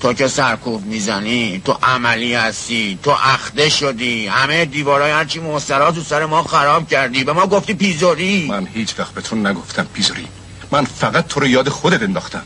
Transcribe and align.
تو 0.00 0.12
که 0.12 0.28
سرکوب 0.28 0.86
می‌زنی 0.86 1.62
تو 1.64 1.78
عملی 1.82 2.34
هستی 2.34 2.98
تو 3.02 3.10
اخده 3.10 3.68
شدی 3.68 4.26
همه 4.26 4.64
دیوارای 4.64 5.10
هرچی 5.10 5.40
مسترا 5.40 5.92
تو 5.92 6.02
سر 6.02 6.26
ما 6.26 6.42
خراب 6.42 6.88
کردی 6.88 7.24
به 7.24 7.32
ما 7.32 7.46
گفتی 7.46 7.74
پیزوری. 7.74 8.46
من 8.48 8.66
هیچ 8.74 8.94
وقت 8.98 9.14
به 9.14 9.20
تو 9.20 9.36
نگفتم 9.36 9.86
پیزوری. 9.94 10.26
من 10.70 10.84
فقط 10.84 11.26
تو 11.26 11.40
رو 11.40 11.46
یاد 11.46 11.68
خودت 11.68 12.02
انداختم. 12.02 12.42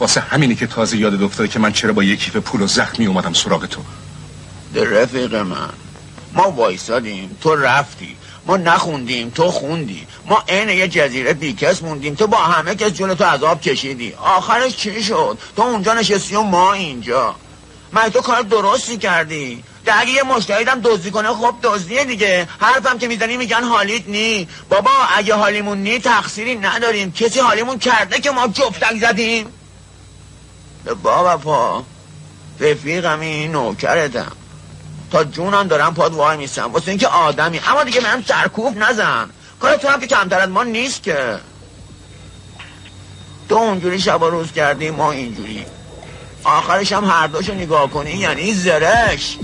واسه 0.00 0.20
همینی 0.20 0.54
که 0.54 0.66
تازه 0.66 0.96
یاد 0.96 1.22
افتاده 1.22 1.48
که 1.48 1.58
من 1.58 1.72
چرا 1.72 1.92
با 1.92 2.04
یکی 2.04 2.30
به 2.30 2.40
پول 2.40 2.62
و 2.62 2.66
زخمی 2.66 3.06
اومدم 3.06 3.32
سراغ 3.32 3.66
تو. 3.66 3.80
در 4.74 4.84
رفیق 4.84 5.34
من 5.34 5.70
ما 6.32 6.50
وایسادیم 6.50 7.36
تو 7.40 7.56
رفتی. 7.56 8.16
ما 8.46 8.56
نخوندیم 8.56 9.30
تو 9.30 9.50
خوندی. 9.50 10.06
ما 10.26 10.44
عین 10.48 10.68
یه 10.68 10.88
جزیره 10.88 11.32
بیکس 11.32 11.82
موندیم. 11.82 12.14
تو 12.14 12.26
با 12.26 12.36
همه 12.36 12.74
کس 12.74 12.92
جون 12.92 13.14
تو 13.14 13.24
عذاب 13.24 13.60
کشیدی. 13.60 14.14
آخرش 14.14 14.76
چی 14.76 15.02
شد؟ 15.02 15.38
تو 15.56 15.62
اونجا 15.62 15.94
نشستی 15.94 16.34
و 16.34 16.42
ما 16.42 16.72
اینجا. 16.72 17.34
من 17.92 18.08
تو 18.08 18.20
کار 18.20 18.42
درستی 18.42 18.96
کردی؟ 18.96 19.64
اگه 19.86 20.10
یه 20.10 20.22
مشتهیدم 20.22 20.80
دزدی 20.80 21.10
کنه 21.10 21.28
خب 21.28 21.54
دزدیه 21.62 22.04
دیگه. 22.04 22.48
حرفم 22.58 22.98
که 22.98 23.08
می‌زنی 23.08 23.36
میگن 23.36 23.64
حالیت 23.64 24.08
نی. 24.08 24.48
بابا 24.68 24.90
اگه 25.16 25.34
حالیمون 25.34 25.78
نی 25.78 25.98
تقصیری 25.98 26.54
نداریم. 26.54 27.12
کسی 27.12 27.40
حالیمون 27.40 27.78
کرده 27.78 28.20
که 28.20 28.30
ما 28.30 28.48
جفتک 28.48 29.00
زدیم؟ 29.00 29.46
بابا 31.02 31.36
پا 31.36 31.84
رفیقم 32.60 33.20
این 33.20 33.52
نوکرتم. 33.52 34.32
تا 35.12 35.24
جونم 35.24 35.68
دارم 35.68 35.94
پاد 35.94 36.14
وای 36.14 36.36
میسم 36.36 36.72
واسه 36.72 36.88
اینکه 36.88 37.08
آدمی. 37.08 37.60
اما 37.68 37.84
دیگه 37.84 38.00
من 38.00 38.22
سرکوب 38.28 38.78
نزن. 38.78 39.30
کار 39.60 39.76
تو 39.76 39.88
هم 39.88 40.00
که 40.00 40.06
کمتر 40.06 40.38
از 40.38 40.48
ما 40.48 40.62
نیست 40.62 41.02
که. 41.02 41.36
تو 43.48 43.54
اونجوری 43.54 43.98
شب 43.98 44.24
روز 44.24 44.52
کردی 44.52 44.90
ما 44.90 45.12
اینجوری. 45.12 45.66
آخرش 46.44 46.92
هم 46.92 47.04
هر 47.04 47.26
دوشو 47.26 47.54
نگاه 47.54 47.90
کنی 47.90 48.10
یعنی 48.10 48.54
زرش. 48.54 49.38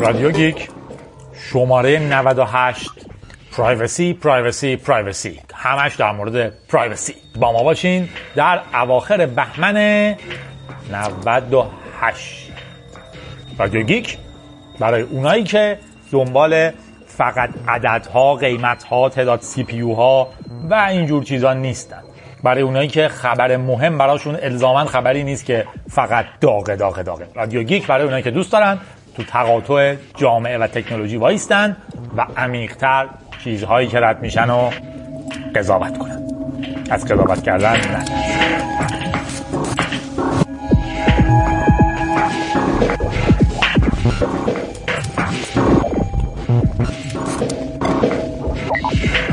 رادیو 0.00 0.30
گیک 0.30 0.68
شماره 1.52 1.98
98 1.98 2.90
privacy 3.52 4.12
privacy 4.12 4.76
privacy 4.76 5.40
همش 5.62 5.94
در 5.94 6.12
مورد 6.12 6.52
privacy 6.68 7.14
با 7.36 7.52
ما 7.52 7.62
باشین 7.62 8.08
در 8.34 8.60
اواخر 8.74 9.26
بهمن 9.26 9.76
98 10.92 12.52
رادیو 13.58 13.82
گیک 13.82 14.18
برای 14.78 15.02
اونایی 15.02 15.44
که 15.44 15.78
دنبال 16.12 16.70
فقط 17.06 17.50
عددها 17.68 18.34
قیمتها 18.34 19.08
تعداد 19.08 19.40
CPU 19.40 19.80
ها 19.80 20.28
و 20.70 20.74
اینجور 20.74 21.24
چیزا 21.24 21.54
نیستن. 21.54 22.02
برای 22.42 22.62
اونایی 22.62 22.88
که 22.88 23.08
خبر 23.08 23.56
مهم 23.56 23.98
براشون 23.98 24.36
الزاما 24.42 24.84
خبری 24.84 25.24
نیست 25.24 25.44
که 25.44 25.66
فقط 25.90 26.26
داغه 26.40 26.76
داغه 26.76 27.02
داغه. 27.02 27.26
رادیو 27.34 27.62
گیک 27.62 27.86
برای 27.86 28.04
اونایی 28.04 28.22
که 28.22 28.30
دوست 28.30 28.52
دارن 28.52 28.78
تو 29.16 29.22
تقاطع 29.22 29.96
جامعه 30.16 30.58
و 30.58 30.66
تکنولوژی 30.66 31.16
وایستن 31.16 31.76
و 32.16 32.26
عمیقتر 32.36 33.06
چیزهایی 33.44 33.88
که 33.88 34.00
رد 34.00 34.22
میشن 34.22 34.50
و 34.50 34.70
قضاوت 35.54 35.98
کنن. 35.98 36.22
از 36.90 37.04
قضاوت 37.04 37.42
کردن 37.42 37.72
نه. 37.72 38.04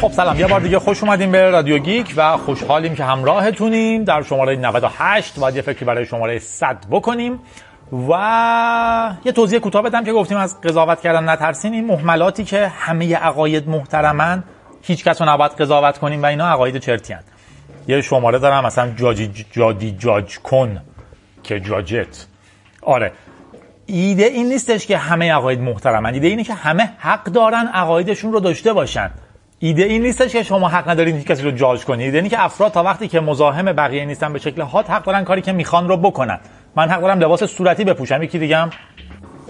خب 0.02 0.12
سلام 0.12 0.40
یه 0.40 0.48
بار 0.48 0.60
دیگه 0.60 0.80
خوش 0.80 1.04
اومدیم 1.04 1.32
به 1.32 1.50
رادیو 1.50 1.78
گیک 1.78 2.14
و 2.18 2.38
خوشحالیم 2.38 2.96
که 2.96 3.04
همراهتونیم 3.04 4.04
در 4.04 4.22
شماره 4.22 4.56
98 4.56 5.40
باید 5.40 5.56
یه 5.56 5.62
فکری 5.62 5.86
برای 5.86 6.06
شماره 6.06 6.40
100 6.40 6.78
بکنیم 6.92 7.40
و 8.10 9.16
یه 9.26 9.32
توضیح 9.32 9.60
کوتاه 9.60 9.82
بدم 9.82 10.04
که 10.04 10.14
گفتیم 10.14 10.38
از 10.38 10.62
قضاوت 10.62 11.02
کردن 11.02 11.30
نترسین 11.30 11.74
این 11.74 11.86
محملاتی 11.86 12.44
که 12.44 12.68
همه 12.68 13.16
عقاید 13.16 13.70
محترمن 13.70 14.44
هیچ 14.82 15.04
کس 15.04 15.22
رو 15.22 15.30
نباید 15.30 15.52
قضاوت 15.52 15.98
کنیم 15.98 16.24
و 16.24 16.26
اینا 16.26 16.48
عقاید 16.48 16.78
چرتی 16.78 17.14
هن. 17.14 17.24
یه 17.88 18.02
شماره 18.02 18.40
دارم 18.40 18.66
مثلا 18.66 18.94
جاجی 18.96 19.46
جادی 19.52 19.92
جاج 19.92 20.40
کن 20.40 20.82
که 21.44 21.60
جاجت. 21.60 22.26
آره. 22.82 23.12
ایده 23.86 24.24
این 24.24 24.50
نیستش 24.50 24.88
که 24.88 24.98
همه 24.98 25.34
عقاید 25.34 25.62
محترمن. 25.62 26.14
ایده 26.14 26.28
اینه 26.28 26.44
که 26.44 26.54
همه 26.54 26.94
حق 26.98 27.24
دارن 27.24 27.68
عقایدشون 27.68 28.34
رو 28.34 28.40
داشته 28.40 28.74
باشن. 28.74 29.12
ایده 29.60 29.84
این 29.84 30.02
نیستش 30.02 30.32
که 30.32 30.44
شما 30.44 30.70
حق 30.70 30.90
ندارین 30.90 31.16
هیچ 31.16 31.28
کسی 31.28 31.44
رو 31.44 31.52
جاج 31.52 31.86
کنید 31.86 32.06
ایده 32.06 32.18
اینه 32.18 32.30
که 32.30 32.44
افراد 32.44 32.72
تا 32.72 32.84
وقتی 32.84 33.08
که 33.08 33.20
مزاحم 33.20 33.66
بقیه 33.66 34.06
نیستن 34.06 34.34
به 34.34 34.40
شکل 34.40 34.62
هات 34.62 34.90
حق 34.90 35.04
دارن 35.04 35.24
کاری 35.24 35.42
که 35.42 35.52
می‌خوان 35.52 35.88
رو 35.88 35.98
بکنن. 35.98 36.40
من 36.76 36.90
حق 36.90 37.02
دارم 37.02 37.20
لباس 37.20 37.44
صورتی 37.44 37.84
بپوشم. 37.84 38.24
یکی 38.24 38.40
دیگه 38.40 38.58
هم 38.58 38.70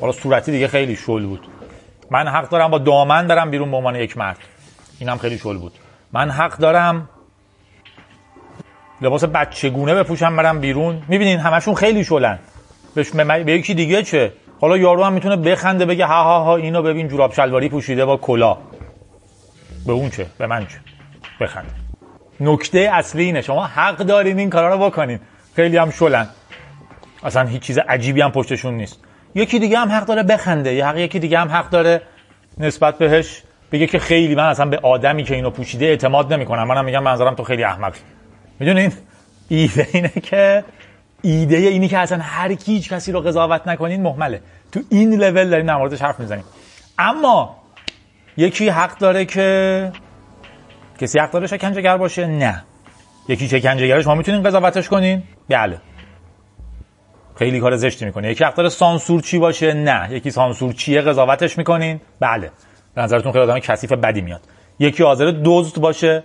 حالا 0.02 0.12
صورتی 0.12 0.52
دیگه 0.52 0.68
خیلی 0.68 0.96
شل 0.96 1.26
بود. 1.26 1.48
من 2.12 2.28
حق 2.28 2.50
دارم 2.50 2.72
با 2.72 2.78
دامن 2.78 3.28
برم 3.28 3.52
بیرون 3.52 3.72
به 3.72 3.78
عنوان 3.78 3.96
یک 3.96 4.18
مرد. 4.18 4.38
اینم 5.00 5.18
خیلی 5.18 5.38
شل 5.38 5.58
بود. 5.58 5.74
من 6.14 6.30
حق 6.30 6.58
دارم 6.58 7.10
لباس 9.02 9.24
بچگونه 9.24 9.96
بپوشم 9.96 10.36
برم 10.36 10.60
بیرون. 10.60 11.02
می‌بینین 11.08 11.40
همشون 11.40 11.76
خیلی 11.76 12.04
شلن. 12.04 12.40
به, 12.96 13.54
یکی 13.54 13.74
دیگه 13.74 14.04
چه؟ 14.04 14.34
حالا 14.62 14.78
یارو 14.78 15.04
هم 15.04 15.14
می‌تونه 15.14 15.36
بخنده 15.36 15.86
بگه 15.86 16.06
ها 16.06 16.24
ها 16.24 16.44
ها 16.44 16.56
اینو 16.56 16.82
ببین 16.82 17.08
جوراب 17.08 17.34
شلواری 17.34 17.70
پوشیده 17.70 18.06
با 18.06 18.18
کلا 18.18 18.58
به 19.86 19.94
اون 19.94 20.10
چه؟ 20.10 20.26
به 20.38 20.48
من 20.48 20.66
چه؟ 20.66 20.78
بخنده. 21.42 21.70
نکته 22.40 22.90
اصلی 22.94 23.24
اینه. 23.24 23.42
شما 23.42 23.66
حق 23.66 23.98
دارین 23.98 24.40
این 24.40 24.50
کارا 24.50 24.74
رو 24.74 24.90
بکنین. 24.90 25.20
خیلی 25.56 25.78
هم 25.78 25.92
شلن. 25.92 26.28
اصلا 27.24 27.48
هیچ 27.48 27.62
چیز 27.62 27.78
عجیبی 27.78 28.22
هم 28.22 28.32
پشتشون 28.32 28.74
نیست. 28.74 29.00
یکی 29.36 29.60
دیگه 29.60 29.80
هم 29.80 29.92
حق 29.92 30.06
داره 30.06 30.24
بخنده. 30.24 30.74
یا 30.74 30.98
یکی 30.98 31.20
دیگه 31.20 31.40
هم 31.40 31.48
حق 31.48 31.70
داره 31.70 32.02
نسبت 32.58 32.98
بهش 32.98 33.44
بگه 33.72 33.88
که 33.88 34.00
خیلی 34.00 34.36
من 34.36 34.44
اصلا 34.44 34.66
به 34.66 34.78
آدمی 34.78 35.24
که 35.24 35.36
اینو 35.36 35.50
پوشیده 35.50 35.86
اعتماد 35.86 36.34
نمی‌کنم. 36.34 36.64
منم 36.64 36.86
میگم 36.86 37.04
منظرم 37.04 37.36
تو 37.36 37.44
خیلی 37.44 37.64
احمقی 37.64 38.00
می‌دونین؟ 38.60 38.94
ایده 39.50 39.88
اینه 39.94 40.10
که 40.10 40.64
ایده 41.22 41.58
اینی 41.58 41.88
که 41.88 41.98
اصلا 41.98 42.20
هر 42.22 42.54
کی 42.54 42.74
هیچ 42.74 42.94
کسی 42.94 43.12
رو 43.12 43.22
قضاوت 43.22 43.68
نکنین 43.68 44.02
محمله 44.02 44.42
تو 44.72 44.80
این 44.90 45.14
لول 45.14 45.50
داریم 45.50 45.66
در 45.66 45.76
موردش 45.76 46.02
حرف 46.02 46.20
می‌زنیم. 46.20 46.44
اما 47.00 47.56
یکی 48.38 48.70
حق 48.70 48.98
داره 48.98 49.26
که 49.26 49.92
کسی 51.02 51.20
حق 51.20 51.32
داره 51.32 51.48
شکنجهگر 51.48 51.98
باشه؟ 51.98 52.26
نه. 52.28 52.64
یکی 53.28 53.48
شکنجهگرش 53.48 54.08
ما 54.08 54.16
می‌تونیم 54.16 54.42
قضاوتش 54.42 54.90
کنین؟ 54.90 55.24
بله. 55.50 55.78
خیلی 57.36 57.60
کار 57.60 57.76
زشتی 57.76 58.06
می‌کنه. 58.06 58.32
یکی 58.32 58.44
حق 58.44 58.56
داره 58.56 58.70
سانسور 58.70 59.22
چی 59.22 59.40
باشه؟ 59.40 59.74
نه. 59.74 60.08
یکی 60.12 60.32
سانسور 60.32 60.74
چیه 60.74 61.02
قضاوتش 61.02 61.58
می‌کنین؟ 61.58 62.02
بله. 62.20 62.52
به 62.96 63.02
نظرتون 63.02 63.32
خیلی 63.32 63.44
آدم 63.44 63.60
کثیف 63.60 63.92
بدی 63.92 64.22
میاد. 64.22 64.42
یکی 64.80 65.04
حاضر 65.04 65.34
دزد 65.46 65.80
باشه. 65.80 66.24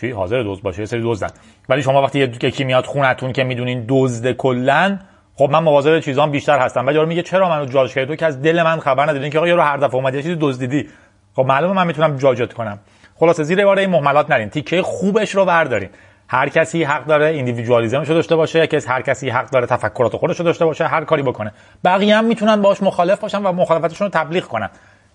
چی 0.00 0.10
حاضر 0.10 0.42
دزد 0.42 0.62
باشه؟ 0.62 0.80
یه 0.80 0.86
سری 0.86 1.02
دزدن 1.04 1.30
ولی 1.68 1.82
شما 1.82 2.02
وقتی 2.02 2.18
یکی 2.18 2.64
میاد 2.64 2.86
خونتون 2.86 3.32
که 3.32 3.44
می‌دونین 3.44 3.84
دزد 3.88 4.32
کلن 4.32 5.00
خب 5.34 5.50
من 5.50 5.58
مواظب 5.58 6.00
چیزام 6.00 6.30
بیشتر 6.30 6.58
هستم. 6.58 6.86
ولی 6.86 6.96
یارو 6.96 7.08
میگه 7.08 7.22
چرا 7.22 7.48
منو 7.48 7.66
جاج 7.66 7.94
کردی؟ 7.94 8.16
که 8.16 8.26
از 8.26 8.42
دل 8.42 8.62
من 8.62 8.80
خبر 8.80 9.10
ندیدین 9.10 9.30
که 9.30 9.38
آقا 9.38 9.48
یارو 9.48 9.62
هر 9.62 9.76
دفعه 9.76 9.94
اومد 9.94 10.14
یه 10.14 10.22
چیزی 10.22 10.36
دزدیدی. 10.40 10.88
خب 11.36 11.42
معلومه 11.42 11.74
من 11.74 11.86
می‌تونم 11.86 12.16
جاجت 12.16 12.52
کنم. 12.52 12.78
خلاصه 13.14 13.42
زیر 13.42 13.64
بار 13.64 13.78
این 13.78 13.90
مهملات 13.90 14.30
نرین. 14.30 14.50
تیکه 14.50 14.82
خوبش 14.82 15.34
رو 15.34 15.44
بردارین. 15.44 15.88
هر 16.28 16.48
کسی 16.48 16.84
حق 16.84 17.06
داره 17.06 17.26
ایندیویدوالیسمش 17.26 18.08
داشته 18.08 18.36
باشه. 18.36 18.66
که 18.66 18.80
هر 18.86 19.02
کسی 19.02 19.28
حق 19.28 19.50
داره 19.50 19.66
تفکرات 19.66 20.16
خودش 20.16 20.38
رو 20.38 20.44
داشته 20.44 20.64
باشه. 20.64 20.86
هر 20.86 21.04
کاری 21.04 21.22
بکنه. 21.22 21.52
بقیه 21.84 22.16
هم 22.16 22.24
می‌تونن 22.24 22.62
باش 22.62 22.82
مخالف 22.82 23.20
باشن 23.20 23.42
و 23.42 23.52
مخالفتشون 23.52 24.04
رو 24.06 24.10
تبلیغ 24.10 24.44
کنن. 24.44 24.70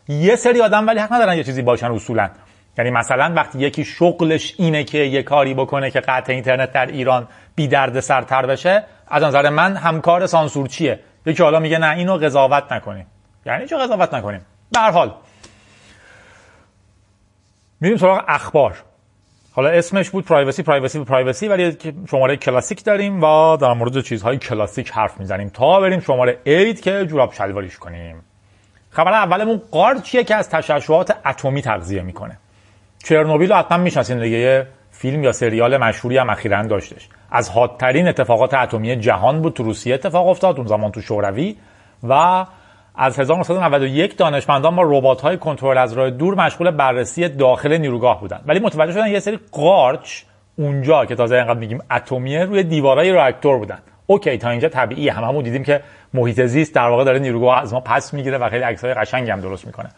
یه 0.08 0.36
سری 0.36 0.62
آدم 0.62 0.88
ولی 0.88 1.00
حق 1.00 1.14
ندارن 1.14 1.38
یه 1.38 1.44
چیزی 1.44 1.62
باشن 1.62 1.92
اصولا. 1.92 2.30
یعنی 2.78 2.92
مثلا 2.92 3.34
وقتی 3.36 3.60
یکی 3.60 3.86
شغلش 3.86 4.56
اینه 4.58 4.84
که 4.84 4.98
یه 4.98 5.24
کاری 5.24 5.54
بکنه 5.54 5.92
که 5.92 6.00
قطع 6.00 6.34
اینترنت 6.34 6.72
در 6.72 6.86
ایران 6.86 7.28
بی 7.56 7.68
درد 7.68 8.00
سرتر 8.00 8.46
بشه 8.46 8.84
از 9.08 9.24
نظر 9.24 9.50
من 9.50 9.76
همکار 9.76 10.28
سانسور 10.28 10.68
چیه؟ 10.68 11.00
یکی 11.26 11.44
حالا 11.44 11.60
میگه 11.60 11.78
نه 11.78 11.96
اینو 11.98 12.18
قضاوت 12.18 12.72
نکنیم. 12.72 13.06
یعنی 13.46 13.66
چه 13.66 13.78
قضاوت 13.78 14.14
نکنیم؟ 14.14 14.46
به 14.72 14.80
حال. 14.80 15.14
میریم 17.82 17.98
سراغ 17.98 18.24
اخبار. 18.28 18.84
حالا 19.52 19.70
اسمش 19.70 20.10
بود 20.10 20.26
privacy 20.26 20.64
privacy 20.64 21.04
privacy 21.04 21.48
ولی 21.48 21.78
شماره 22.10 22.38
کلاسیک 22.38 22.84
داریم 22.84 23.24
و 23.24 23.58
در 23.58 23.74
مورد 23.74 24.02
چیزهای 24.02 24.38
کلاسیک 24.38 24.92
حرف 24.92 25.20
می‌زنیم. 25.20 25.50
تا 25.50 25.80
بریم 25.80 26.00
شماره 26.00 26.40
8 26.46 26.82
که 26.82 27.06
جوراب 27.06 27.34
شلواریش 27.34 27.78
کنیم. 27.78 28.24
خبر 28.94 29.14
اولمون 29.14 29.62
قارچیه 29.72 30.24
که 30.24 30.36
از 30.36 30.50
تشعشعات 30.50 31.16
اتمی 31.26 31.62
تغذیه 31.62 32.02
می‌کنه. 32.02 32.38
چرنوبیل 33.04 33.52
رو 33.52 33.56
حتما 33.56 33.78
می‌شناسین 33.78 34.20
دیگه 34.20 34.38
یه 34.38 34.68
فیلم 34.92 35.24
یا 35.24 35.32
سریال 35.32 35.78
مشهوری 35.78 36.18
هم 36.18 36.30
اخیرا 36.30 36.64
داشتش. 36.64 37.10
از 37.32 37.50
حادترین 37.50 38.08
اتفاقات 38.08 38.54
اتمی 38.54 38.96
جهان 38.96 39.42
بود 39.42 39.54
تو 39.54 39.64
روسیه 39.64 39.94
اتفاق 39.94 40.28
افتاد 40.28 40.58
اون 40.58 40.68
زمان 40.68 40.92
تو 40.92 41.02
شوروی. 41.02 41.56
و 42.04 42.46
از 42.96 43.20
1991 43.20 44.18
دانشمندان 44.18 44.76
با 44.76 44.84
ربات 44.86 45.22
های 45.22 45.38
کنترل 45.38 45.78
از 45.78 45.94
راه 45.94 46.10
دور 46.10 46.36
مشغول 46.36 46.72
بررسی 46.72 47.30
داخل 47.30 47.78
نیروگاه 47.78 48.20
بودن. 48.20 48.42
ولی 48.46 48.60
متوجه 48.60 48.92
شدن 48.92 49.08
یه 49.08 49.20
سری 49.20 49.40
قارچ 49.52 50.24
اونجا 50.58 51.06
که 51.06 51.16
تازه 51.16 51.36
اینقدر 51.36 51.60
میگیم 51.60 51.80
اتمیه 51.92 52.46
روی 52.46 52.64
دیوارای 52.64 53.12
راکتور 53.12 53.58
بودن. 53.58 53.80
اوکی 54.08 54.38
تا 54.38 54.50
اینجا 54.50 54.70
طبیعیه. 54.70 55.14
هممون 55.14 55.36
هم 55.36 55.42
دیدیم 55.42 55.64
که 55.64 55.82
محیط 56.14 56.42
زیست 56.42 56.76
در 56.76 56.88
واقع 56.88 57.04
داره 57.04 57.20
نیروگاه 57.20 57.62
از 57.62 57.74
ما 57.74 57.80
پس 57.80 58.14
می‌گیره 58.14 58.38
و 58.38 58.50
خیلی 58.50 58.64
عکسای 58.64 58.94
قشنگی 58.94 59.32
هم 59.32 59.40
درست 59.42 59.66
می‌کنه. 59.66 59.90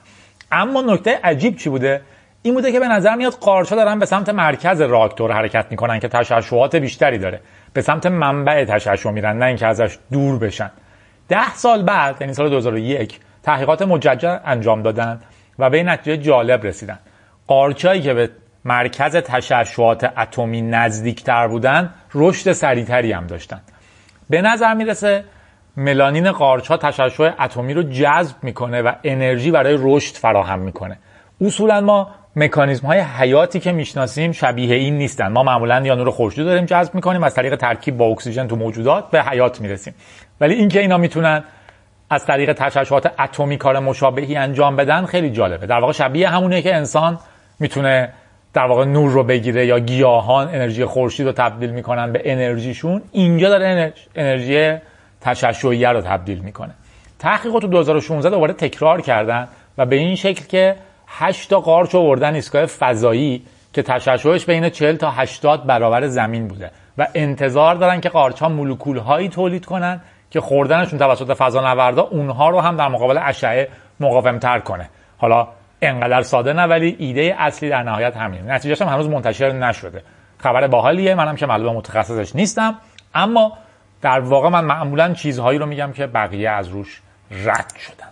اما 0.51 0.81
نکته 0.81 1.19
عجیب 1.23 1.55
چی 1.57 1.69
بوده؟ 1.69 2.01
این 2.41 2.53
بوده 2.53 2.71
که 2.71 2.79
به 2.79 2.87
نظر 2.87 3.15
میاد 3.15 3.33
قارچا 3.33 3.75
دارن 3.75 3.99
به 3.99 4.05
سمت 4.05 4.29
مرکز 4.29 4.81
راکتور 4.81 5.31
حرکت 5.31 5.65
می‌کنن 5.69 5.99
که 5.99 6.07
تشعشعات 6.07 6.75
بیشتری 6.75 7.17
داره. 7.17 7.39
به 7.73 7.81
سمت 7.81 8.05
منبع 8.05 8.65
تشعشع 8.65 9.11
میرن 9.11 9.37
نه 9.37 9.45
اینکه 9.45 9.67
ازش 9.67 9.97
دور 10.11 10.39
بشن. 10.39 10.71
ده 11.29 11.55
سال 11.55 11.83
بعد 11.83 12.17
یعنی 12.21 12.33
سال 12.33 12.49
2001 12.49 13.19
تحقیقات 13.43 13.81
مجدد 13.81 14.41
انجام 14.45 14.81
دادن 14.81 15.19
و 15.59 15.69
به 15.69 15.83
نتیجه 15.83 16.17
جالب 16.17 16.65
رسیدن. 16.65 16.99
قارچایی 17.47 18.01
که 18.01 18.13
به 18.13 18.29
مرکز 18.65 19.15
تشعشعات 19.15 20.03
اتمی 20.17 20.61
نزدیکتر 20.61 21.47
بودن 21.47 21.93
رشد 22.13 22.51
سریعتری 22.51 23.11
هم 23.11 23.27
داشتن. 23.27 23.61
به 24.29 24.41
نظر 24.41 24.73
می‌رسه 24.73 25.23
ملانین 25.77 26.31
قارچ 26.31 26.71
تشعشع 26.71 27.31
اتمی 27.39 27.73
رو 27.73 27.83
جذب 27.83 28.35
می‌کنه 28.41 28.81
و 28.81 28.91
انرژی 29.03 29.51
برای 29.51 29.77
رشد 29.79 30.15
فراهم 30.15 30.59
می‌کنه. 30.59 30.97
اصولا 31.41 31.81
ما 31.81 32.09
مکانیزم 32.35 32.87
های 32.87 32.99
حیاتی 32.99 33.59
که 33.59 33.71
می‌شناسیم 33.71 34.31
شبیه 34.31 34.75
این 34.75 34.97
نیستن. 34.97 35.27
ما 35.27 35.43
معمولا 35.43 35.81
یا 35.85 35.95
نور 35.95 36.09
خورشید 36.09 36.45
داریم 36.45 36.65
جذب 36.65 36.95
می‌کنیم 36.95 37.23
از 37.23 37.33
طریق 37.33 37.55
ترکیب 37.55 37.97
با 37.97 38.05
اکسیژن 38.05 38.47
تو 38.47 38.55
موجودات 38.55 39.11
به 39.11 39.23
حیات 39.23 39.61
می‌رسیم. 39.61 39.93
ولی 40.41 40.53
اینکه 40.53 40.79
اینا 40.79 40.97
می‌تونن 40.97 41.43
از 42.09 42.25
طریق 42.25 42.53
تشعشعات 42.53 43.19
اتمی 43.19 43.57
کار 43.57 43.79
مشابهی 43.79 44.35
انجام 44.35 44.75
بدن 44.75 45.05
خیلی 45.05 45.29
جالبه. 45.29 45.65
در 45.65 45.79
واقع 45.79 45.93
شبیه 45.93 46.29
همونه 46.29 46.61
که 46.61 46.75
انسان 46.75 47.19
می‌تونه 47.59 48.13
در 48.55 48.65
واقع 48.65 48.85
نور 48.85 49.11
رو 49.11 49.23
بگیره 49.23 49.65
یا 49.65 49.79
گیاهان 49.79 50.47
انرژی 50.47 50.85
خورشید 50.85 51.25
رو 51.25 51.31
تبدیل 51.31 51.69
می‌کنن 51.69 52.11
به 52.11 52.21
انرژیشون 52.25 53.01
اینجا 53.11 53.49
داره 53.49 53.93
انرژی 54.15 54.77
تشعشعیه 55.21 55.89
رو 55.89 56.01
تبدیل 56.01 56.39
می‌کنه. 56.39 56.73
تحقیقات 57.19 57.61
تو 57.61 57.67
2016 57.67 58.29
دوباره 58.29 58.53
تکرار 58.53 59.01
کردن 59.01 59.47
و 59.77 59.85
به 59.85 59.95
این 59.95 60.15
شکل 60.15 60.45
که 60.45 60.75
8 61.07 61.49
تا 61.49 61.59
قارچ 61.59 61.95
آوردن 61.95 62.35
ایستگاه 62.35 62.65
فضایی 62.65 63.43
که 63.73 63.81
تشعشعش 63.81 64.45
بین 64.45 64.69
40 64.69 64.95
تا 64.95 65.11
80 65.11 65.63
برابر 65.65 66.07
زمین 66.07 66.47
بوده 66.47 66.71
و 66.97 67.07
انتظار 67.15 67.75
دارن 67.75 68.01
که 68.01 68.09
قارچ 68.09 68.41
ها 68.41 68.49
مولکول 68.49 68.97
هایی 68.97 69.29
تولید 69.29 69.65
کنن 69.65 70.01
که 70.31 70.41
خوردنشون 70.41 70.99
توسط 70.99 71.33
فضانوردا 71.33 72.01
اونها 72.01 72.49
رو 72.49 72.59
هم 72.59 72.77
در 72.77 72.87
مقابل 72.87 73.19
اشعه 73.23 73.67
مقاومتر 73.99 74.59
کنه. 74.59 74.89
حالا 75.17 75.47
انقدر 75.81 76.21
ساده 76.21 76.53
نه 76.53 76.63
ولی 76.63 76.95
ایده 76.99 77.35
اصلی 77.39 77.69
در 77.69 77.83
نهایت 77.83 78.17
همینه. 78.17 78.53
نتیجهش 78.53 78.81
هم 78.81 78.87
هنوز 78.87 79.09
منتشر 79.09 79.51
نشده. 79.51 80.03
خبر 80.37 80.67
باحالیه. 80.67 81.15
منم 81.15 81.35
که 81.35 81.45
معلومه 81.45 81.77
متخصصش 81.77 82.35
نیستم. 82.35 82.75
اما 83.15 83.57
در 84.01 84.19
واقع 84.19 84.49
من 84.49 84.65
معمولا 84.65 85.13
چیزهایی 85.13 85.59
رو 85.59 85.65
میگم 85.65 85.91
که 85.91 86.07
بقیه 86.07 86.49
از 86.49 86.67
روش 86.67 87.01
رد 87.31 87.73
شدن. 87.79 88.07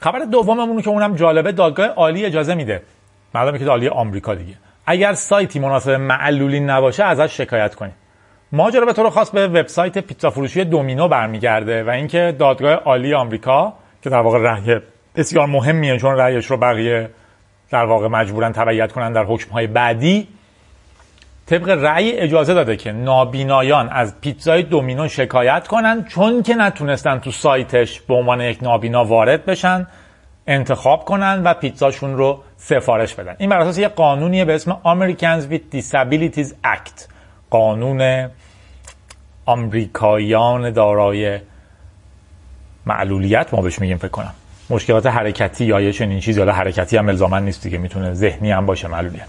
خبر 0.00 0.18
دوممون 0.18 0.82
که 0.82 0.88
اونم 0.88 1.14
جالبه 1.14 1.52
دادگاه 1.52 1.86
عالی 1.86 2.24
اجازه 2.24 2.54
میده. 2.54 2.82
معلومه 3.34 3.58
که 3.58 3.64
عالی 3.64 3.88
آمریکا 3.88 4.34
دیگه. 4.34 4.54
اگر 4.86 5.12
سایتی 5.12 5.58
مناسب 5.58 5.90
معلولین 5.90 6.70
نباشه 6.70 7.04
ازش 7.04 7.36
شکایت 7.36 7.74
کنید 7.74 7.94
ماجرا 8.52 8.86
به 8.86 8.92
طور 8.92 9.10
خاص 9.10 9.30
به 9.30 9.48
وبسایت 9.48 9.98
پیتزا 9.98 10.30
فروشی 10.30 10.64
دومینو 10.64 11.08
برمیگرده 11.08 11.84
و 11.84 11.90
اینکه 11.90 12.36
دادگاه 12.38 12.72
عالی 12.72 13.14
آمریکا 13.14 13.72
که 14.02 14.10
در 14.10 14.20
واقع 14.20 14.38
رأی 14.38 14.80
بسیار 15.16 15.46
مهمیه. 15.46 15.98
چون 15.98 16.16
رأیش 16.16 16.46
رو 16.46 16.56
بقیه 16.56 17.10
در 17.70 17.84
واقع 17.84 18.08
مجبورن 18.08 18.52
تبعیت 18.52 18.92
کنن 18.92 19.12
در 19.12 19.24
حکمهای 19.24 19.66
بعدی. 19.66 20.28
طبق 21.46 21.68
رأی 21.68 22.12
اجازه 22.12 22.54
داده 22.54 22.76
که 22.76 22.92
نابینایان 22.92 23.88
از 23.88 24.20
پیتزای 24.20 24.62
دومینو 24.62 25.08
شکایت 25.08 25.68
کنن 25.68 26.04
چون 26.04 26.42
که 26.42 26.54
نتونستن 26.54 27.18
تو 27.18 27.30
سایتش 27.30 28.00
به 28.00 28.14
عنوان 28.14 28.40
یک 28.40 28.62
نابینا 28.62 29.04
وارد 29.04 29.44
بشن 29.44 29.86
انتخاب 30.46 31.04
کنن 31.04 31.42
و 31.44 31.54
پیتزاشون 31.54 32.16
رو 32.16 32.42
سفارش 32.56 33.14
بدن. 33.14 33.36
این 33.38 33.50
بر 33.50 33.58
اساس 33.58 33.78
یک 33.78 33.88
قانونیه 33.88 34.44
به 34.44 34.54
اسم 34.54 34.78
Americans 34.84 35.52
with 35.52 35.76
Disabilities 35.76 36.48
Act. 36.64 37.08
قانون 37.50 38.28
آمریکایان 39.46 40.70
دارای 40.70 41.38
معلولیت. 42.86 43.54
ما 43.54 43.62
بهش 43.62 43.78
میگیم 43.78 43.96
فکر 43.96 44.08
کنم. 44.08 44.34
مشکلات 44.72 45.06
حرکتی 45.06 45.64
یا 45.64 45.80
یه 45.80 45.92
چنین 45.92 46.20
چیزی 46.20 46.40
حالا 46.40 46.52
حرکتی 46.52 46.96
هم 46.96 47.08
الزاما 47.08 47.38
نیست 47.38 47.70
که 47.70 47.78
می‌تونه 47.78 48.14
ذهنی 48.14 48.52
هم 48.52 48.66
باشه 48.66 48.88
معلولیت. 48.88 49.28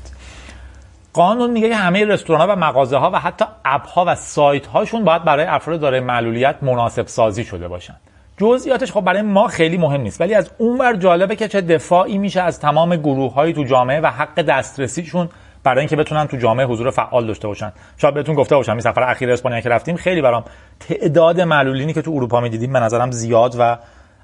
قانون 1.13 1.51
میگه 1.51 1.69
که 1.69 1.75
همه 1.75 2.05
رستوران 2.05 2.41
ها 2.41 2.55
و 2.55 2.59
مغازه 2.59 2.97
ها 2.97 3.11
و 3.13 3.19
حتی 3.19 3.45
اپ 3.65 3.87
ها 3.87 4.05
و 4.07 4.15
سایت 4.15 4.67
هاشون 4.67 5.03
باید 5.03 5.23
برای 5.23 5.45
افراد 5.45 5.79
دارای 5.79 5.99
معلولیت 5.99 6.55
مناسب 6.61 7.07
سازی 7.07 7.43
شده 7.43 7.67
باشن. 7.67 7.95
جزئیاتش 8.37 8.91
خب 8.91 9.01
برای 9.01 9.21
ما 9.21 9.47
خیلی 9.47 9.77
مهم 9.77 10.01
نیست 10.01 10.21
ولی 10.21 10.33
از 10.33 10.49
اونور 10.57 10.95
جالبه 10.95 11.35
که 11.35 11.47
چه 11.47 11.61
دفاعی 11.61 12.17
میشه 12.17 12.41
از 12.41 12.59
تمام 12.59 12.95
گروه 12.95 13.33
های 13.33 13.53
تو 13.53 13.63
جامعه 13.63 14.01
و 14.01 14.07
حق 14.07 14.41
دسترسیشون 14.41 15.29
برای 15.63 15.79
اینکه 15.79 15.95
بتونن 15.95 16.27
تو 16.27 16.37
جامعه 16.37 16.65
حضور 16.65 16.91
فعال 16.91 17.27
داشته 17.27 17.47
باشن. 17.47 17.71
شاید 17.97 18.13
بهتون 18.13 18.35
گفته 18.35 18.55
باشم 18.55 18.71
این 18.71 18.81
سفر 18.81 19.03
اخیر 19.03 19.31
اسپانیا 19.31 19.61
که 19.61 19.69
رفتیم 19.69 19.95
خیلی 19.95 20.21
برام 20.21 20.43
تعداد 20.79 21.41
معلولینی 21.41 21.93
که 21.93 22.01
تو 22.01 22.11
اروپا 22.11 22.39
می‌دیدیم 22.39 22.73
به 22.73 22.79
نظرم 22.79 23.11
زیاد 23.11 23.55
و 23.59 23.77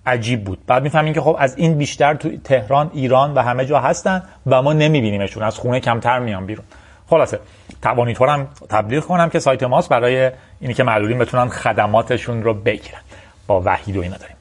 عجیب 0.09 0.43
بود. 0.43 0.59
بعد 0.67 0.83
می‌فهمیم 0.83 1.13
که 1.13 1.21
خب 1.21 1.35
از 1.39 1.57
این 1.57 1.77
بیشتر 1.77 2.13
تو 2.13 2.37
تهران 2.37 2.91
ایران 2.93 3.33
و 3.33 3.41
همه 3.41 3.65
جا 3.65 3.79
هستن 3.79 4.23
و 4.47 4.61
ما 4.61 4.73
نمیبینیمشون. 4.73 5.43
از 5.43 5.57
خونه 5.57 5.79
کمتر 5.79 6.19
میان 6.19 6.45
بیرون. 6.45 6.65
خلاصه 7.09 7.39
توانیتورم 7.81 8.47
تبلیغ 8.69 9.03
کنم 9.03 9.29
که 9.29 9.39
سایت 9.39 9.63
ماست 9.63 9.89
برای 9.89 10.31
اینی 10.59 10.73
که 10.73 10.83
معلولین 10.83 11.17
بتونن 11.17 11.49
خدماتشون 11.49 12.43
رو 12.43 12.53
بگیرن. 12.53 13.01
با 13.47 13.61
وحید 13.65 13.97
و 13.97 14.01
اینا 14.01 14.17
داریم. 14.17 14.35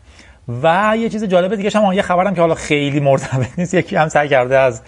و 0.63 0.97
یه 0.97 1.09
چیز 1.09 1.25
جالب 1.25 1.55
دیگه 1.55 1.71
هم 1.71 1.93
یه 1.93 2.03
خبرم 2.03 2.35
که 2.35 2.41
حالا 2.41 2.55
خیلی 2.55 3.01
مرتبط 3.01 3.59
نیست 3.59 3.75
یکی 3.75 3.97
هم 3.97 4.09
سعی 4.09 4.29
کرده 4.29 4.59
از 4.59 4.83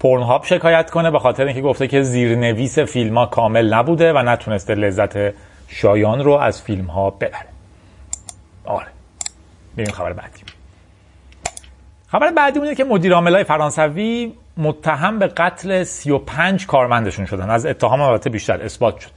پورن 0.00 0.40
شکایت 0.42 0.90
کنه 0.90 1.10
به 1.10 1.18
خاطر 1.18 1.44
اینکه 1.44 1.60
گفته 1.60 1.88
که 1.88 2.02
زیرنویس 2.02 2.78
فیلم 2.78 3.18
ها 3.18 3.26
کامل 3.26 3.74
نبوده 3.74 4.12
و 4.12 4.18
نتونسته 4.18 4.74
لذت 4.74 5.34
شایان 5.68 6.24
رو 6.24 6.32
از 6.32 6.62
فیلم 6.62 6.86
ها 6.86 7.10
ببره. 7.10 7.46
آره. 8.64 8.86
بریم 9.80 9.94
خبر 9.94 10.12
بعدی. 10.12 10.42
خبر 12.08 12.30
بعدی 12.30 12.58
اونه 12.58 12.74
که 12.74 12.84
مدیر 12.84 13.12
عاملای 13.14 13.44
فرانسوی 13.44 14.32
متهم 14.56 15.18
به 15.18 15.26
قتل 15.26 15.84
35 15.84 16.66
کارمندشون 16.66 17.26
شدن. 17.26 17.50
از 17.50 17.66
اتهام 17.66 18.00
البته 18.00 18.30
بیشتر 18.30 18.62
اثبات 18.62 18.98
شد. 18.98 19.10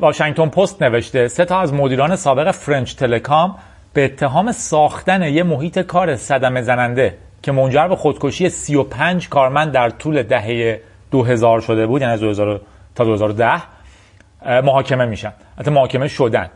واشنگتن 0.00 0.48
پست 0.48 0.82
نوشته 0.82 1.28
سه 1.28 1.44
تا 1.44 1.60
از 1.60 1.74
مدیران 1.74 2.16
سابق 2.16 2.50
فرنچ 2.50 2.94
تلکام 2.94 3.56
به 3.92 4.04
اتهام 4.04 4.52
ساختن 4.52 5.22
یه 5.22 5.42
محیط 5.42 5.78
کار 5.78 6.16
صدمه 6.16 6.62
زننده 6.62 7.18
که 7.42 7.52
منجر 7.52 7.88
به 7.88 7.96
خودکشی 7.96 8.48
35 8.48 9.28
کارمند 9.28 9.72
در 9.72 9.90
طول 9.90 10.22
دهه 10.22 10.80
2000 11.10 11.60
شده 11.60 11.86
بود 11.86 12.00
یعنی 12.00 12.12
از 12.12 12.20
2000 12.20 12.60
تا 12.94 13.04
2010 13.04 13.62
محاکمه 14.46 15.04
میشن. 15.04 15.32
حتی 15.58 15.70
محاکمه 15.70 16.08
شدن. 16.08 16.50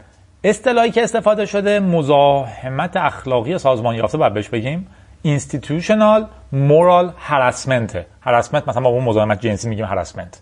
اصطلاحی 0.48 0.90
که 0.90 1.02
استفاده 1.02 1.46
شده 1.46 1.80
مزاحمت 1.80 2.96
اخلاقی 2.96 3.58
سازمان 3.58 3.94
یافته 3.94 4.18
باید 4.18 4.34
بهش 4.34 4.48
بگیم 4.48 4.86
institutional 5.24 6.22
moral 6.52 7.30
harassment. 7.30 7.96
Harassment 8.26 8.68
مثلا 8.68 8.80
با 8.80 8.88
اون 8.88 9.04
مزاحمت 9.04 9.40
جنسی 9.40 9.68
میگیم 9.68 9.86
harassment. 9.86 10.36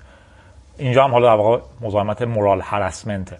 اینجا 0.78 1.04
هم 1.04 1.10
حالا 1.10 1.26
در 1.26 1.34
واقع 1.34 1.62
مزاحمت 1.80 2.22
مورال 2.22 2.60
هرسمنت 2.64 3.34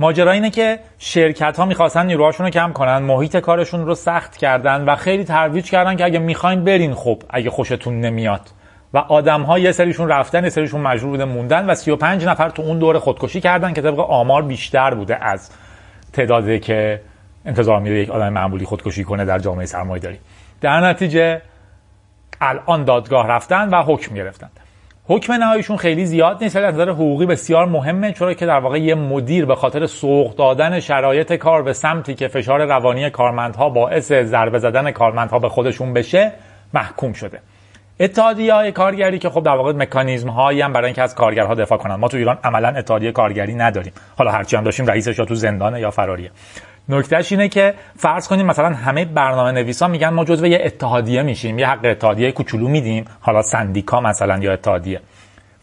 ماجرا 0.00 0.32
اینه 0.32 0.50
که 0.50 0.78
شرکت 0.98 1.56
ها 1.56 1.64
می‌خواستن 1.64 2.06
نیروهاشون 2.06 2.46
رو 2.46 2.50
کم 2.52 2.72
کنن 2.72 2.98
محیط 2.98 3.36
کارشون 3.36 3.86
رو 3.86 3.94
سخت 3.94 4.36
کردن 4.36 4.84
و 4.84 4.96
خیلی 4.96 5.24
ترویج 5.24 5.70
کردن 5.70 5.96
که 5.96 6.04
اگه 6.04 6.18
می‌خواین 6.18 6.64
برین 6.64 6.94
خب 6.94 7.22
اگه 7.30 7.50
خوشتون 7.50 8.00
نمیاد. 8.00 8.50
و 8.94 8.98
آدم 8.98 9.42
ها 9.42 9.58
یه 9.58 9.72
سریشون 9.72 10.08
رفتن 10.08 10.44
یه 10.44 10.50
سریشون 10.50 10.80
مجبور 10.80 11.10
بوده 11.10 11.24
موندن 11.24 11.70
و 11.70 11.74
35 11.74 12.24
نفر 12.24 12.50
تو 12.50 12.62
اون 12.62 12.78
دوره 12.78 12.98
خودکشی 12.98 13.40
کردن 13.40 13.72
که 13.72 13.82
طبق 13.82 14.00
آمار 14.00 14.42
بیشتر 14.42 14.94
بوده 14.94 15.24
از 15.24 15.50
تعدادی 16.16 16.58
که 16.58 17.00
انتظار 17.44 17.80
میره 17.80 18.00
یک 18.00 18.10
آدم 18.10 18.28
معمولی 18.28 18.64
خودکشی 18.64 19.04
کنه 19.04 19.24
در 19.24 19.38
جامعه 19.38 19.66
سرمایه 19.66 20.02
داری. 20.02 20.18
در 20.60 20.80
نتیجه 20.80 21.42
الان 22.40 22.84
دادگاه 22.84 23.28
رفتن 23.28 23.68
و 23.68 23.82
حکم 23.82 24.14
گرفتن. 24.14 24.50
حکم 25.08 25.32
نهاییشون 25.32 25.76
خیلی 25.76 26.06
زیاد 26.06 26.42
نیست 26.42 26.56
ولی 26.56 26.64
از 26.64 26.74
نظر 26.74 26.90
حقوقی 26.90 27.26
بسیار 27.26 27.66
مهمه 27.66 28.12
چرا 28.12 28.34
که 28.34 28.46
در 28.46 28.60
واقع 28.60 28.78
یه 28.78 28.94
مدیر 28.94 29.46
به 29.46 29.54
خاطر 29.54 29.86
سوق 29.86 30.36
دادن 30.36 30.80
شرایط 30.80 31.32
کار 31.32 31.62
به 31.62 31.72
سمتی 31.72 32.14
که 32.14 32.28
فشار 32.28 32.64
روانی 32.64 33.10
کارمندها 33.10 33.68
باعث 33.68 34.12
ضربه 34.12 34.58
زدن 34.58 34.90
کارمندها 34.90 35.38
به 35.38 35.48
خودشون 35.48 35.92
بشه 35.92 36.32
محکوم 36.74 37.12
شده. 37.12 37.40
اتحادیه 38.00 38.54
های 38.54 38.72
کارگری 38.72 39.18
که 39.18 39.30
خب 39.30 39.42
در 39.42 39.56
واقع 39.56 39.72
مکانیزم 39.72 40.28
هایی 40.28 40.60
هم 40.60 40.72
برای 40.72 40.84
اینکه 40.86 41.02
از 41.02 41.14
کارگرها 41.14 41.54
دفاع 41.54 41.78
کنن. 41.78 41.94
ما 41.94 42.08
تو 42.08 42.16
ایران 42.16 42.38
عملا 42.44 42.68
اتحادیه 42.68 43.12
کارگری 43.12 43.54
نداریم. 43.54 43.92
حالا 44.18 44.30
هرچی 44.30 44.56
هم 44.56 44.64
داشتیم 44.64 44.86
رئیسش 44.86 45.18
یا 45.18 45.24
تو 45.24 45.34
زندانه 45.34 45.80
یا 45.80 45.90
فراریه 45.90 46.30
نکتهش 46.88 47.32
اینه 47.32 47.48
که 47.48 47.74
فرض 47.96 48.28
کنیم 48.28 48.46
مثلا 48.46 48.68
همه 48.68 49.04
برنامه 49.04 49.52
نویسا 49.52 49.88
میگن 49.88 50.08
ما 50.08 50.24
جزو 50.24 50.46
یه 50.46 50.60
اتحادیه 50.64 51.22
میشیم 51.22 51.58
یه 51.58 51.66
حق 51.66 51.84
اتحادیه 51.84 52.32
کوچولو 52.32 52.68
میدیم 52.68 53.04
حالا 53.20 53.42
سندیکا 53.42 54.00
مثلا 54.00 54.38
یا 54.38 54.52
اتحادیه. 54.52 55.00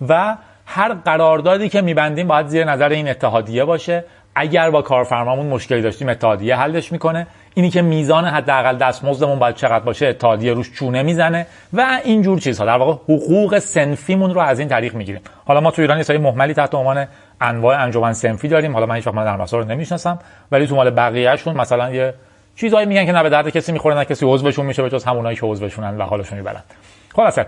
و 0.10 0.38
هر 0.66 0.94
قراردادی 0.94 1.70
که 1.70 1.82
میبندیم 1.82 2.28
باید 2.28 2.48
زیر 2.48 2.63
نظر 2.66 2.90
این 2.90 3.10
اتحادیه 3.10 3.66
باشه. 3.66 4.06
اگر 4.36 4.70
با 4.70 4.82
کارفرمامون 4.82 5.46
مشکلی 5.46 5.82
داشتیم 5.82 6.10
اتحادیه 6.10 6.56
حلش 6.56 6.92
می‌کنه. 6.92 7.28
اینی 7.55 7.69
که 7.69 7.81
میزان 7.81 8.25
حداقل 8.25 8.77
دستمزدمون 8.77 9.39
باید 9.39 9.55
چقدر 9.55 9.79
باشه 9.79 10.07
اتحادیه 10.07 10.53
روش 10.53 10.72
چونه 10.72 11.03
می‌زنه 11.03 11.48
و 11.74 12.00
اینجور 12.03 12.39
چیزها. 12.39 12.65
در 12.65 12.77
واقع 12.77 12.93
حقوق 12.93 13.60
سنفیمون 13.60 14.33
رو 14.33 14.41
از 14.41 14.60
این 14.60 14.67
طریق 14.67 14.95
می‌گیریم. 14.95 15.22
حالا 15.45 15.60
ما 15.60 15.72
تو 15.72 15.81
ایران 15.81 15.98
یه 15.98 16.03
سری 16.03 16.17
محملی 16.17 16.53
تحت 16.53 16.75
عنوان 16.75 17.07
انواع 17.41 17.83
انجمن 17.83 18.13
سنفی 18.13 18.48
داریم. 18.48 18.74
حالا 18.74 18.86
من 18.86 18.95
هیچ 18.95 19.07
وقت 19.07 19.15
در 19.15 19.57
رو 19.57 19.63
نمی‌شناسم 19.63 20.19
ولی 20.51 20.67
تو 20.67 20.75
مال 20.75 20.89
بقیه‌شون 20.89 21.57
مثلا 21.57 21.93
یه 21.93 22.13
چیزایی 22.55 22.86
میگن 22.86 23.05
که 23.05 23.12
نه 23.12 23.24
به 23.24 23.29
درد 23.29 23.50
کسی 23.50 23.72
می‌خوره 23.72 23.95
نه 23.95 24.05
کسی 24.05 24.25
عضوشون 24.25 24.65
میشه 24.65 24.83
به 24.83 24.89
جز 24.89 25.03
همونایی 25.03 25.38
که 25.38 25.45
عضوشونن 25.45 25.98
و 25.98 26.03
حالشون 26.03 26.38
می‌برن 26.38 26.63
خلاصه. 27.15 27.45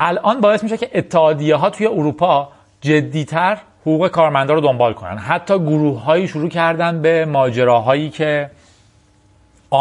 الان 0.00 0.40
باعث 0.40 0.62
میشه 0.62 0.76
که 0.76 0.90
اتحادیه 0.94 1.56
ها 1.56 1.70
توی 1.70 1.86
اروپا 1.86 2.48
جدیتر 2.80 3.58
حقوق 3.86 4.08
کارمندا 4.08 4.54
رو 4.54 4.60
دنبال 4.60 4.92
کنن. 4.92 5.18
حتی 5.18 5.58
گروه 5.58 6.02
هایی 6.02 6.28
شروع 6.28 6.48
کردن 6.48 7.02
به 7.02 7.24
ماجراهایی 7.24 8.10
که 8.10 8.50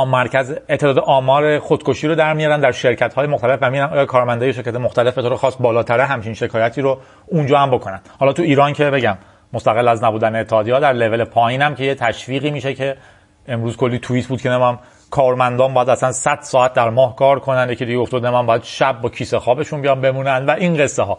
مرکز 0.07 0.53
اعتداد 0.69 1.00
آمار 1.00 1.60
خودکشی 1.60 2.07
رو 2.07 2.15
در 2.15 2.33
میارن 2.33 2.60
در 2.60 2.72
شرکت 2.72 3.13
های 3.13 3.27
مختلف 3.27 3.60
و 3.62 3.69
میرن 3.69 4.05
کارمندای 4.05 4.53
شرکت 4.53 4.75
مختلف 4.75 5.15
به 5.15 5.22
طور 5.22 5.36
خاص 5.36 5.55
بالاتره 5.60 6.05
همچین 6.05 6.33
شکایتی 6.33 6.81
رو 6.81 6.98
اونجا 7.27 7.60
هم 7.60 7.72
بکنن. 7.72 8.01
حالا 8.19 8.33
تو 8.33 8.43
ایران 8.43 8.74
که 8.74 8.89
بگم 8.89 9.17
مستقل 9.53 9.88
از 9.88 10.03
نبودن 10.03 10.36
اتحادیه 10.36 10.79
در 10.79 10.93
لول 10.93 11.24
پایینم 11.24 11.75
که 11.75 11.83
یه 11.83 11.95
تشویقی 11.95 12.51
میشه 12.51 12.74
که 12.74 12.98
امروز 13.48 13.77
کلی 13.77 14.00
توییت 14.00 14.27
بود 14.27 14.41
که 14.41 14.50
نمام 14.50 14.79
کارمندان 15.12 15.74
باید 15.74 15.89
اصلا 15.89 16.12
100 16.12 16.39
ساعت 16.41 16.74
در 16.74 16.89
ماه 16.89 17.15
کار 17.15 17.39
کنن 17.39 17.75
که 17.75 17.86
دیگه 17.86 18.00
افتاده 18.00 18.29
من 18.29 18.45
باید 18.45 18.63
شب 18.63 19.01
با 19.01 19.10
کیسه 19.10 19.39
خوابشون 19.39 19.81
بیان 19.81 20.01
بمونن 20.01 20.45
و 20.45 20.51
این 20.51 20.77
قصه 20.77 21.03
ها 21.03 21.17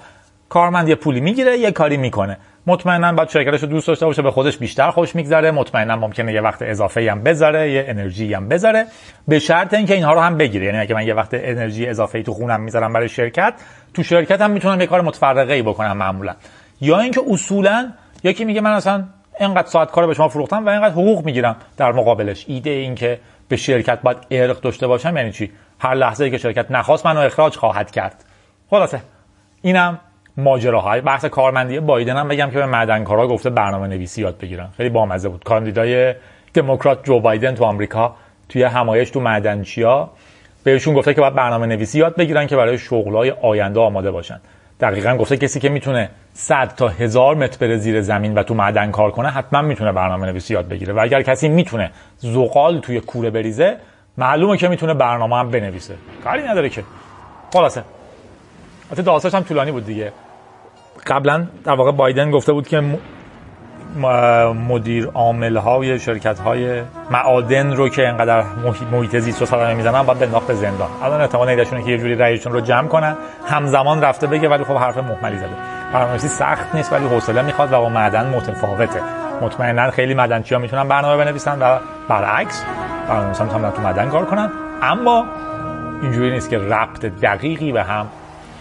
کارمند 0.49 0.89
یه 0.89 0.95
پولی 0.95 1.21
می‌گیره 1.21 1.59
یه 1.59 1.71
کاری 1.71 1.97
می‌کنه. 1.97 2.39
مطمئنا 2.67 3.13
باید 3.13 3.29
شرکتش 3.29 3.61
رو 3.61 3.69
دوست 3.69 3.89
داشته 3.89 4.07
باشه 4.07 4.23
به 4.23 4.31
خودش 4.31 4.59
بیشتر 4.59 4.91
خوش 4.91 5.15
میگذره. 5.15 5.51
مطمئنا 5.51 5.97
ممکنه 5.97 6.33
یه 6.33 6.41
وقت 6.41 6.63
اضافه 6.63 7.11
هم 7.11 7.23
بذاره 7.23 7.71
یه 7.71 7.85
انرژی 7.89 8.35
هم 8.35 8.49
بذاره 8.49 8.87
به 9.29 9.39
شرط 9.39 9.75
اینکه 9.75 9.95
اینها 9.95 10.13
رو 10.13 10.21
هم 10.21 10.39
بگیره. 10.39 10.67
یعنی 10.67 10.79
اگه 10.79 10.95
من 10.95 11.07
یه 11.07 11.15
وقت 11.15 11.31
انرژی 11.33 11.87
اضافه 11.87 12.19
ای 12.19 12.25
تو 12.25 12.33
خونم 12.33 12.61
می‌ذارم 12.61 12.93
برای 12.93 13.09
شرکت 13.09 13.55
تو 13.95 14.03
شرکت 14.03 14.41
هم 14.41 14.51
می‌تونم 14.51 14.81
یه 14.81 14.87
کار 14.87 15.01
متفرقه 15.01 15.55
ای 15.55 15.63
بکنم 15.63 15.97
معمولا. 15.97 16.35
یا 16.81 17.01
اینکه 17.01 17.21
اصولا 17.31 17.93
یکی 18.25 18.45
میگه 18.45 18.61
من 18.61 18.73
اصلا 18.73 19.05
اینقدر 19.41 19.69
ساعت 19.69 19.91
کار 19.91 20.07
به 20.07 20.15
شما 20.15 20.29
فروختم 20.29 20.67
و 20.67 20.69
اینقدر 20.69 20.93
حقوق 20.93 21.25
می‌گیرم. 21.25 21.57
در 21.77 21.93
مقابلش 21.93 22.45
ایده 22.49 22.71
این 22.71 22.95
که 22.95 23.21
به 23.49 23.57
شرکت 23.57 24.03
باید 24.03 24.17
ارق 24.31 24.61
داشته 24.61 24.87
باشم 24.87 25.17
یعنی 25.17 25.33
چی؟ 25.33 25.53
هر 25.79 25.95
لحظه 25.95 26.25
ای 26.25 26.31
که 26.31 26.39
شرکت 26.39 26.71
نخواست 26.71 27.07
منو 27.07 27.21
اخراج 27.21 27.57
خواهد 27.57 27.91
کرد. 27.91 28.25
خلاصه. 28.71 29.01
اینم 29.63 29.99
ماجراهای 30.37 31.01
بحث 31.01 31.25
کارمندی 31.25 31.81
بایدن 31.81 32.17
هم 32.17 32.29
بگم 32.29 32.51
که 32.51 32.59
به 32.59 32.67
معدنکارا 32.67 33.29
گفته 33.29 33.51
برنامه 33.51 33.87
نویسی 33.87 34.23
یاد 34.23 34.39
بگیرن. 34.39 34.69
خیلی 34.77 34.89
بامزه 34.89 35.29
بود. 35.29 35.45
کاندیدای 35.45 36.15
دموکرات 36.55 37.05
جو 37.05 37.21
بایدن 37.21 37.55
تو 37.55 37.65
آمریکا 37.65 38.15
توی 38.49 38.63
همایش 38.63 39.11
تو 39.11 39.21
معدنچیا 39.21 40.11
بهشون 40.65 40.95
گفته 40.95 41.15
که 41.15 41.21
باید 41.21 41.35
برنامه 41.35 41.67
نویسی 41.67 41.99
یاد 41.99 42.17
بگیرن 42.17 42.47
که 42.47 42.57
برای 42.57 42.79
شغلای 42.79 43.31
آینده 43.31 43.81
آماده 43.81 44.11
باشن. 44.11 44.41
دقیقا 44.81 45.17
گفته 45.17 45.37
کسی 45.37 45.61
که 45.61 45.69
می‌تونه 45.69 46.11
100 46.33 46.75
تا 46.77 46.89
هزار 46.89 47.35
متر 47.35 47.67
بره 47.67 47.77
زیر 47.77 48.01
زمین 48.01 48.35
و 48.35 48.43
تو 48.43 48.55
معدن 48.55 48.91
کار 48.91 49.11
کنه 49.11 49.29
حتما 49.29 49.63
می‌تونه 49.63 49.93
برنامه 49.93 50.27
نویسی 50.27 50.55
یاد 50.55 50.69
بگیره. 50.69 50.93
و 50.93 50.99
اگر 50.99 51.23
کسی 51.23 51.49
می‌تونه 51.49 51.91
زغال 52.19 52.79
توی 52.79 53.01
کوره 53.01 53.31
بریزه 53.31 53.77
معلومه 54.19 54.57
که 54.57 54.69
می‌تونه 54.69 54.95
برنامه 54.95 55.37
هم 55.37 55.51
بنویسه. 55.51 55.95
کاری 56.25 56.43
نداره 56.43 56.69
که. 56.69 56.83
خلاصه. 57.53 57.83
البته 58.95 59.03
داستانش 59.03 59.35
هم 59.35 59.43
طولانی 59.43 59.73
بود 59.73 59.87
دیگه. 59.87 60.13
قبلا 61.07 61.47
در 61.65 61.73
واقع 61.73 61.93
بایدن 61.93 62.31
گفته 62.31 62.53
بود 62.53 62.69
که 62.69 62.83
مدیر 64.69 65.11
عامل 65.15 65.57
های 65.57 65.99
شرکت 65.99 66.39
های 66.39 66.83
معادن 67.11 67.73
رو 67.73 67.89
که 67.89 68.09
انقدر 68.09 68.45
محیط 68.93 69.19
زیست 69.19 69.41
رو 69.41 69.47
صدمه 69.47 69.75
می‌زنن 69.75 70.03
باید 70.03 70.19
بنداخت 70.19 70.47
به 70.47 70.55
زندان. 70.55 70.89
الان 71.03 71.21
احتمال 71.21 71.49
ایدهشونه 71.49 71.83
که 71.83 71.91
یه 71.91 71.99
جوری 71.99 72.15
رأیشون 72.15 72.53
رو 72.53 72.61
جمع 72.61 72.89
کنن. 72.89 73.17
همزمان 73.47 74.03
رفته 74.03 74.27
بگه 74.27 74.49
ولی 74.49 74.65
خب 74.65 74.75
حرف 74.75 74.99
محملی 74.99 75.39
زده. 75.39 75.57
برنامه‌نویسی 75.93 76.29
سخت 76.29 76.75
نیست 76.75 76.93
ولی 76.93 77.07
حوصله 77.07 77.43
می‌خواد 77.43 77.73
و 77.73 77.81
با 77.81 77.89
معدن 77.89 78.27
متفاوته. 78.27 79.01
مطمئنا 79.43 79.91
خیلی 79.91 80.15
ها 80.15 80.59
می‌تونن 80.59 80.89
برنامه 80.89 81.25
بنویسن 81.25 81.63
و 81.63 81.79
برعکس 82.09 82.65
برنامه‌نویسا 83.09 83.45
می‌تونن 83.45 83.71
تو 83.71 83.83
معدن 83.83 84.09
کار 84.09 84.25
کنن. 84.25 84.51
اما 84.83 85.25
اینجوری 86.03 86.31
نیست 86.31 86.51
که 86.51 86.59
ربط 86.59 87.07
دقیقی 87.07 87.73
به 87.73 87.83
هم 87.83 88.07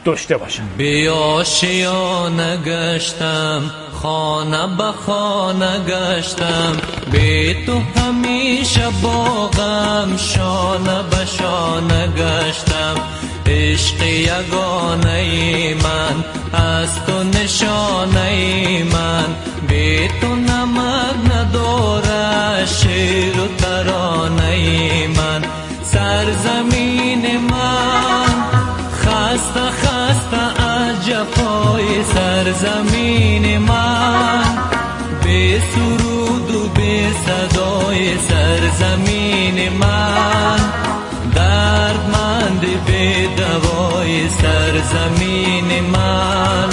داشته 0.06 0.38
باشن 0.38 0.68
بیاشیا 0.78 2.30
نگشتم 2.30 3.72
خانه 4.04 4.68
به 4.78 4.92
خانه 5.06 5.80
گشتم. 5.80 6.78
به 7.12 7.56
تو 7.66 7.82
همیشه 8.00 8.90
باغم 9.04 10.18
شانه 10.18 11.04
به 11.04 11.26
شانه 11.26 12.08
گشتم. 12.08 12.96
عشق 13.46 14.02
یگانه 14.04 15.76
من 15.84 16.24
از 16.54 17.06
تو 17.06 17.24
نشانه 17.24 18.84
من. 18.84 19.36
به 19.68 20.10
تو 20.22 20.36
نمک 20.36 21.32
نداره 21.32 22.66
شیر 22.66 23.40
و 23.40 23.48
ترانه 23.58 25.08
من. 25.08 25.42
سرزمین 25.84 27.38
من 27.38 28.33
جفای 31.14 32.04
سرزمین 32.04 33.58
من 33.58 34.44
به 35.24 35.62
سرود 35.76 36.56
و 36.56 36.68
به 36.68 37.08
صدای 37.26 38.18
سرزمین 38.18 39.70
من. 39.70 40.60
دردمند 41.36 42.62
به 42.62 43.28
دوای 43.38 44.30
سرزمین 44.30 45.84
من. 45.94 46.70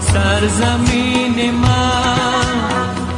سرزمین 0.00 1.50
من 1.50 2.54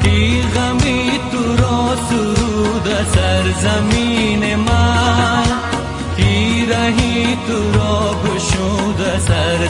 کی 0.02 0.42
غمی 0.42 1.20
تو 1.32 1.56
را 1.62 1.96
سرود 2.08 3.06
سرزمین 3.14 3.95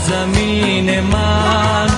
سرزمین 0.06 1.00
من. 1.00 1.88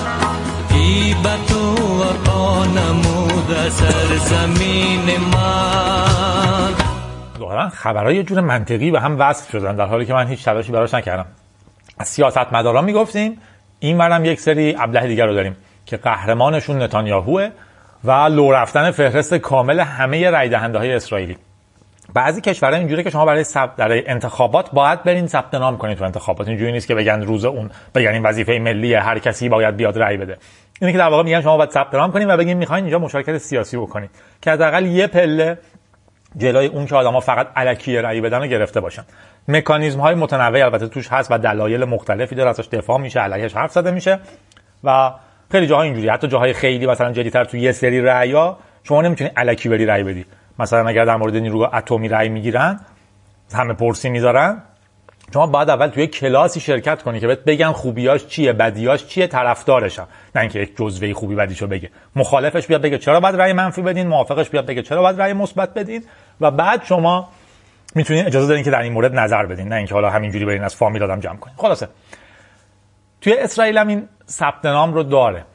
کی 0.69 1.15
به 1.23 1.29
تو 1.47 1.75
وفا 2.03 2.65
نمود 2.65 3.69
سرزمین 3.69 5.17
من. 5.33 6.73
خبرهای 7.69 8.15
یه 8.15 8.23
جور 8.23 8.41
منطقی 8.41 8.91
به 8.91 8.99
هم 8.99 9.19
وصل 9.19 9.51
شدن 9.51 9.75
در 9.75 9.85
حالی 9.85 10.05
که 10.05 10.13
من 10.13 10.27
هیچ 10.27 10.45
تلاشی 10.45 10.71
براش 10.71 10.93
نکردم. 10.93 11.25
از 11.97 12.07
سیاست 12.07 12.53
مداران 12.53 12.85
می‌گفتیم 12.85 13.37
این 13.79 13.97
برم 13.97 14.25
یک 14.25 14.39
سری 14.39 14.75
ابله 14.79 15.07
دیگر 15.07 15.25
رو 15.25 15.33
داریم 15.33 15.57
که 15.85 15.97
قهرمانشون 15.97 16.81
نتانیاهوه 16.81 17.49
و 18.03 18.11
لو 18.11 18.51
رفتن 18.51 18.91
فهرست 18.91 19.33
کامل 19.33 19.79
همه 19.79 20.29
رای 20.29 20.49
دهنده 20.49 20.77
های 20.77 20.93
اسرائیلی. 20.93 21.37
بعضی 22.13 22.41
کشورها 22.41 22.77
اینجوری 22.77 23.03
که 23.03 23.09
شما 23.09 23.25
برای 23.25 23.43
سب 23.43 23.75
در 23.75 24.11
انتخابات 24.11 24.71
باید 24.71 25.03
برین 25.03 25.27
ثبت 25.27 25.53
نام 25.55 25.77
کنید 25.77 25.97
تو 25.97 26.03
انتخابات. 26.03 26.47
اینجوری 26.47 26.71
نیست 26.71 26.87
که 26.87 26.95
بگن 26.95 27.21
روز 27.21 27.45
اون 27.45 27.69
بگن 27.95 28.11
این 28.11 28.23
وظیفه 28.23 28.59
ملیه 28.59 28.99
هر 28.99 29.19
کسی 29.19 29.49
باید 29.49 29.75
بیاد 29.75 29.97
رای 29.97 30.17
بده. 30.17 30.37
اینه 30.81 30.91
که 30.91 30.97
در 30.97 31.09
واقع 31.09 31.23
میگن 31.23 31.41
شما 31.41 31.57
باید 31.57 31.69
ثبت 31.69 31.95
نام 31.95 32.11
کنید 32.11 32.29
و 32.29 32.37
بگین 32.37 32.57
می‌خواین 32.57 32.83
اینجا 32.83 32.99
مشارکت 32.99 33.37
سیاسی 33.37 33.77
بکنید 33.77 34.09
که 34.41 34.51
حداقل 34.51 34.85
یه 34.85 35.07
پله 35.07 35.57
جلوی 36.37 36.65
اون 36.65 36.85
که 36.85 36.95
آدما 36.95 37.19
فقط 37.19 37.47
الکی 37.55 37.97
رأی 37.97 38.21
بدن 38.21 38.37
رو 38.41 38.47
گرفته 38.47 38.79
باشن. 38.79 39.03
مکانیزم 39.47 39.99
های 39.99 40.15
متنوعی 40.15 40.61
البته 40.61 40.87
توش 40.87 41.07
هست 41.11 41.31
و 41.31 41.37
دلایل 41.37 41.85
مختلفی 41.85 42.35
داره. 42.35 42.49
ازش 42.49 42.67
دفاع 42.67 42.97
میشه 42.97 43.19
علیهش 43.19 43.53
حرف 43.53 43.71
زده 43.71 43.91
میشه 43.91 44.19
و 44.83 45.11
خیلی 45.51 45.67
جاها 45.67 45.81
اینجوری 45.81 46.09
حتی 46.09 46.27
جاهای 46.27 46.53
خیلی 46.53 46.85
مثلا 46.85 47.11
جدیتر 47.11 47.43
تو 47.43 47.57
یه 47.57 47.71
سری 47.71 48.01
رأیا 48.01 48.57
شما 48.83 49.01
نمی‌تونی 49.01 49.31
الکی 49.37 49.69
بری 49.69 49.85
رأی 49.85 50.03
بدی. 50.03 50.25
مثلا 50.59 50.87
اگر 50.87 51.05
در 51.05 51.15
مورد 51.15 51.35
نیروی 51.35 51.65
اتمی 51.73 52.07
رأی 52.09 52.29
می‌گیرن 52.29 52.79
همه 53.53 53.73
پرسی 53.73 54.09
می‌ذارن. 54.09 54.61
شما 55.33 55.47
باید 55.47 55.69
اول 55.69 55.87
توی 55.87 56.07
کلاسی 56.07 56.59
شرکت 56.59 57.01
کنی 57.01 57.19
که 57.19 57.27
بهت 57.27 57.39
بگن 57.39 57.71
خوبیاش 57.71 58.27
چیه 58.27 58.53
بدیاش 58.53 59.05
چیه 59.05 59.27
طرفدارشم. 59.27 60.07
نه 60.35 60.41
اینکه 60.41 60.59
یک 60.59 60.77
جزوه 60.77 61.13
خوبی 61.13 61.35
بدیشو 61.35 61.67
بگه. 61.67 61.89
مخالفش 62.15 62.67
بیاد 62.67 62.81
بگه 62.81 62.97
چرا 62.97 63.19
باید 63.19 63.35
رأی 63.35 63.53
منفی 63.53 63.81
بدین 63.81 64.07
موافقش 64.07 64.49
بیاد 64.49 64.65
بگه 64.65 64.81
چرا 64.81 65.01
باید 65.01 65.21
رأی 65.21 65.33
مثبت 65.33 65.73
بدین. 65.73 66.03
و 66.41 66.51
بعد 66.51 66.83
شما 66.83 67.29
می‌تونین 67.95 68.25
اجازه 68.25 68.47
دارین 68.47 68.63
که 68.63 68.71
در 68.71 68.81
این 68.81 68.93
مورد 68.93 69.15
نظر 69.15 69.45
بدین. 69.45 69.67
نه 69.67 69.75
اینکه 69.75 69.93
حالا 69.93 70.09
همینجوری 70.09 70.45
برین 70.45 70.63
از 70.63 70.75
فامیل 70.75 71.03
آدم 71.03 71.19
جمع 71.19 71.37
کنین. 71.37 71.55
خلاصه. 71.57 71.87
توی 73.21 73.33
اسرائیل 73.33 73.77
هم 73.77 73.87
این 73.87 74.07
ثبت 74.29 74.65
رو 74.65 75.03
داره. 75.03 75.45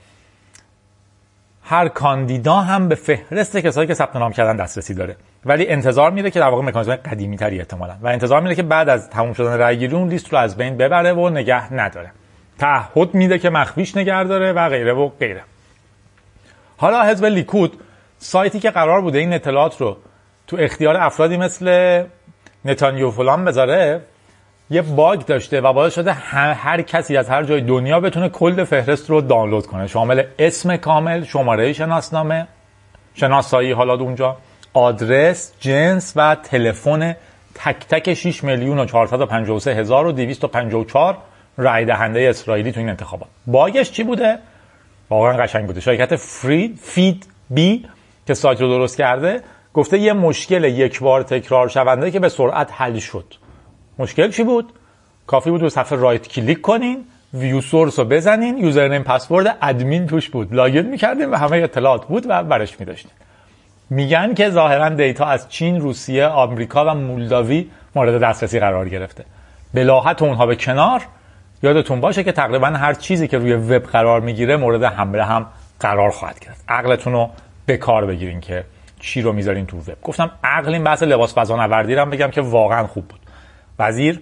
هر 1.65 1.89
کاندیدا 1.89 2.55
هم 2.55 2.89
به 2.89 2.95
فهرست 2.95 3.57
کسایی 3.57 3.89
که 3.89 3.95
ثبت 3.95 4.17
نام 4.17 4.33
کردن 4.33 4.57
دسترسی 4.57 4.95
داره. 4.95 5.17
ولی 5.45 5.69
انتظار 5.69 6.11
میره 6.11 6.31
که 6.31 6.41
در 6.41 6.49
واقع 6.49 6.63
مکانیزم 6.63 6.97
قدیمی 6.97 7.37
تری 7.37 7.59
احتمالا. 7.59 7.95
و 8.03 8.07
انتظار 8.07 8.41
میره 8.41 8.55
که 8.55 8.63
بعد 8.63 8.89
از 8.89 9.11
تموم 9.11 9.33
شدن 9.33 9.59
رای 9.59 9.79
گیری 9.79 9.97
اون 9.97 10.09
لیست 10.09 10.33
رو 10.33 10.39
از 10.39 10.57
بین 10.57 10.77
ببره 10.77 11.13
و 11.13 11.29
نگه 11.29 11.73
نداره. 11.73 12.13
تعهد 12.59 13.15
میده 13.15 13.39
که 13.39 13.51
مخفیش 13.51 13.97
نگه 13.97 14.25
داره 14.25 14.53
و 14.53 14.69
غیره 14.69 14.93
و 14.93 15.09
غیره. 15.09 15.43
حالا 16.77 17.03
حزب 17.03 17.25
لیکود 17.25 17.81
سایتی 18.19 18.61
که 18.61 18.71
قرار 18.71 19.01
بوده 19.01 19.19
این 19.19 19.33
اطلاعات 19.33 19.81
رو 19.81 19.97
تو 20.47 20.57
اختیار 20.61 20.97
افرادی 20.97 21.37
مثل 21.37 22.05
نتانیو 22.65 23.11
فلان 23.11 23.45
بذاره 23.45 24.01
یه 24.71 24.83
باگ 24.83 25.21
داشته 25.21 25.61
و 25.61 25.73
باعث 25.73 25.95
شده 25.95 26.13
هر, 26.13 26.83
کسی 26.83 27.17
از 27.17 27.29
هر 27.29 27.43
جای 27.43 27.61
دنیا 27.61 28.01
بتونه 28.01 28.29
کل 28.29 28.65
فهرست 28.65 29.11
رو 29.11 29.21
دانلود 29.21 29.67
کنه. 29.67 29.87
شامل 29.87 30.23
اسم 30.39 30.77
کامل 30.77 31.25
شماره 31.25 31.73
شناسنامه 31.73 32.47
شناسایی 33.15 33.73
حالا 33.73 33.95
اونجا 33.95 34.37
آدرس 34.75 35.53
جنس 35.61 36.13
و 36.17 36.37
تلفن 36.43 37.17
تک 37.55 37.77
تک 37.89 38.15
6 38.15 38.45
میلیون 38.45 38.79
و 38.79 38.85
453 38.85 39.75
هزار 39.75 40.07
و 40.07 40.13
254 40.13 41.19
رای 41.57 41.85
دهنده 41.85 42.27
اسرائیلی 42.31 42.73
تو 42.73 42.81
این 42.81 42.89
انتخابات. 42.89 43.29
باگش 43.47 43.91
چی 43.93 44.03
بوده؟ 44.03 44.39
واقعا 45.11 45.33
قشنگ 45.33 45.67
بوده. 45.67 45.81
شرکت 45.81 46.17
فری 46.17 46.75
فید 46.83 47.27
بی 47.51 47.87
که 48.27 48.35
سایت 48.35 48.61
رو 48.61 48.69
درست 48.69 48.97
کرده 48.97 49.43
گفته 49.75 49.99
یه 49.99 50.13
مشکل 50.13 50.65
یک 50.65 51.01
بار 51.01 51.23
تکرار 51.23 51.69
شونده 51.69 52.11
که 52.11 52.21
به 52.21 52.29
سرعت 52.29 52.71
حل 52.73 52.99
شد. 52.99 53.35
مشکل 53.99 54.31
چی 54.31 54.43
بود؟ 54.43 54.73
کافی 55.27 55.51
بود 55.51 55.63
رو 55.63 55.69
صفحه 55.69 55.99
right 55.99 56.29
click 56.29 56.61
کنین 56.61 57.05
view 57.35 57.61
source 57.61 57.99
رو 57.99 58.05
بزنین 58.05 58.59
username 58.59 59.03
password 59.03 59.57
admin 59.63 60.07
توش 60.07 60.29
بود. 60.29 60.55
login 60.55 60.87
می‌کردیم 60.87 61.33
و 61.33 61.35
همه 61.37 61.57
اطلاعات 61.57 62.07
بود 62.07 62.25
و 62.29 62.45
برش 62.45 62.81
میداشتین. 62.81 63.11
میگن 63.91 64.35
که 64.35 64.51
ظاهرا 64.51 64.89
data 64.89 65.25
از 65.25 65.49
چین، 65.49 65.81
روسیه، 65.81 66.27
آمریکا 66.27 66.85
و 66.85 66.95
مولداوی 66.95 67.71
مورد 67.95 68.23
دسترسی 68.23 68.61
قرار 68.61 68.89
گرفته. 68.89 69.25
بلاحت 69.75 70.23
اونها 70.23 70.47
به 70.47 70.57
کنار. 70.57 71.03
یادتون 71.63 72.01
باشه 72.01 72.25
که 72.25 72.33
تقریبا 72.33 72.67
هر 72.67 72.95
چیزی 72.95 73.29
که 73.29 73.39
روی 73.39 73.55
وب 73.55 73.83
قرار 73.83 74.21
می‌گیره 74.21 74.57
مورد 74.57 74.85
حمله 74.85 75.25
هم 75.25 75.47
قرار 75.81 76.11
خواهد 76.11 76.41
گرفت. 76.41 76.65
عقلتون 76.69 77.13
رو 77.13 77.31
به 77.67 77.77
کار 77.77 78.07
بگیرین 78.07 78.41
که 78.41 78.65
چی 79.01 79.23
رو 79.23 79.33
می‌ذارین 79.33 79.67
تو 79.67 79.79
وب. 79.79 80.03
گفتم 80.03 80.31
عقل 80.45 80.73
این 80.73 80.85
بحث 80.85 81.03
لباس 81.03 81.39
فضانوردی 81.39 81.95
رو 81.95 82.07
بگم 82.07 82.31
که 82.31 82.41
واقعا 82.41 82.87
خوب 82.87 83.09
بود. 83.09 83.21
وزیر 83.79 84.21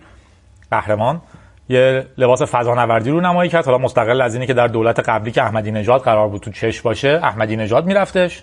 قهرمان 0.71 1.21
یه 1.69 2.07
لباس 2.19 2.43
فضانوردی 2.43 3.11
رو 3.11 3.21
نمایی 3.21 3.51
کرد. 3.51 3.65
حالا 3.65 3.79
مستقل 3.79 4.21
از 4.21 4.35
اینی 4.35 4.47
که 4.47 4.55
در 4.55 4.67
دولت 4.67 5.09
قبلی 5.09 5.31
که 5.31 5.43
احمدی 5.43 5.71
نژاد 5.71 6.01
قرار 6.01 6.29
بود 6.29 6.41
تو 6.41 6.51
چش 6.51 6.81
باشه 6.81 7.21
احمدی 7.23 7.57
نژاد 7.57 7.87
میرفتش. 7.87 8.43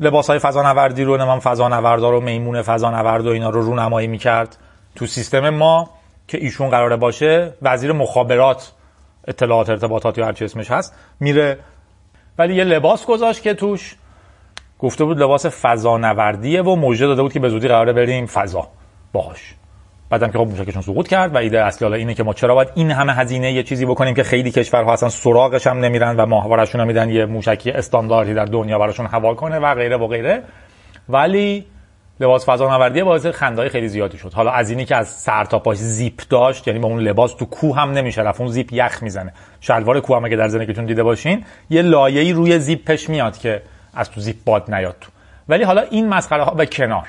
لباس 0.00 0.30
های 0.30 0.38
فضانوردی 0.38 1.04
رو 1.04 1.16
نمام 1.16 1.40
فضانوردار 1.40 2.14
و 2.14 2.20
میمون 2.20 2.62
فضانورد 2.62 3.26
و 3.26 3.30
اینا 3.30 3.50
رو 3.50 3.62
رونمایی 3.62 4.06
می‌کرد. 4.06 4.56
تو 4.94 5.06
سیستم 5.06 5.50
ما 5.50 5.90
که 6.28 6.38
ایشون 6.38 6.70
قراره 6.70 6.96
باشه 6.96 7.52
وزیر 7.62 7.92
مخابرات 7.92 8.72
اطلاعات 9.28 9.70
ارتباطات 9.70 10.18
یا 10.18 10.26
هر 10.26 10.32
چی 10.32 10.44
اسمش 10.44 10.70
هست 10.70 10.94
میره. 11.20 11.58
ولی 12.38 12.54
یه 12.54 12.64
لباس 12.64 13.06
گذاشت 13.06 13.42
که 13.42 13.54
توش 13.54 13.96
گفته 14.78 15.04
بود 15.04 15.18
لباس 15.18 15.46
فضانوردیه 15.46 16.62
و 16.62 16.76
موجه 16.76 17.06
داده 17.06 17.22
بود 17.22 17.32
که 17.32 17.40
به 17.40 17.48
زودی 17.48 17.68
قراره 17.68 17.92
بریم 17.92 18.26
فضا. 18.26 18.68
باهاش 19.12 19.54
بعدم 20.12 20.30
که 20.30 20.38
خب 20.38 20.46
موشکشون 20.46 20.82
سقوط 20.82 21.08
کرد 21.08 21.34
و 21.34 21.38
ایده 21.38 21.64
اصلی 21.64 21.84
حالا 21.86 21.96
اینه 21.96 22.14
که 22.14 22.22
ما 22.22 22.34
چرا 22.34 22.54
باید 22.54 22.68
این 22.74 22.90
همه 22.90 23.12
هزینه 23.12 23.52
یه 23.52 23.62
چیزی 23.62 23.86
بکنیم 23.86 24.14
که 24.14 24.22
خیلی 24.22 24.50
کشورها 24.50 24.92
اصلا 24.92 25.08
سراغش 25.08 25.66
هم 25.66 25.78
نمیرن 25.78 26.16
و 26.16 26.26
ماهوارشون 26.26 26.84
میدن 26.84 27.10
یه 27.10 27.26
موشکی 27.26 27.70
استانداردی 27.70 28.34
در 28.34 28.44
دنیا 28.44 28.78
براشون 28.78 29.06
حوال 29.06 29.34
کنه 29.34 29.58
و 29.58 29.74
غیره 29.74 29.96
و 29.96 30.06
غیره. 30.06 30.42
ولی 31.08 31.66
لباس 32.20 32.48
فضانوردی 32.48 33.02
باعث 33.02 33.26
خندای 33.26 33.68
خیلی 33.68 33.88
زیادی 33.88 34.18
شد. 34.18 34.32
حالا 34.32 34.50
از 34.50 34.70
اینی 34.70 34.84
که 34.84 34.96
از 34.96 35.08
سر 35.08 35.44
تا 35.44 35.58
پاش 35.58 35.76
زیپ 35.76 36.20
داشت 36.30 36.68
یعنی 36.68 36.80
با 36.80 36.88
اون 36.88 37.00
لباس 37.00 37.34
تو 37.34 37.44
کوه 37.44 37.76
هم 37.76 37.90
نمیشه 37.90 38.22
رفت 38.22 38.40
اون 38.40 38.50
زیپ 38.50 38.72
یخ 38.72 39.02
می‌زنه. 39.02 39.32
شلوار 39.60 40.00
کوه 40.00 40.16
هم 40.16 40.24
اگه 40.24 40.36
در 40.36 40.48
زندگیتون 40.48 40.86
دیده 40.86 41.02
باشین 41.02 41.44
یه 41.70 41.82
لایه‌ای 41.82 42.32
روی 42.32 42.58
زیپش 42.58 43.08
میاد 43.08 43.38
که 43.38 43.62
از 43.94 44.10
تو 44.10 44.20
زیپ 44.20 44.36
باد 44.44 44.74
نیاد 44.74 44.96
تو. 45.00 45.10
ولی 45.48 45.64
حالا 45.64 45.82
این 45.90 46.08
مسخره 46.08 46.42
ها 46.42 46.54
به 46.54 46.66
کنار. 46.66 47.08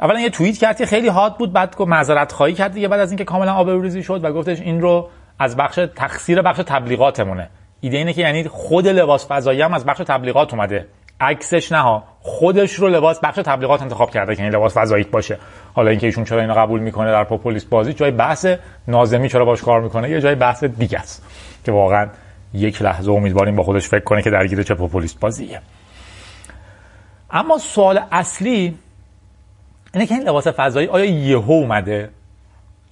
اولا 0.00 0.20
یه 0.20 0.30
توییت 0.30 0.58
کرد 0.58 0.78
که 0.78 0.86
خیلی 0.86 1.08
حاد 1.08 1.36
بود 1.36 1.52
بعد 1.52 1.76
گفت 1.76 1.90
معذرت 1.90 2.32
خواهی 2.32 2.54
کرد 2.54 2.72
دیگه 2.72 2.88
بعد 2.88 3.00
از 3.00 3.10
اینکه 3.10 3.24
کاملا 3.24 3.54
آبروریزی 3.54 4.02
شد 4.02 4.24
و 4.24 4.32
گفتش 4.32 4.60
این 4.60 4.80
رو 4.80 5.08
از 5.38 5.56
بخش 5.56 5.80
تقصیر 5.96 6.42
بخش 6.42 6.60
تبلیغاتمونه. 6.66 7.50
ایده 7.80 7.96
اینه 7.96 8.12
که 8.12 8.20
یعنی 8.20 8.48
خود 8.48 8.88
لباس 8.88 9.26
فضایی 9.28 9.62
هم 9.62 9.74
از 9.74 9.84
بخش 9.84 9.98
تبلیغات 9.98 10.54
اومده. 10.54 10.86
عکسش 11.20 11.72
نه 11.72 12.02
خودش 12.20 12.72
رو 12.72 12.88
لباس 12.88 13.20
بخش 13.20 13.36
تبلیغات 13.36 13.82
انتخاب 13.82 14.10
کرده 14.10 14.36
که 14.36 14.42
این 14.42 14.52
لباس 14.52 14.76
فضایی 14.76 15.04
باشه. 15.04 15.38
حالا 15.74 15.90
اینکه 15.90 16.06
ایشون 16.06 16.24
چرا 16.24 16.40
اینو 16.40 16.54
قبول 16.54 16.80
می‌کنه 16.80 17.10
در 17.10 17.24
پوپولیست 17.24 17.70
بازی 17.70 17.92
جای 17.92 18.10
بحث 18.10 18.46
نازمی 18.88 19.28
چرا 19.28 19.44
باش 19.44 19.62
کار 19.62 19.80
می‌کنه 19.80 20.10
یه 20.10 20.20
جای 20.20 20.34
بحث 20.34 20.64
دیگه 20.64 20.98
است 20.98 21.22
که 21.64 21.72
واقعا 21.72 22.08
یک 22.54 22.82
لحظه 22.82 23.10
امیدواریم 23.10 23.56
با 23.56 23.62
خودش 23.62 23.88
فکر 23.88 24.04
کنه 24.04 24.22
که 24.22 24.30
درگیر 24.30 24.62
چه 24.62 24.74
پوپولیست 24.74 25.20
بازیه. 25.20 25.60
اما 27.30 27.58
سوال 27.58 28.00
اصلی 28.12 28.78
اینه 29.96 30.06
که 30.06 30.14
این 30.14 30.28
لباس 30.28 30.48
فضایی 30.48 30.86
آیا 30.88 31.04
یهو 31.04 31.52
اومده؟ 31.52 32.10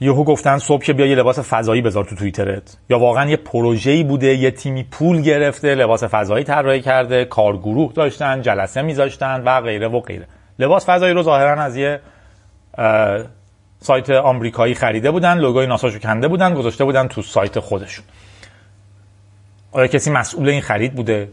یهو 0.01 0.25
گفتن 0.25 0.59
صبح 0.59 0.83
که 0.83 0.93
بیا 0.93 1.07
یه 1.07 1.14
لباس 1.14 1.38
فضایی 1.38 1.83
بذار 1.83 2.05
تو 2.05 2.17
توییترت. 2.17 2.77
یا 2.90 2.99
واقعا 2.99 3.31
یه 3.31 3.37
پروژه‌ای 3.37 4.03
بوده 4.05 4.35
یه 4.35 4.51
تیمی 4.51 4.83
پول 4.83 5.23
گرفته 5.23 5.75
لباس 5.75 6.05
فضایی 6.05 6.45
طراحی 6.45 6.81
کرده 6.81 7.25
کارگروه 7.25 7.93
داشتن 7.93 8.43
جلسه 8.43 8.83
میذاشتن 8.83 9.43
و 9.45 9.61
غیره 9.61 9.88
و 9.88 10.01
غیره. 10.01 10.27
لباس 10.59 10.87
فضایی 10.87 11.14
رو 11.14 11.23
ظاهرا 11.23 11.62
از 11.62 11.77
یه 11.77 12.01
سایت 13.81 14.11
آمریکایی 14.11 14.75
خریده 14.75 15.11
بودن 15.11 15.38
لوگوی 15.38 15.67
ناساشو 15.67 15.99
کنده 15.99 16.29
بودن 16.29 16.55
گذاشته 16.55 16.85
بودن 16.85 17.09
تو 17.09 17.23
سایت 17.23 17.61
خودشون. 17.61 18.05
آیا 19.73 19.87
کسی 19.87 20.11
مسئول 20.11 20.49
این 20.49 20.61
خرید 20.61 20.95
بوده؟ 20.95 21.29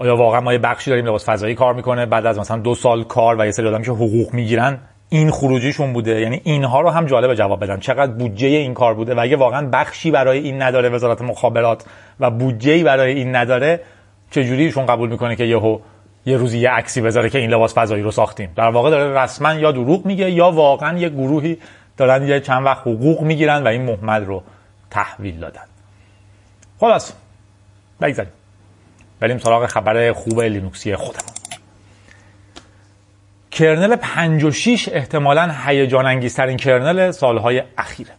آیا 0.00 0.16
واقعا 0.16 0.40
ما 0.40 0.52
یه 0.52 0.58
بخشی 0.58 0.90
داریم 0.90 1.06
لباس 1.06 1.28
فضایی 1.28 1.54
کار 1.54 1.74
می‌کنه 1.74 2.06
بعد 2.06 2.26
از 2.26 2.38
مثلا 2.38 2.56
دو 2.56 2.74
سال 2.74 3.04
کار 3.04 3.36
و 3.40 3.44
یه 3.44 3.50
سری 3.50 3.68
آدم 3.68 3.82
که 3.82 3.90
حقوق 3.90 4.34
می‌گیرن 4.34 4.78
این 5.08 5.30
خروجیشون 5.30 5.92
بوده؟ 5.92 6.20
یعنی 6.20 6.40
اینها 6.44 6.80
رو 6.80 6.90
هم 6.90 7.06
جالب 7.06 7.34
جواب 7.34 7.64
بدن. 7.64 7.80
چقدر 7.80 8.12
بودجه 8.12 8.46
این 8.46 8.74
کار 8.74 8.94
بوده؟ 8.94 9.14
و 9.14 9.20
اگه 9.20 9.36
واقعا 9.36 9.68
بخشی 9.72 10.10
برای 10.10 10.38
این 10.38 10.62
نداره 10.62 10.88
وزارت 10.88 11.22
مخابرات 11.22 11.84
و 12.20 12.30
بودجه 12.30 12.84
برای 12.84 13.12
این 13.12 13.36
نداره 13.36 13.80
چجوری 14.30 14.64
ایشون 14.64 14.86
قبول 14.86 15.08
می‌کنه 15.08 15.36
که 15.36 15.44
یهو 15.44 15.78
یه 16.26 16.36
روزی 16.36 16.58
یه 16.58 16.70
عکسی 16.70 17.00
بذاره 17.00 17.30
که 17.30 17.38
این 17.38 17.50
لباس 17.50 17.74
فضایی 17.74 18.02
رو 18.02 18.10
ساختیم؟ 18.10 18.52
در 18.56 18.68
واقع 18.68 18.90
داره 18.90 19.22
رسما 19.22 19.54
یا 19.54 19.72
دروغ 19.72 20.06
میگه 20.06 20.30
یا 20.30 20.50
واقعا 20.50 20.98
یه 20.98 21.08
گروهی 21.08 21.58
دارن 21.96 22.28
یه 22.28 22.40
چند 22.40 22.64
وقت 22.64 22.80
حقوق 22.80 23.22
می‌گیرن 23.22 23.62
و 23.62 23.66
این 23.66 23.82
محمد 23.82 24.24
رو 24.24 24.42
تحویل 24.90 25.40
دادن. 25.40 25.64
خلاص. 26.80 27.12
بگذاریم. 28.00 28.32
بریم 29.20 29.38
سراغ 29.38 29.66
خبر 29.66 30.12
خوب 30.12 30.40
لینوکسی 30.40 30.96
خودمون. 30.96 31.34
کرنل 33.50 33.96
56 33.96 34.88
احتمالا 34.92 35.54
هیجان 35.66 36.06
انگیزترین 36.06 36.56
کرنل 36.56 37.10
سالهای 37.10 37.62
اخیره. 37.78 38.10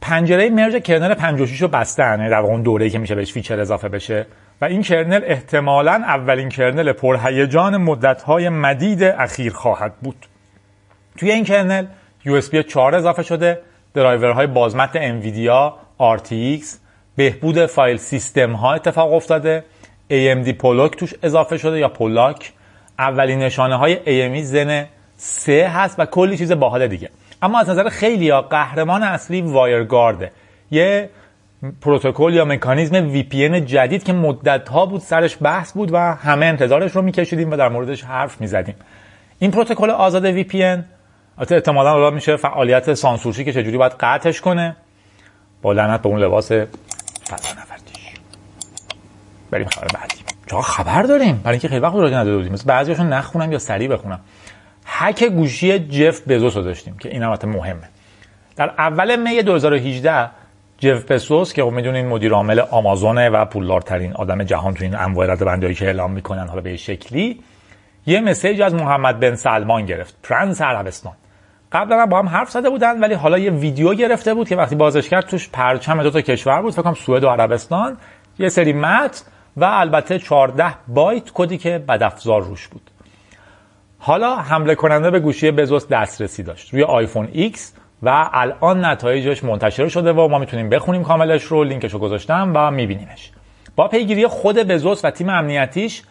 پنجره 0.00 0.50
merge 0.50 0.76
kernel 0.76 1.14
56 1.14 1.62
رو 1.62 1.68
بستن 1.68 2.18
یعنی 2.18 2.30
در 2.30 2.36
اون 2.36 2.62
دوره‌ای 2.62 2.90
که 2.90 2.98
میشه 2.98 3.14
بهش 3.14 3.32
feature 3.32 3.60
اضافه 3.60 3.88
بشه. 3.88 4.26
و 4.60 4.64
این 4.64 4.82
kernel 4.82 5.20
احتمالا 5.24 5.92
اولین 5.92 6.48
kernel 6.48 6.92
پرهیجان 6.92 7.76
مدت‌های 7.76 8.48
مدید 8.48 9.02
اخیر 9.02 9.52
خواهد 9.52 9.94
بود. 10.02 10.26
توی 11.18 11.30
این 11.30 11.44
کرنل 11.44 11.86
USB 12.24 12.66
4 12.68 12.94
اضافه 12.94 13.22
شده 13.22 13.60
درایورهای 13.94 14.46
بازمت 14.46 14.90
انویدیا 14.94 15.76
RTX 16.00 16.64
بهبود 17.20 17.66
فایل 17.66 17.96
سیستم 17.96 18.52
ها 18.52 18.74
اتفاق 18.74 19.12
افتاده. 19.12 19.64
AMD 20.10 20.52
پولاک 20.52 20.96
توش 20.96 21.14
اضافه 21.22 21.58
شده 21.58 21.78
یا 21.78 21.88
پولاک 21.88 22.52
اولین 22.98 23.38
نشانه 23.38 23.76
های 23.76 23.96
AMD 23.96 24.42
Zen 24.42 24.86
3 25.16 25.68
هست 25.68 26.00
و 26.00 26.06
کلی 26.06 26.36
چیز 26.36 26.52
باحال 26.52 26.86
دیگه. 26.86 27.10
اما 27.42 27.60
از 27.60 27.68
نظر 27.68 27.88
خیلی 27.88 28.30
ها 28.30 28.42
قهرمان 28.42 29.02
اصلی 29.02 29.40
وایرگارده. 29.40 30.32
یه 30.70 31.10
پروتکل 31.80 32.34
یا 32.34 32.44
مکانیزم 32.44 33.22
VPN 33.22 33.54
جدید 33.54 34.04
که 34.04 34.12
مدت 34.12 34.68
ها 34.68 34.86
بود 34.86 35.00
سرش 35.00 35.36
بحث 35.42 35.72
بود 35.72 35.92
و 35.92 35.98
همه 35.98 36.46
انتظارش 36.46 36.92
رو 36.92 37.02
میکشیدیم 37.02 37.50
و 37.50 37.56
در 37.56 37.68
موردش 37.68 38.02
حرف 38.04 38.40
می‌زدیم. 38.40 38.74
این 39.38 39.50
پروتکل 39.50 39.90
آزاد 39.90 40.42
VPN 40.42 40.78
احتمالا 41.50 42.10
میشه 42.10 42.36
فعالیت 42.36 42.94
سانسورشی 42.94 43.44
که 43.44 43.52
چجوری 43.52 43.76
باید 43.76 43.92
قطعش 44.00 44.40
کنه. 44.40 44.76
با 45.62 45.72
لعنت 45.72 46.02
به 46.02 46.08
اون 46.08 46.20
لباس 46.20 46.52
فضا 47.30 47.48
نوردیش 47.48 48.10
بریم 49.50 49.68
خبر 49.68 49.86
بعدی. 49.94 50.16
چرا 50.50 50.62
خبر 50.62 51.02
داریم؟ 51.02 51.36
برای 51.36 51.54
اینکه 51.54 51.68
خیلی 51.68 51.80
وقت 51.80 51.94
راجع 51.94 52.16
نداده 52.16 52.36
بودیم. 52.36 52.52
مثل 52.52 52.64
بعضیاشون 52.64 53.12
نخونم 53.12 53.52
یا 53.52 53.58
سریع 53.58 53.88
بخونم. 53.88 54.20
هک 54.86 55.24
گوشی 55.24 55.78
جف 55.78 56.28
بزوس 56.28 56.56
رو 56.56 56.62
داشتیم 56.62 56.96
که 56.98 57.08
این 57.08 57.22
البته 57.22 57.46
مهمه. 57.46 57.88
در 58.56 58.74
اول 58.78 59.16
می 59.22 59.42
2018 59.42 60.30
جف 60.78 61.04
بسوس 61.04 61.52
که 61.52 61.62
خب 61.62 61.70
می‌دونین 61.70 62.08
مدیر 62.08 62.32
عامل 62.32 62.60
آمازونه 62.60 63.28
و 63.28 63.44
پولدارترین 63.44 64.12
آدم 64.12 64.44
جهان 64.44 64.74
تو 64.74 64.84
این 64.84 64.94
انواع 64.94 65.26
رده 65.26 65.74
که 65.74 65.86
اعلام 65.86 66.12
می‌کنن 66.12 66.48
حالا 66.48 66.60
به 66.60 66.76
شکلی 66.76 67.42
یه 68.06 68.20
مسیج 68.20 68.60
از 68.60 68.74
محمد 68.74 69.20
بن 69.20 69.34
سلمان 69.34 69.86
گرفت. 69.86 70.14
پرنس 70.22 70.62
عربستان. 70.62 71.12
قبلا 71.72 72.06
با 72.06 72.18
هم 72.18 72.28
حرف 72.28 72.50
زده 72.50 72.70
بودن 72.70 73.00
ولی 73.00 73.14
حالا 73.14 73.38
یه 73.38 73.50
ویدیو 73.50 73.94
گرفته 73.94 74.34
بود 74.34 74.48
که 74.48 74.56
وقتی 74.56 74.74
بازش 74.74 75.08
کرد 75.08 75.26
توش 75.26 75.48
پرچم 75.48 76.02
دو 76.02 76.10
تا 76.10 76.20
کشور 76.20 76.62
بود. 76.62 76.72
فکر 76.72 76.82
کنم 76.82 76.94
سوئد 76.94 77.24
و 77.24 77.28
عربستان. 77.28 77.96
یه 78.38 78.48
سری 78.48 78.72
متن 78.72 79.24
و 79.56 79.64
البته 79.64 80.18
14 80.18 80.74
بایت 80.88 81.30
کدی 81.34 81.58
که 81.58 81.78
بدافزار 81.88 82.42
روش 82.42 82.68
بود. 82.68 82.90
حالا 83.98 84.36
حمله 84.36 84.74
کننده 84.74 85.10
به 85.10 85.20
گوشی 85.20 85.50
بزوس 85.50 85.88
دسترسی 85.88 86.42
داشت. 86.42 86.74
روی 86.74 86.82
آیفون 86.82 87.26
X 87.26 87.58
و 88.02 88.28
الان 88.32 88.84
نتایجش 88.84 89.44
منتشر 89.44 89.88
شده 89.88 90.12
و 90.12 90.28
ما 90.28 90.38
می‌تونیم 90.38 90.68
بخونیم 90.68 91.04
کاملش 91.04 91.42
رو 91.42 91.64
لینکش 91.64 91.92
رو 91.92 91.98
گذاشتم 91.98 92.52
و 92.54 92.70
میبینیمش. 92.70 93.30
با 93.76 93.88
پیگیری 93.88 94.26
خود 94.26 94.58
بزوس 94.58 95.04
و 95.04 95.10
تیم 95.10 95.28
امنیتیش 95.28 96.02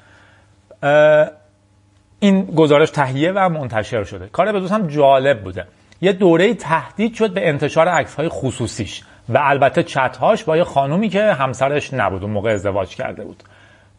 این 2.19 2.45
گزارش 2.45 2.89
تهیه 2.89 3.31
و 3.31 3.49
منتشر 3.49 4.03
شده. 4.03 4.27
کار 4.27 4.51
بزوس 4.51 4.71
هم 4.71 4.87
جالب 4.87 5.43
بوده. 5.43 5.65
یه 6.01 6.13
دوره 6.13 6.53
تهدید 6.53 7.13
شد 7.13 7.33
به 7.33 7.49
انتشار 7.49 7.87
عکس 7.87 8.15
های 8.15 8.29
خصوصیش 8.29 9.03
و 9.29 9.39
البته 9.41 9.83
چتهاش 9.83 10.43
با 10.43 10.57
یه 10.57 10.63
خانومی 10.63 11.09
که 11.09 11.33
همسرش 11.33 11.93
نبود 11.93 12.23
اون 12.23 12.31
موقع 12.31 12.51
ازدواج 12.51 12.95
کرده 12.95 13.23
بود. 13.23 13.43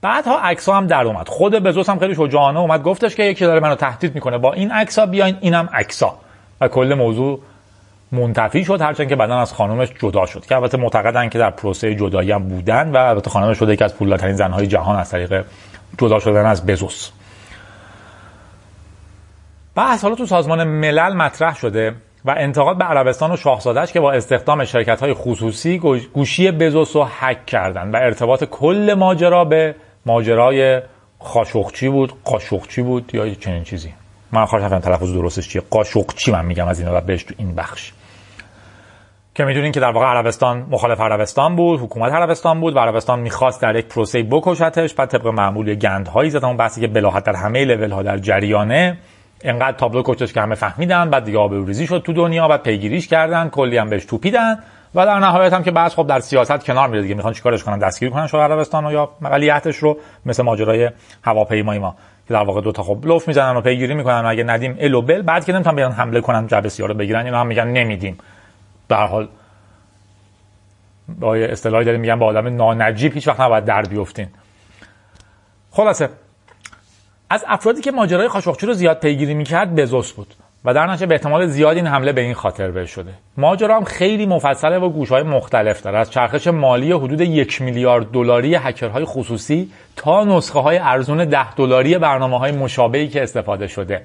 بعدها 0.02 0.40
عکس 0.40 0.68
هم 0.68 0.86
در 0.86 1.02
اومد. 1.02 1.28
خود 1.28 1.54
بزوس 1.54 1.88
هم 1.88 1.98
خیلی 1.98 2.14
شجاعانه 2.14 2.58
اومد. 2.58 2.82
گفتش 2.82 3.14
که 3.14 3.22
یکی 3.22 3.44
داره 3.44 3.60
منو 3.60 3.74
تهدید 3.74 4.14
می‌کنه. 4.14 4.38
با 4.38 4.52
این 4.52 4.70
عکس 4.70 4.98
ها 4.98 5.06
بیاین 5.06 5.36
اینم 5.40 5.68
عکس 5.72 6.02
و 6.60 6.68
کل 6.68 6.94
موضوع 6.94 7.40
منتفی 8.12 8.64
شد. 8.64 8.80
هرچند 8.80 9.08
که 9.08 9.16
بعدا 9.16 9.38
از 9.38 9.52
خانومش 9.52 9.88
جدا 9.98 10.26
شد. 10.26 10.46
که 10.46 10.56
البته 10.56 10.78
معتقدن 10.78 11.28
که 11.28 11.38
در 11.38 11.50
پروسه 11.50 11.94
جدایی 11.94 12.32
هم 12.32 12.48
بودن 12.48 12.92
و 12.92 12.96
البته 12.96 13.30
خانومش 13.30 13.58
شده 13.58 13.72
یکی 13.72 13.84
از 13.84 13.94
پولدارترین 13.94 14.36
زنهای 14.36 14.66
جهان 14.66 14.96
از 14.96 15.10
طریق 15.10 15.44
جدا 15.98 16.18
شدن 16.18 16.46
از 16.46 16.66
بزوس. 16.66 17.10
بحث 19.80 20.02
حالا 20.02 20.14
تو 20.14 20.26
سازمان 20.26 20.64
ملل 20.64 21.14
مطرح 21.14 21.56
شده 21.56 21.94
و 22.24 22.34
انتقاد 22.38 22.78
به 22.78 22.84
عربستان 22.84 23.32
و 23.32 23.36
شاهزادهش 23.36 23.92
که 23.92 24.00
با 24.00 24.12
استخدام 24.12 24.64
شرکت 24.64 25.00
های 25.00 25.14
خصوصی 25.14 25.78
گوشی 26.12 26.50
بزوس 26.50 26.96
رو 26.96 27.04
حک 27.04 27.46
کردن 27.46 27.90
و 27.90 27.96
ارتباط 27.96 28.44
کل 28.44 28.94
ماجرا 28.98 29.44
به 29.44 29.74
ماجرای 30.06 30.80
خاشخچی 31.18 31.88
بود 31.88 32.12
قاشقچی 32.24 32.82
بود 32.82 33.14
یا 33.14 33.34
چنین 33.34 33.64
چیزی. 33.64 33.92
من 34.32 34.44
خواهش 34.44 34.64
نفهم 34.64 34.78
تلفظ 34.78 35.12
درستش 35.12 35.48
چیه؟ 35.48 35.62
قاشقچی 35.70 36.32
من 36.32 36.44
میگم 36.46 36.68
از 36.68 36.80
اینا 36.80 36.96
و 36.96 37.00
بهش 37.00 37.24
تو 37.24 37.34
این 37.38 37.54
بخش. 37.54 37.92
که 39.34 39.44
می‌دونین 39.44 39.72
که 39.72 39.80
در 39.80 39.90
واقع 39.90 40.06
عربستان 40.06 40.66
مخالف 40.70 41.00
عربستان 41.00 41.56
بود 41.56 41.80
حکومت 41.80 42.12
عربستان 42.12 42.60
بود 42.60 42.76
و 42.76 42.78
عربستان 42.78 43.20
می‌خواست 43.20 43.62
در 43.62 43.76
یک 43.76 43.86
پروسه 43.86 44.22
بکشتش 44.22 44.94
بعد 44.94 45.08
طبق 45.08 45.26
معمول 45.26 45.74
گندهایی 45.74 46.30
زدن 46.30 46.48
اون 46.48 46.56
بحثی 46.56 46.80
که 46.80 46.86
بلاحت 46.86 47.24
در 47.24 47.36
همه 47.36 47.64
لول 47.64 47.90
ها 47.90 48.02
در 48.02 48.18
جریانه 48.18 48.98
انقدر 49.42 49.76
تابلو 49.76 50.02
کشتش 50.06 50.32
که 50.32 50.40
همه 50.40 50.54
فهمیدن 50.54 51.10
بعد 51.10 51.24
دیگه 51.24 51.38
آبروریزی 51.38 51.86
شد 51.86 52.02
تو 52.06 52.12
دنیا 52.12 52.48
بعد 52.48 52.62
پیگیریش 52.62 53.08
کردن 53.08 53.48
کلی 53.48 53.78
هم 53.78 53.90
بهش 53.90 54.04
توپیدن. 54.04 54.58
و 54.94 55.06
در 55.06 55.18
نهایت 55.18 55.52
هم 55.52 55.62
که 55.62 55.70
بعض 55.70 55.94
خب 55.94 56.06
در 56.06 56.20
سیاست 56.20 56.64
کنار 56.64 56.88
میره 56.88 57.02
دیگه 57.02 57.14
می‌خوان 57.14 57.32
چیکارش 57.32 57.64
کنن؟ 57.64 57.78
دستگیر 57.78 58.10
کنن 58.10 58.26
شاه 58.26 58.42
عربستان 58.42 58.86
و 58.86 58.92
یا 58.92 59.10
ولیعتش 59.20 59.76
رو 59.76 59.98
مثل 60.26 60.42
ماجرای 60.42 60.90
هواپیمای 61.24 61.78
ما. 61.78 61.96
که 62.28 62.34
در 62.34 62.42
واقع 62.42 62.60
دو 62.60 62.72
تا 62.72 62.82
خب 62.82 63.06
لوف 63.06 63.28
می‌زنن 63.28 63.56
و 63.56 63.60
پیگیری 63.60 63.94
می‌کنن. 63.94 64.20
و 64.24 64.26
اگه 64.26 64.44
ندیم 64.44 64.76
الو 64.80 65.02
بل 65.02 65.22
بعد 65.22 65.44
که 65.44 65.52
نمی‌تونن 65.52 65.76
بیان 65.76 65.92
حمله 65.92 66.20
کنن 66.20 66.46
جبه 66.46 66.68
سیاه 66.68 66.88
رو 66.88 66.94
بگیرن 66.94 67.24
اینا 67.24 67.40
هم 67.40 67.46
میگن 67.46 67.68
نمیدیم. 67.68 68.18
به 68.88 68.96
حال 68.96 69.28
با 71.20 71.34
اصطلاحی 71.34 71.84
داریم 71.84 72.00
میگن 72.00 72.18
با 72.18 72.26
آدم 72.26 72.56
نانجیب 72.56 73.14
هیچ 73.14 73.28
وقت 73.28 73.40
نباید 73.40 73.64
در 73.64 73.82
بیفتین. 73.82 74.28
خلاصه 75.70 76.08
از 77.30 77.44
افرادی 77.48 77.80
که 77.80 77.90
ماجرای 77.90 78.28
خاشقچی 78.28 78.66
رو 78.66 78.72
زیاد 78.72 79.00
پیگیری 79.00 79.34
می‌کرد 79.34 79.74
بزوس 79.74 80.12
بود. 80.12 80.34
و 80.64 80.74
در 80.74 80.86
نتیجه 80.86 81.06
به 81.06 81.14
احتمال 81.14 81.46
زیاد 81.46 81.76
این 81.76 81.86
حمله 81.86 82.12
به 82.12 82.20
این 82.20 82.34
خاطر 82.34 82.70
بهش 82.70 82.90
شده. 82.90 83.10
ماجرا 83.36 83.76
هم 83.76 83.84
خیلی 83.84 84.26
مفصله 84.26 84.78
و 84.78 84.88
گوشهای 84.88 85.22
مختلف 85.22 85.82
داره. 85.82 85.98
از 85.98 86.10
چرخش 86.10 86.46
مالی 86.46 86.92
حدود 86.92 87.20
یک 87.20 87.62
میلیارد 87.62 88.10
دلاری 88.10 88.54
هکرهای 88.54 89.04
خصوصی 89.04 89.70
تا 89.96 90.24
نسخه 90.24 90.58
های 90.58 90.78
ارزون 90.78 91.24
ده 91.24 91.54
دلاری 91.54 91.98
برنامه 91.98 92.38
های 92.38 92.52
مشابهی 92.52 93.08
که 93.08 93.22
استفاده 93.22 93.66
شده. 93.66 94.02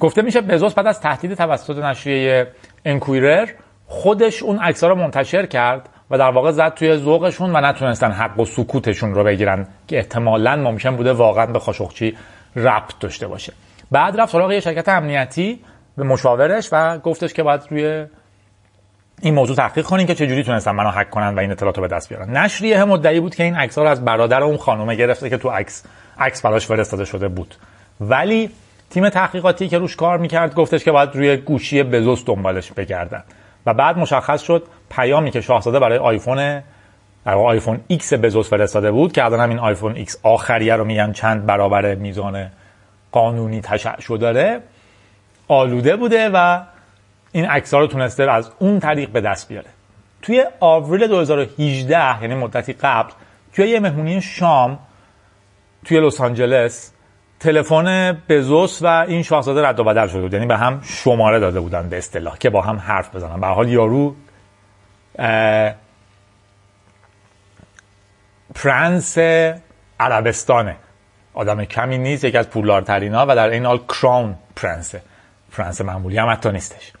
گفته 0.00 0.22
میشه 0.22 0.40
بزوس 0.40 0.74
بعد 0.74 0.86
از 0.86 1.00
تهدید 1.00 1.34
توسط 1.34 1.78
نشریه 1.78 2.46
انکویرر 2.84 3.48
خودش 3.86 4.42
اون 4.42 4.58
عکس 4.58 4.84
رو 4.84 4.94
منتشر 4.94 5.46
کرد 5.46 5.88
و 6.10 6.18
در 6.18 6.30
واقع 6.30 6.50
زد 6.50 6.74
توی 6.74 6.96
ذوقشون 6.96 7.56
و 7.56 7.60
نتونستن 7.60 8.10
حق 8.10 8.40
و 8.40 8.44
سکوتشون 8.44 9.14
رو 9.14 9.24
بگیرن 9.24 9.66
که 9.86 9.96
احتمالا 9.96 10.56
ممکن 10.56 10.96
بوده 10.96 11.12
واقعا 11.12 11.46
به 11.46 11.58
خاشقچی 11.58 12.16
ربط 12.56 12.98
داشته 13.00 13.26
باشه. 13.26 13.52
بعد 13.90 14.20
رفت 14.20 14.32
سراغ 14.32 14.52
یه 14.52 14.60
شرکت 14.60 14.88
امنیتی 14.88 15.60
به 15.96 16.04
مشاورش 16.04 16.68
و 16.72 16.98
گفتش 16.98 17.32
که 17.32 17.42
باید 17.42 17.60
روی 17.70 18.06
این 19.20 19.34
موضوع 19.34 19.56
تحقیق 19.56 19.84
کنین 19.84 20.06
که 20.06 20.14
چجوری 20.14 20.44
تونستن 20.44 20.70
منو 20.70 20.90
هک 20.90 21.10
کنن 21.10 21.34
و 21.34 21.38
این 21.38 21.50
اطلاعات 21.50 21.76
رو 21.76 21.82
به 21.82 21.88
دست 21.88 22.08
بیارن. 22.08 22.36
نشریه 22.36 22.84
مدعی 22.84 23.20
بود 23.20 23.34
که 23.34 23.44
این 23.44 23.54
عکس 23.54 23.78
رو 23.78 23.88
از 23.88 24.04
برادر 24.04 24.42
اون 24.42 24.56
خانومه 24.56 24.94
گرفته 24.94 25.30
که 25.30 25.36
تو 25.36 25.48
عکس 25.48 25.84
عکس 26.18 26.42
براش 26.42 26.66
فرستاده 26.66 27.04
شده 27.04 27.28
بود. 27.28 27.54
ولی 28.00 28.50
تیم 28.90 29.08
تحقیقاتی 29.08 29.68
که 29.68 29.78
روش 29.78 29.96
کار 29.96 30.18
می‌کرد 30.18 30.54
گفتش 30.54 30.84
که 30.84 30.92
باید 30.92 31.16
روی 31.16 31.36
گوشی 31.36 31.82
بزوس 31.82 32.24
دنبالش 32.26 32.72
بگردن. 32.72 33.24
و 33.66 33.74
بعد 33.74 33.98
مشخص 33.98 34.42
شد 34.42 34.66
پیامی 34.90 35.30
که 35.30 35.40
شاهزاده 35.40 35.78
برای 35.78 35.98
آیفون 35.98 36.62
در 37.28 37.34
آیفون 37.34 37.80
X 37.92 38.12
بزوس 38.12 38.50
فرستاده 38.50 38.90
بود 38.90 39.12
که 39.12 39.24
الان 39.24 39.48
این 39.48 39.58
آیفون 39.58 40.04
X 40.04 40.16
آخریه 40.22 40.76
رو 40.76 40.84
میگن 40.84 41.12
چند 41.12 41.46
برابر 41.46 41.94
میزان 41.94 42.50
قانونی 43.12 43.60
تشعشع 43.60 44.16
داره 44.16 44.60
آلوده 45.48 45.96
بوده 45.96 46.30
و 46.34 46.60
این 47.32 47.44
عکس 47.44 47.74
رو 47.74 47.86
تونسته 47.86 48.30
از 48.30 48.50
اون 48.58 48.80
طریق 48.80 49.10
به 49.10 49.20
دست 49.20 49.48
بیاره. 49.48 49.66
توی 50.22 50.44
آوریل 50.60 51.06
2018 51.06 52.22
یعنی 52.22 52.34
مدتی 52.34 52.72
قبل 52.72 53.12
توی 53.52 53.68
یه 53.68 53.80
مهمونی 53.80 54.20
شام 54.20 54.78
توی 55.84 56.00
لس 56.00 56.20
آنجلس 56.20 56.92
تلفن 57.40 58.12
بزوس 58.28 58.82
و 58.82 58.86
این 58.86 59.22
شاهزاده 59.22 59.62
رد 59.62 59.80
و 59.80 59.84
بدل 59.84 60.06
شده 60.06 60.20
بود. 60.20 60.32
یعنی 60.32 60.46
به 60.46 60.56
هم 60.56 60.80
شماره 60.84 61.40
داده 61.40 61.60
بودن 61.60 61.88
به 61.88 61.98
اصطلاح 61.98 62.38
که 62.38 62.50
با 62.50 62.60
هم 62.60 62.76
حرف 62.76 63.16
بزنن. 63.16 63.40
به 63.40 63.46
حال 63.46 63.68
یارو 63.68 64.14
پرنس 68.54 69.18
عربستانه. 70.00 70.76
آدم 71.34 71.64
کمی 71.64 71.98
نیست 71.98 72.24
یکی 72.24 72.38
از 72.38 72.50
پولدارترین 72.50 73.14
ها 73.14 73.26
و 73.28 73.36
در 73.36 73.48
این 73.48 73.66
حال 73.66 73.78
crown 73.78 74.34
prince 74.56 74.90
ه. 74.90 75.02
پرنس 75.52 75.80
معمولی 75.80 76.18
هم 76.18 76.30
حتی 76.30 76.52
نیستش. 76.52 76.92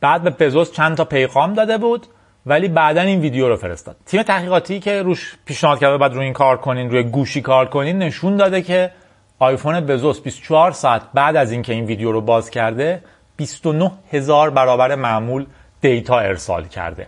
بعد 0.00 0.22
به 0.22 0.30
بزوس 0.30 0.72
چند 0.72 0.96
تا 0.96 1.04
پیغام 1.04 1.54
داده 1.54 1.78
بود 1.78 2.06
ولی 2.46 2.68
بعدا 2.68 3.00
این 3.00 3.20
ویدیو 3.20 3.48
رو 3.48 3.56
فرستاد. 3.56 3.96
تیم 4.06 4.22
تحقیقاتی 4.22 4.80
که 4.80 5.02
روش 5.02 5.36
پیشنهاد 5.44 5.80
کرده 5.80 5.98
بعد 5.98 6.14
روی 6.14 6.24
این 6.24 6.32
کار 6.32 6.56
کنین 6.56 6.90
روی 6.90 7.02
گوشی 7.02 7.40
کار 7.40 7.68
کنین 7.68 7.98
نشون 7.98 8.36
داده 8.36 8.62
که 8.62 8.90
آیفون 9.38 9.80
بزوس 9.80 10.20
24 10.20 10.72
ساعت 10.72 11.02
بعد 11.14 11.36
از 11.36 11.52
اینکه 11.52 11.72
این 11.72 11.84
ویدیو 11.84 12.12
رو 12.12 12.20
باز 12.20 12.50
کرده 12.50 13.02
29 13.36 13.92
هزار 14.12 14.50
برابر 14.50 14.94
معمول 14.94 15.46
دیتا 15.80 16.18
ارسال 16.18 16.64
کرده. 16.64 17.06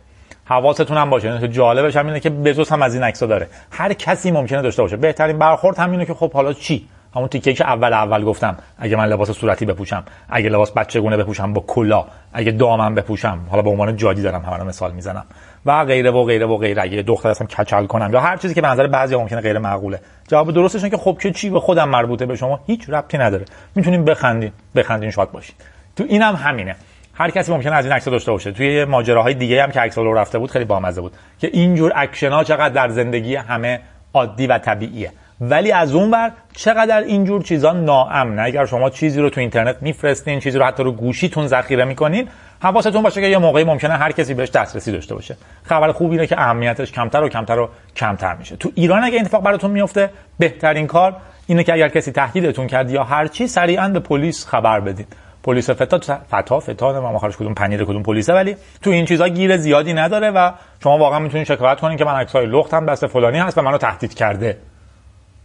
حواستون 0.48 0.96
هم 0.96 1.11
باشه. 1.11 1.38
که 1.40 1.48
جالبش 1.48 1.96
هم 1.96 2.06
اینه 2.06 2.20
که 2.20 2.30
بزوس 2.30 2.72
هم 2.72 2.82
از 2.82 2.94
این 2.94 3.02
عکسا 3.02 3.26
داره. 3.26 3.48
هر 3.70 3.92
کسی 3.92 4.30
ممکنه 4.30 4.62
داشته 4.62 4.82
باشه. 4.82 4.96
بهترین 4.96 5.38
برخورد 5.38 5.78
همینه 5.78 6.06
که 6.06 6.14
خب 6.14 6.32
حالا 6.32 6.52
چی؟ 6.52 6.88
همون 7.14 7.28
تیکه 7.28 7.52
که 7.52 7.64
اول 7.64 7.92
اول 7.92 8.24
گفتم. 8.24 8.56
اگه 8.78 8.96
من 8.96 9.06
لباس 9.06 9.30
صورتی 9.30 9.66
بپوشم 9.66 10.04
اگه 10.28 10.48
لباس 10.48 10.72
بچگونه 10.72 11.16
بپوشم 11.16 11.52
با 11.52 11.64
کلا. 11.66 12.04
اگه 12.32 12.52
دامم 12.52 12.94
بپوشم. 12.94 13.38
حالا 13.50 13.62
به 13.62 13.70
عنوان 13.70 13.96
جادی 13.96 14.22
دارم 14.22 14.42
همه 14.42 14.64
مثال 14.64 14.92
می‌زنم. 14.92 15.24
و 15.66 15.85
غیره 15.85 16.11
و 16.11 16.24
غیره 16.24 16.46
و 16.46 16.56
غیره. 16.56 16.82
اگه 16.82 17.02
دختر 17.02 17.30
هستم 17.30 17.46
کچل 17.46 17.87
کنم 17.87 18.12
یا 18.12 18.20
هر 18.20 18.37
چیزی 18.37 18.54
که 18.54 18.61
به 18.61 18.68
نظر 18.68 18.87
بعضی 18.87 19.16
ممکنه 19.16 19.40
غیر 19.40 19.59
معقوله. 19.59 20.00
جواب 20.28 20.52
درستش 20.52 20.85
اینه 20.85 20.96
که 20.96 21.02
خب 21.02 21.18
که 21.20 21.32
چی؟ 21.32 21.50
به 21.50 21.61
خودم 21.61 21.88
مربوطه 21.88 22.26
به 22.26 22.37
شما. 22.37 22.61
هیچ 22.66 22.90
ربطی 22.90 23.18
نداره. 23.18 23.44
می‌تونیم 23.74 24.04
بخندین 24.04 24.52
بخندین 24.74 25.11
شاد 25.11 25.30
باشین. 25.30 25.54
تو 25.96 26.04
اینم 26.09 26.35
همینه. 26.35 26.76
هر 27.18 27.31
کسی 27.31 27.52
ممکنه 27.52 27.74
از 27.74 27.85
این 27.85 27.94
عکس 27.94 28.09
داشته 28.09 28.33
باشه. 28.33 28.52
توی 28.52 28.85
ماجراهای 28.85 29.35
دیگه 29.35 29.62
هم 29.62 29.70
که 29.70 29.81
عکس 29.81 29.98
رو 29.98 30.14
رفته 30.14 30.38
بود 30.38 30.50
خیلی 30.50 30.64
بامزه 30.64 31.00
بود 31.00 31.12
که 31.38 31.50
اینجور 31.52 31.92
ها 32.22 32.44
چقدر 32.44 32.68
در 32.68 32.88
زندگی 32.88 33.37
همه 33.37 33.81
عادی 34.14 34.46
و 34.46 34.59
طبیعیه. 34.59 35.12
ولی 35.40 35.72
از 35.72 35.94
اون 35.94 36.11
بر 36.11 36.33
چقدر 36.55 37.00
اینجور 37.00 37.42
چیزا 37.42 37.72
ناامنه. 37.72 38.42
اگر 38.42 38.66
شما 38.66 38.90
چیزی 38.90 39.20
رو 39.20 39.31
تو 39.31 39.40
اینترنت 39.40 39.76
میفرستین 39.81 40.40
چیزی 40.40 40.59
رو 40.59 40.64
حتی 40.64 40.83
رو 40.83 40.92
گوشیتون 40.92 41.46
ذخیره 41.46 41.85
می‌کنین 41.85 42.29
حواستون 42.62 43.02
باشه 43.02 43.20
که 43.20 43.26
یه 43.26 43.38
موقعی 43.38 43.64
ممکنه 43.64 43.94
هر 43.94 44.12
کسی 44.12 44.35
بهش 44.35 44.50
دسترسی 44.50 44.92
داشته 44.92 45.14
باشه. 45.14 45.37
خبر 45.62 45.92
خوب 45.92 46.11
اینه 46.11 46.26
که 46.26 46.40
اهمیتش 46.40 46.92
کمتر 46.92 47.22
و 47.22 47.29
کمتر 47.29 47.59
و 47.59 47.68
کمتر 47.96 48.35
میشه. 48.35 48.57
تو 48.57 48.70
ایران 48.74 49.05
اگه 49.05 49.20
اتفاق 49.20 49.42
براتون 49.42 49.70
میفته 49.70 50.11
بهترین 50.38 50.87
کار 50.87 51.16
اینه 51.46 51.64
که 51.64 51.72
اگر 51.72 51.88
کسی 51.88 52.12
تهدیدتون 52.12 52.66
کرد 52.66 52.90
یا 52.90 53.05
هر 53.05 53.26
چی 53.26 53.46
سریعا 53.46 53.88
به 53.88 54.00
پلیس 54.00 54.46
خبر 54.46 54.81
بدید 54.81 55.16
پلیس 55.46 55.70
فتا 55.70 55.98
فتا 56.30 56.61
فتا 56.61 56.92
نمی‌دونم 56.92 57.14
آخرش 57.14 57.37
کدوم 57.37 57.54
پنیر 57.54 57.85
کدوم 57.85 58.02
پلیسه 58.02 58.35
ولی 58.35 58.56
تو 58.82 58.90
این 58.90 59.04
چیزا 59.04 59.28
گیر 59.28 59.56
زیادی 59.56 59.92
نداره 59.92 60.30
و 60.30 60.52
شما 60.82 60.98
واقعا 60.98 61.18
می‌تونید 61.18 61.46
شکایت 61.46 61.80
کنین 61.80 61.96
که 61.96 62.04
من 62.04 62.14
عکسای 62.14 62.46
لختم 62.46 62.87
دست 62.87 63.06
فلانی 63.06 63.38
هست 63.38 63.59
و 63.59 63.62
منو 63.62 63.78
تهدید 63.78 64.14
کرده. 64.14 64.59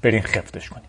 برین 0.02 0.22
خفتش 0.22 0.70
کنین. 0.70 0.86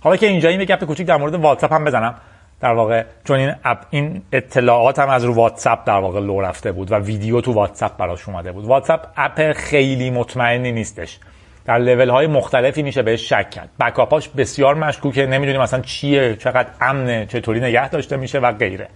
حالا 0.00 0.16
که 0.16 0.26
اینجا 0.26 0.48
این 0.48 0.60
یک 0.60 0.68
گپ 0.68 0.84
کوچیک 0.84 1.06
در 1.06 1.16
مورد 1.16 1.34
واتساپ 1.34 1.72
هم 1.72 1.84
بزنم. 1.84 2.14
در 2.60 2.72
واقع 2.72 3.04
چون 3.24 3.38
این 3.38 3.54
app 3.64 3.78
این 3.90 4.22
اطلاعات 4.32 4.98
هم 4.98 5.08
از 5.08 5.24
رو 5.24 5.34
واتساپ 5.34 5.86
در 5.86 5.98
واقع 5.98 6.20
لو 6.20 6.40
رفته 6.40 6.72
بود 6.72 6.92
و 6.92 6.94
ویدیو 6.94 7.40
تو 7.40 7.52
واتساپ 7.52 7.96
براش 7.96 8.28
اومده 8.28 8.52
بود. 8.52 8.64
واتساپ 8.64 9.06
app 9.16 9.52
خیلی 9.52 10.10
مطمئنی 10.10 10.72
نیستش. 10.72 11.18
در 11.64 11.78
لول 11.78 12.08
های 12.08 12.26
مختلفی 12.26 12.82
میشه 12.82 13.02
بهش 13.02 13.28
شک 13.28 13.50
کرد. 13.50 13.68
بکاپاش 13.80 14.28
بسیار 14.28 14.74
مشکوکه. 14.74 15.26
نمی‌دونیم 15.26 15.60
مثلا 15.60 15.80
چیه 15.80 16.36
چقدر 16.36 16.68
امنه 16.80 17.26
چطوری 17.26 17.60
نگه 17.60 17.88
داشته 17.88 18.16
میشه 18.16 18.38
و 18.38 18.52
غیره. 18.52 18.88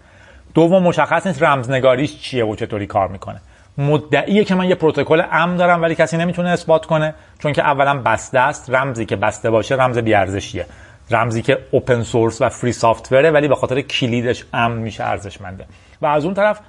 دوم 0.55 0.83
مشخص 0.83 1.26
نیست 1.26 1.42
رمزنگاریش 1.42 2.20
چیه 2.20 2.44
و 2.44 2.57
چطوری 2.57 2.87
کار 2.87 3.09
می‌کنه. 3.09 3.40
مدعیه 3.79 4.44
که 4.44 4.55
من 4.55 4.64
یه 4.64 4.74
پروتکل 4.74 5.22
امن 5.33 5.57
دارم 5.57 5.83
ولی 5.83 5.94
کسی 5.94 6.16
نمی‌تونه 6.16 6.50
اثبات 6.50 6.87
کنه 6.87 7.14
چون 7.38 7.52
که 7.52 7.62
اولا 7.62 8.02
بسته 8.02 8.38
است. 8.38 8.70
رمزی 8.70 9.07
که 9.07 9.16
بسته 9.16 9.50
باشه 9.50 9.74
رمز 9.74 9.98
بیارزشیه. 9.98 10.66
رمزی 11.11 11.42
که 11.42 11.59
اوپن 11.70 12.02
سورس 12.02 12.42
و 12.42 12.48
فری 12.48 12.72
سافتوره 12.72 13.31
ولی 13.31 13.48
به 13.48 13.55
خاطر 13.55 13.81
کلیدش 13.81 14.44
امن 14.52 14.76
میشه 14.76 15.05
ارزشمنده. 15.05 15.64
و 16.02 16.07
از 16.07 16.24
اون 16.24 16.35
طرف 16.35 16.61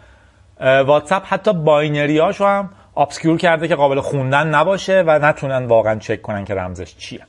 واتساپ 0.61 1.23
حتی 1.25 1.53
باینریاشو 1.53 2.45
هم 2.45 2.69
obscure 2.97 3.37
کرده 3.37 3.67
که 3.67 3.75
قابل 3.75 3.99
خوندن 3.99 4.47
نباشه 4.47 5.03
و 5.07 5.19
نتونن 5.19 5.65
واقعا 5.65 5.99
چک 5.99 6.21
کنن 6.21 6.45
که 6.45 6.53
رمزش 6.53 6.95
چیه. 6.95 7.21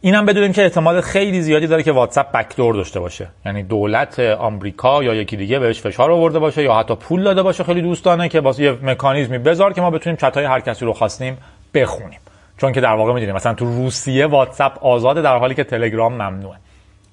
اینم 0.00 0.26
بدونیم 0.26 0.52
که 0.52 0.62
احتمال 0.62 1.00
خیلی 1.00 1.42
زیادی 1.42 1.66
داره 1.66 1.82
که 1.82 1.92
واتساپ 1.92 2.32
backdoor 2.32 2.74
داشته 2.74 3.00
باشه. 3.00 3.28
یعنی 3.46 3.62
دولت 3.62 4.20
آمریکا 4.20 5.02
یا 5.02 5.14
یکی 5.14 5.36
دیگه 5.36 5.58
بهش 5.58 5.80
فشار 5.80 6.10
آورده 6.10 6.38
باشه 6.38 6.62
یا 6.62 6.74
حتی 6.74 6.94
پول 6.94 7.24
داده 7.24 7.42
باشه. 7.42 7.64
خیلی 7.64 7.82
دوستانه 7.82 8.28
که 8.28 8.40
واسه 8.40 8.62
یه 8.62 8.78
مکانیزمی 8.82 9.38
بذار 9.38 9.72
که 9.72 9.80
ما 9.80 9.90
بتونیم 9.90 10.16
چتای 10.16 10.44
هر 10.44 10.60
کسی 10.60 10.84
رو 10.84 10.92
خواستیم 10.92 11.38
بخونیم. 11.74 12.20
چون 12.58 12.72
که 12.72 12.80
در 12.80 12.94
واقع 12.94 13.12
می‌دونیم 13.12 13.34
مثلا 13.34 13.54
تو 13.54 13.64
روسیه 13.64 14.26
واتساپ 14.26 14.84
آزاده 14.84 15.22
در 15.22 15.38
حالی 15.38 15.54
که 15.54 15.64
تلگرام 15.64 16.12
ممنوعه. 16.12 16.58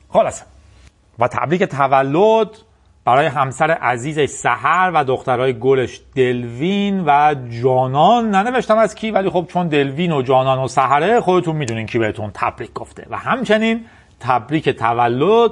خلاصه. 0.09 0.43
و 1.19 1.27
تبریک 1.27 1.63
تولد 1.63 2.49
برای 3.05 3.25
همسر 3.25 3.71
عزیزش 3.71 4.25
سحر 4.25 4.91
و 4.93 5.03
دخترای 5.03 5.59
گلش 5.59 6.01
دلوین 6.15 7.03
و 7.05 7.35
جانان. 7.63 8.35
ننوشتم 8.35 8.77
از 8.77 8.95
کی 8.95 9.11
ولی 9.11 9.29
خب 9.29 9.45
چون 9.49 9.67
دلوین 9.67 10.11
و 10.11 10.21
جانان 10.21 10.59
و 10.59 10.67
سحره 10.67 11.19
خودتون 11.19 11.55
می‌دونین 11.55 11.85
کی 11.85 11.99
بهتون 11.99 12.31
تبریک 12.33 12.73
گفته. 12.73 13.07
و 13.09 13.17
همچنین 13.17 13.85
تبریک 14.19 14.69
تولد 14.69 15.51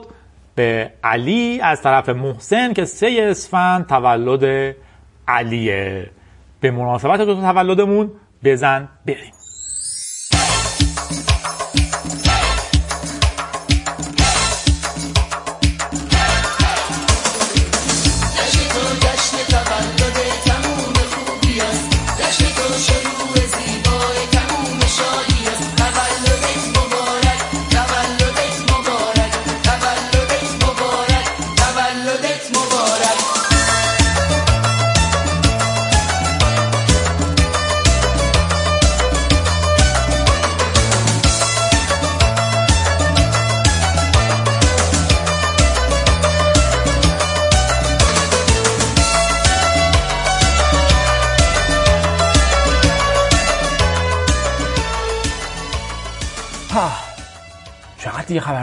به 0.56 0.92
علی 1.04 1.62
از 1.62 1.82
طرف 1.82 2.10
محسن 2.10 2.74
که 2.74 2.86
سه 2.86 3.18
اسفند 3.20 3.88
تولد 3.88 4.76
علیه. 5.28 6.10
به 6.60 6.72
مناسبت 6.72 7.22
دو 7.22 7.42
تولدمون 7.42 8.12
بزن 8.44 8.88
بریم. 9.06 9.39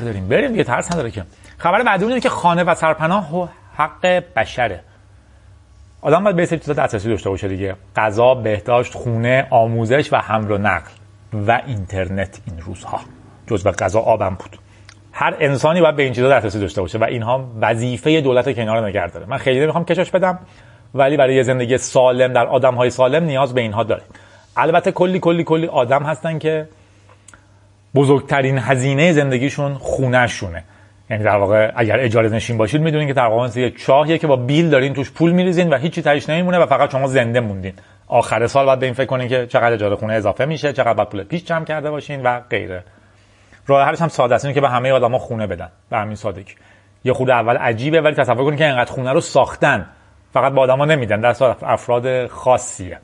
چقدر 0.00 0.12
دیگه 0.12 0.22
خبر 0.22 0.28
داریم 0.28 0.28
بریم 0.28 0.50
دیگه 0.50 0.64
ترس 0.64 0.92
نداره 0.92 1.10
که. 1.10 1.24
خبر 1.58 1.82
بعدی 1.82 2.04
اینه 2.04 2.20
که 2.20 2.28
خانه 2.28 2.64
و 2.64 2.74
سرپناه 2.74 3.48
حق 3.76 4.06
بشره. 4.36 4.80
آدم 6.02 6.24
باید 6.24 6.36
به 6.36 6.46
سری 6.46 6.58
چیزا 6.58 6.72
دسترسی 6.72 7.08
داشته 7.08 7.30
باشه 7.30 7.48
دیگه. 7.48 7.76
غذا 7.96 8.34
بهداشت 8.34 8.94
خونه 8.94 9.46
آموزش 9.50 10.12
و 10.12 10.16
حمل 10.16 10.50
و 10.50 10.58
نقل 10.58 10.90
و 11.32 11.62
اینترنت 11.66 12.40
این 12.46 12.60
روزها. 12.60 13.00
جز 13.46 13.66
و 13.66 13.70
غذا 13.70 14.00
آبم 14.00 14.34
بود. 14.34 14.58
هر 15.12 15.36
انسانی 15.40 15.80
باید 15.80 15.96
به 15.96 16.02
این 16.02 16.12
چیزا 16.12 16.28
دسترسی 16.28 16.60
داشته 16.60 16.80
باشه 16.80 16.98
و 16.98 17.04
اینها 17.04 17.48
وظیفه 17.60 18.20
دولت 18.20 18.56
کنار 18.56 18.86
نگه 18.86 19.06
داره. 19.06 19.26
من 19.26 19.38
خیلی 19.38 19.60
نمی‌خوام 19.60 19.84
کشش 19.84 20.10
بدم 20.10 20.38
ولی 20.94 21.16
برای 21.16 21.42
زندگی 21.42 21.78
سالم 21.78 22.32
در 22.32 22.46
آدم 22.46 22.74
های 22.74 22.90
سالم 22.90 23.24
نیاز 23.24 23.54
به 23.54 23.60
اینها 23.60 23.82
داره 23.84 24.02
البته 24.56 24.92
کلی 24.92 25.20
کلی 25.20 25.44
کلی 25.44 25.66
آدم 25.66 26.02
هستن 26.02 26.38
که 26.38 26.68
بزرگترین 27.96 28.58
هزینه 28.58 29.12
زندگیشون 29.12 29.74
خونهشونه. 29.74 30.64
یعنی 31.10 31.24
در 31.24 31.36
واقع 31.36 31.72
اگر 31.76 32.00
اجاره 32.00 32.28
نشین 32.28 32.58
باشید 32.58 32.80
می‌دونین 32.80 33.08
که 33.08 33.14
در 33.14 33.26
واقع 33.26 33.60
یک 33.60 33.78
چاهیه 33.78 34.18
که 34.18 34.26
با 34.26 34.36
بیل 34.36 34.70
دارین 34.70 34.94
توش 34.94 35.10
پول 35.10 35.32
میریزین 35.32 35.68
و 35.68 35.76
هیچی 35.76 36.02
تهش 36.02 36.28
نمیمونه 36.28 36.58
و 36.58 36.66
فقط 36.66 36.92
شما 36.92 37.06
زنده 37.06 37.40
موندین. 37.40 37.72
آخر 38.08 38.46
سال 38.46 38.66
باید 38.66 38.78
به 38.78 38.86
این 38.86 38.94
فکر 38.94 39.06
کنین 39.06 39.28
که 39.28 39.46
چقدر 39.46 39.72
اجاره 39.72 39.96
خونه 39.96 40.12
اضافه 40.12 40.44
میشه 40.44 40.72
چقدر 40.72 40.94
باید 40.94 41.08
پول 41.08 41.24
پیش 41.24 41.44
جمع 41.44 41.64
کرده 41.64 41.90
باشین 41.90 42.22
و 42.22 42.40
غیره. 42.50 42.84
راه 43.66 43.86
حلش 43.86 44.02
هم 44.02 44.08
ساده 44.08 44.34
است 44.34 44.54
که 44.54 44.60
به 44.60 44.68
همه 44.68 44.92
آدما 44.92 45.18
خونه 45.18 45.46
بدن. 45.46 45.68
به 45.90 45.96
همین 45.96 46.14
سادگی. 46.16 46.54
یه 47.04 47.12
خود 47.12 47.30
اول 47.30 47.56
عجیبه 47.56 48.00
ولی 48.00 48.14
تصور 48.14 48.44
کنید 48.44 48.58
که 48.58 48.66
اینقدر 48.66 48.92
خونه 48.92 49.12
رو 49.12 49.20
ساختن. 49.20 49.86
فقط 50.32 50.52
به 50.52 50.60
آدما 50.60 50.84
نمیدن. 50.84 51.20
در 51.20 51.34
افراد 51.62 52.26
خاصیه. 52.26 52.98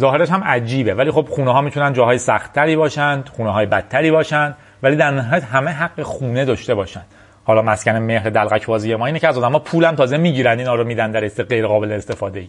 ظاهرش 0.00 0.30
هم 0.30 0.44
عجیبه. 0.44 0.94
ولی 0.94 1.10
خب 1.10 1.26
خونه 1.30 1.52
ها 1.52 1.60
می‌تونن 1.60 1.92
جاهای 1.92 2.18
سختتری 2.18 2.76
باشند 2.76 3.30
خونه 3.36 3.50
های 3.50 3.66
بدتری 3.66 4.10
باشند 4.10 4.56
ولی 4.82 4.96
در 4.96 5.10
نهایت 5.10 5.44
همه 5.44 5.70
حق 5.70 6.02
خونه 6.02 6.44
داشته 6.44 6.74
باشند 6.74 7.06
حالا 7.44 7.62
مسکن 7.62 7.96
مهر 7.96 8.30
دلقک 8.30 8.66
بازی 8.66 8.94
ما 8.94 9.06
اینه 9.06 9.18
که 9.18 9.28
از 9.28 9.38
آدم‌ها 9.38 9.58
پولم 9.58 9.94
تازه 9.94 10.16
می‌گیرن 10.16 10.58
اینا 10.58 10.74
رو 10.74 10.84
میدن 10.84 11.10
در 11.10 11.24
است 11.24 11.40
غیر 11.40 11.66
قابل 11.66 11.92
استفاده 11.92 12.40
ای 12.40 12.48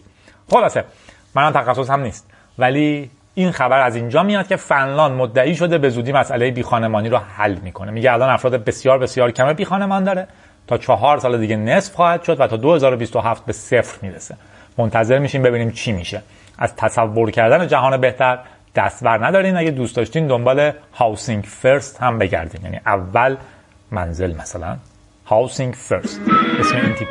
خلاصه 0.50 0.84
منم 1.34 1.50
تخصص 1.50 1.90
هم 1.90 2.00
نیست. 2.00 2.30
ولی 2.58 3.10
این 3.34 3.50
خبر 3.50 3.80
از 3.80 3.96
اینجا 3.96 4.22
میاد 4.22 4.46
که 4.46 4.56
فنلاند 4.56 5.12
مدعی 5.12 5.54
شده 5.54 5.78
به 5.78 5.88
زودی 5.88 6.12
مسئله 6.12 6.50
بی 6.50 6.62
خانمانی 6.62 7.08
رو 7.08 7.18
حل 7.18 7.54
می‌کنه. 7.54 7.90
میگه 7.90 8.12
الان 8.12 8.30
افراد 8.30 8.64
بسیار 8.64 8.98
بسیار 8.98 9.30
کم 9.30 9.52
بی 9.52 9.64
خانمان 9.64 10.04
داره. 10.04 10.26
تا 10.66 10.78
چهار 10.78 11.18
سال 11.18 11.38
دیگه 11.38 11.56
نصف 11.56 11.94
خواهد 11.94 12.22
شد 12.22 12.40
و 12.40 12.46
تا 12.46 12.56
2027 12.56 13.46
به 13.46 13.52
صفر 13.52 13.98
می‌رسه. 14.02 14.36
منتظر 14.78 15.18
میشیم 15.18 15.42
ببینیم 15.42 15.70
چی 15.70 15.92
میشه. 15.92 16.22
از 16.58 16.76
تصور 16.76 17.30
کردن 17.30 17.66
جهان 17.66 18.00
بهتر 18.00 18.38
دست 18.74 19.04
بر 19.04 19.26
ندارین. 19.26 19.56
اگه 19.56 19.70
دوست 19.70 19.96
داشتین 19.96 20.26
دنبال 20.26 20.72
Housing 20.94 21.44
First 21.44 22.02
هم 22.02 22.18
بگردین. 22.18 22.64
یعنی 22.64 22.80
اول 22.86 23.36
منزل 23.90 24.34
مثلا 24.36 24.76
Housing 25.26 25.74
First 25.74 26.20
اسم 26.60 26.76
این 26.76 26.94
تیپ 26.94 27.08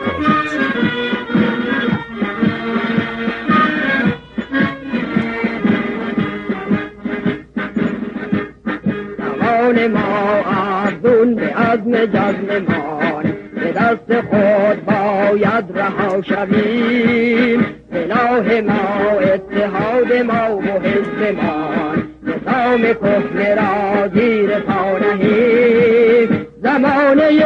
ما 9.87 10.43
ارزون 10.45 11.35
به 11.35 11.53
عزم 11.53 12.05
جزم 12.05 12.65
مان 12.67 13.23
به 13.55 13.71
دست 13.71 14.21
خود 14.21 14.85
باید 14.85 15.77
رها 15.77 16.21
شویم. 16.21 17.82
اله 18.11 18.61
ما 18.61 19.19
اتحاد 19.19 20.13
ما 20.13 20.57
و 20.57 20.79
حزب 20.79 21.35
ما 21.35 21.93
نظام 22.23 22.81
کفر 22.81 23.55
را 23.55 24.07
زیر 24.07 24.59
پا 24.59 24.97
نهیم 24.97 26.47
زمانه 26.63 27.39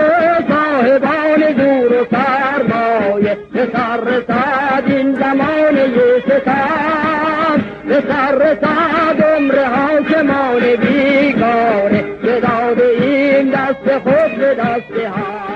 صاحبان 0.50 1.54
دور 1.58 2.02
و 2.02 2.06
سرمایه 2.12 3.38
به 3.54 3.68
سر 3.74 3.98
رسد 3.98 4.84
این 4.88 5.14
زمانه 5.14 5.88
ستم 6.26 7.64
به 7.88 8.04
سر 8.08 8.36
رسد 8.36 9.24
عمر 9.24 9.64
حاکمان 9.64 10.62
بیگانه 10.62 12.04
که 12.22 12.42
داده 12.42 12.86
این 13.02 13.50
دست 13.50 13.98
خود 14.04 14.38
به 14.38 14.56
دست 14.56 14.92
هم 15.16 15.48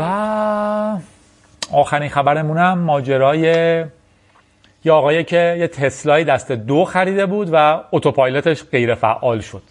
و 0.00 0.98
آخرین 1.76 2.08
خبرمونم 2.08 2.78
ماجرای 2.78 3.84
یه 4.86 4.92
آقایی 4.92 5.24
که 5.24 5.56
یه 5.58 5.68
تسلای 5.68 6.24
دست 6.24 6.52
دو 6.52 6.84
خریده 6.84 7.26
بود 7.26 7.48
و 7.52 7.80
اتوپایلوتش 7.92 8.64
غیر 8.64 8.94
فعال 8.94 9.40
شد. 9.40 9.62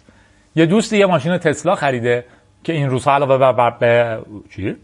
یه 0.54 0.66
دوستی 0.66 0.98
یه 0.98 1.06
ماشین 1.06 1.38
تسلا 1.38 1.74
خریده 1.74 2.24
که 2.64 2.72
این 2.72 2.90
روزها 2.90 3.14
علاوه 3.14 3.52
بر 3.52 3.70
به 3.70 4.18
چی؟ 4.56 4.76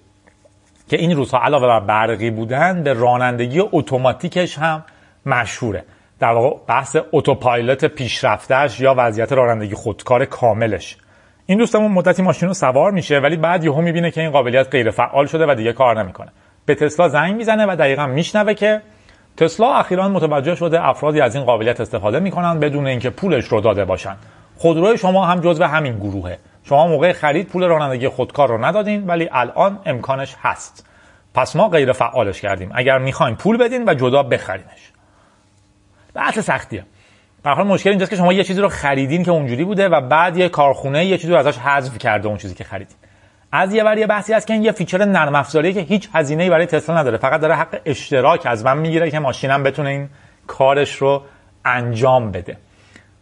که 0.88 0.96
این 0.96 1.16
روزها 1.16 1.40
علاوه 1.44 1.66
بر 1.66 1.80
برقی 1.80 2.30
بودن 2.30 2.82
به 2.82 2.92
رانندگی 2.92 3.60
اتوماتیکش 3.72 4.58
هم 4.58 4.84
مشهوره. 5.26 5.84
در 6.20 6.32
واقع 6.32 6.56
بحث 6.66 6.96
اتوپایلوت 7.12 7.84
پیشرفتش 7.84 8.80
یا 8.80 8.94
وضعیت 8.98 9.32
رانندگی 9.32 9.74
خودکار 9.74 10.24
کاملش. 10.24 10.96
این 11.46 11.58
دوستمون 11.58 11.92
مدتی 11.92 12.22
ماشین 12.22 12.48
رو 12.48 12.54
سوار 12.54 12.90
میشه 12.90 13.18
ولی 13.18 13.36
بعد 13.36 13.64
یهو 13.64 13.80
می‌بینه 13.80 14.10
که 14.10 14.20
این 14.20 14.30
قابلیت 14.30 14.68
غیر 14.70 14.90
فعال 14.90 15.26
شده 15.26 15.46
و 15.46 15.54
دیگه 15.54 15.72
کار 15.72 16.02
نمی‌کنه. 16.02 16.32
به 16.66 16.74
تسلا 16.74 17.08
زنگ 17.08 17.36
می‌زنه 17.36 17.66
و 17.66 17.76
دقیقا 17.76 18.06
میشنوه 18.06 18.54
که 18.54 18.82
تسلا 19.36 19.74
اخیرا 19.74 20.08
متوجه 20.08 20.54
شده 20.54 20.88
افرادی 20.88 21.20
از 21.20 21.36
این 21.36 21.44
قابلیت 21.44 21.80
استفاده 21.80 22.20
می‌کنن 22.20 22.60
بدون 22.60 22.86
اینکه 22.86 23.10
پولش 23.10 23.44
رو 23.44 23.60
داده 23.60 23.84
باشن. 23.84 24.16
خودروی 24.56 24.98
شما 24.98 25.26
هم 25.26 25.40
جزو 25.40 25.64
همین 25.64 25.98
گروهه. 25.98 26.38
شما 26.64 26.86
موقع 26.86 27.12
خرید 27.12 27.48
پول 27.48 27.64
رانندگی 27.64 28.08
خودکار 28.08 28.48
رو 28.48 28.64
ندادین 28.64 29.06
ولی 29.06 29.28
الان 29.32 29.78
امکانش 29.86 30.36
هست. 30.42 30.86
پس 31.34 31.56
ما 31.56 31.68
غیر 31.68 31.92
فعالش 31.92 32.40
کردیم. 32.40 32.70
اگر 32.74 32.98
می‌خواین 32.98 33.36
پول 33.36 33.56
بدین 33.56 33.88
و 33.88 33.94
جدا 33.94 34.22
بخرینش. 34.22 34.92
بحث 36.14 36.38
سختیه. 36.38 36.84
به 37.42 37.50
حال 37.50 37.66
مشکل 37.66 37.90
اینجاست 37.90 38.10
که 38.10 38.16
شما 38.16 38.32
یه 38.32 38.44
چیزی 38.44 38.60
رو 38.60 38.68
خریدین 38.68 39.22
که 39.22 39.30
اونجوری 39.30 39.64
بوده 39.64 39.88
و 39.88 40.00
بعد 40.00 40.36
یه 40.36 40.48
کارخونه 40.48 41.04
یه 41.04 41.18
چیزی 41.18 41.32
رو 41.32 41.38
ازش 41.38 41.58
حذف 41.58 41.98
کرده 41.98 42.28
اون 42.28 42.36
چیزی 42.36 42.54
که 42.54 42.64
خریدین. 42.64 42.96
از 43.52 43.74
یه 43.74 43.84
یه 43.98 44.06
بحثی 44.06 44.32
هست 44.32 44.46
که 44.46 44.52
این 44.54 44.62
یه 44.62 44.72
feature 44.72 45.04
نرم 45.04 45.34
افزاریه 45.34 45.72
که 45.72 45.80
هیچ 45.80 46.08
هزینه‌ای 46.14 46.50
برای 46.50 46.66
تسلا 46.66 46.98
نداره. 46.98 47.18
فقط 47.18 47.40
داره 47.40 47.54
حق 47.54 47.80
اشتراک 47.84 48.46
از 48.46 48.64
من 48.64 48.78
می‌گیره 48.78 49.10
که 49.10 49.18
ماشینم 49.18 49.62
بتونه 49.62 49.90
این 49.90 50.08
کارش 50.46 50.94
رو 50.94 51.22
انجام 51.64 52.30
بده. 52.30 52.56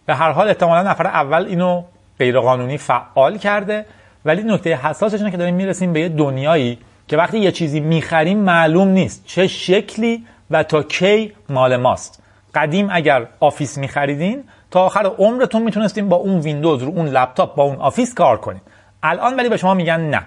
به 0.06 0.14
هر 0.14 0.32
حال 0.32 0.48
احتمالا 0.48 0.90
نفر 0.90 1.06
اول 1.06 1.46
اینو 1.46 1.82
غیرقانونی 2.18 2.78
فعال 2.78 3.38
کرده 3.38 3.86
ولی 4.24 4.42
نکته 4.42 4.74
حساسش 4.74 5.18
اینه 5.18 5.30
که 5.30 5.36
داریم 5.36 5.54
می‌رسیم 5.54 5.92
به 5.92 6.00
یه 6.00 6.08
دنیایی 6.08 6.78
که 7.08 7.16
وقتی 7.16 7.38
یه 7.38 7.52
چیزی 7.52 7.80
می‌خریم 7.80 8.38
معلوم 8.38 8.88
نیست 8.88 9.26
چه 9.26 9.46
شکلی 9.46 10.24
و 10.50 10.62
تا 10.62 10.82
کی 10.82 11.32
مال 11.48 11.76
ماست. 11.76 12.22
قدیم 12.54 12.88
اگر 12.92 13.26
آفیس 13.40 13.78
میخریدین 13.78 14.44
تا 14.70 14.80
آخر 14.80 15.06
عمرتون 15.18 15.62
می‌تونستین 15.62 16.08
با 16.08 16.16
اون 16.16 16.40
ویندوز 16.40 16.82
رو 16.82 16.88
اون 16.88 17.06
لپتاپ 17.06 17.54
با 17.54 17.62
اون 17.62 17.76
آفیس 17.76 18.14
کار 18.14 18.36
کنین. 18.36 18.60
الان 19.02 19.36
ولی 19.36 19.48
به 19.48 19.56
شما 19.56 19.74
میگن 19.74 20.00
نه. 20.00 20.22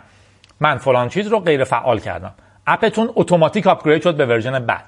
من 0.60 0.78
فلان 0.78 1.10
چیز 1.10 1.28
رو 1.28 1.40
غیر 1.40 1.64
فعال 1.64 2.00
کردم. 2.00 2.34
app 2.68 2.89
تون 2.89 3.10
اتوماتیک 3.16 3.68
upgrade 3.68 4.02
شد 4.04 4.16
به 4.18 4.26
version 4.26 4.66
بعد. 4.66 4.86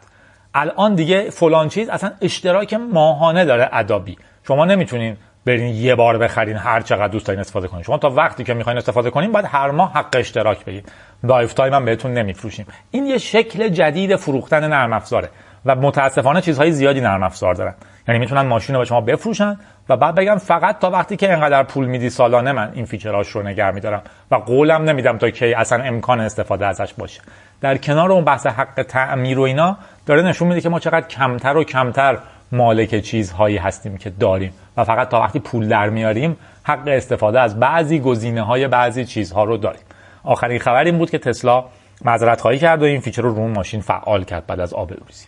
الان 0.54 0.95
دیگه 0.95 1.30
فلان 1.30 1.69
چیز 1.69 1.89
اصلا 1.89 2.12
اشتراک 2.21 2.74
ماهانه 2.74 3.45
داره 3.45 3.69
Adobe. 3.71 4.17
شما 4.48 4.65
نمی‌تونین 4.65 5.17
برین 5.45 5.76
یه 5.76 5.95
بار 5.95 6.17
بخرین 6.17 6.58
هر 6.58 6.82
چقدر 6.82 7.08
دوست 7.08 7.26
دارین 7.26 7.39
استفاده 7.39 7.67
کنین. 7.67 7.84
شما 7.84 7.98
تا 7.98 8.10
وقتی 8.10 8.43
که 8.43 8.54
می‌خواین 8.54 8.78
استفاده 8.78 9.10
کنین 9.10 9.32
باید 9.32 9.45
هر 9.45 9.71
ماه 9.71 9.93
حق 9.93 10.15
اشتراک 10.15 10.65
بگیرید 10.65 10.91
lifetime 11.24 11.74
هم 11.74 11.86
بهتون 11.86 12.13
نمیفروشیم. 12.13 12.67
این 12.91 13.06
یه 13.06 13.17
شکل 13.17 13.67
جدید 13.67 14.15
فروختن 14.15 14.67
نرم 14.67 14.93
افزاره. 14.93 15.30
و 15.65 15.75
متاسفانه 15.75 16.41
چیزهای 16.41 16.71
زیادی 16.71 17.01
نرم 17.01 17.23
افزار 17.23 17.54
دارن. 17.54 17.73
یعنی 18.08 18.19
می‌تونن 18.19 18.41
ماشین 18.41 18.75
رو 18.75 18.82
به 18.82 18.86
شما 18.86 19.01
بفروشن 19.01 19.60
و 19.89 19.97
بعد 19.97 20.15
بگم 20.15 20.36
فقط 20.36 20.80
تا 20.80 20.89
وقتی 20.89 21.17
که 21.17 21.34
انقدر 21.34 21.63
پول 21.63 21.86
میدی 21.86 22.10
سالانه 22.10 22.51
من 22.51 22.71
این 22.73 22.86
feature 22.86 23.16
هاش 23.16 23.30
رو 23.30 23.43
نگه 23.43 23.71
میدارم 23.71 24.01
و 24.32 24.36
قولم 24.36 24.84
نمیدم 24.84 25.17
تا 25.17 25.30
کی 25.30 25.54
اصلا 25.54 25.84
امکان 25.84 26.19
استفاده 26.19 26.65
ازش 26.65 26.93
باشه. 26.93 27.21
در 27.62 27.78
کنار 27.78 28.12
اون 28.12 28.23
بحث 28.23 28.47
حق 28.47 28.84
تعمیر 28.84 29.39
و 29.39 29.41
اینا 29.41 29.78
داره 30.06 30.21
نشون 30.21 30.47
میده 30.47 30.62
که 30.62 30.69
ما 30.69 30.80
چقدر 30.80 31.08
کمتر 31.08 31.58
و 31.58 31.63
کمتر 31.63 32.17
مالک 32.51 32.99
چیزهایی 32.99 33.58
هستیم 33.58 33.97
که 33.97 34.10
داریم 34.10 34.54
و 34.78 34.84
فقط 34.84 35.10
تا 35.10 35.19
وقتی 35.19 35.39
پول 35.39 35.67
در 35.67 35.89
میاریم 35.89 36.38
حق 36.63 36.88
استفاده 36.88 37.39
از 37.39 37.60
بعضی 37.60 37.99
گزینه 37.99 38.41
های 38.41 38.67
بعضی 38.67 39.06
چیزها 39.06 39.43
رو 39.43 39.58
داریم. 39.58 39.82
آخرین 40.23 40.60
خبر 40.60 40.84
این 40.84 40.97
بود 40.97 41.10
که 41.10 41.17
تسلا 41.17 41.65
معذرت 42.06 42.41
خواهی 42.41 42.60
کرد 42.60 42.82
و 42.82 42.86
این 42.86 42.99
فیچر 42.99 43.21
رو 43.21 43.36
رو 43.36 43.47
ماشین 43.47 43.82
فعال 43.82 44.23
کرد 44.23 44.47
بعد 44.47 44.60
از 44.60 44.73
آبروریزی 44.73 45.28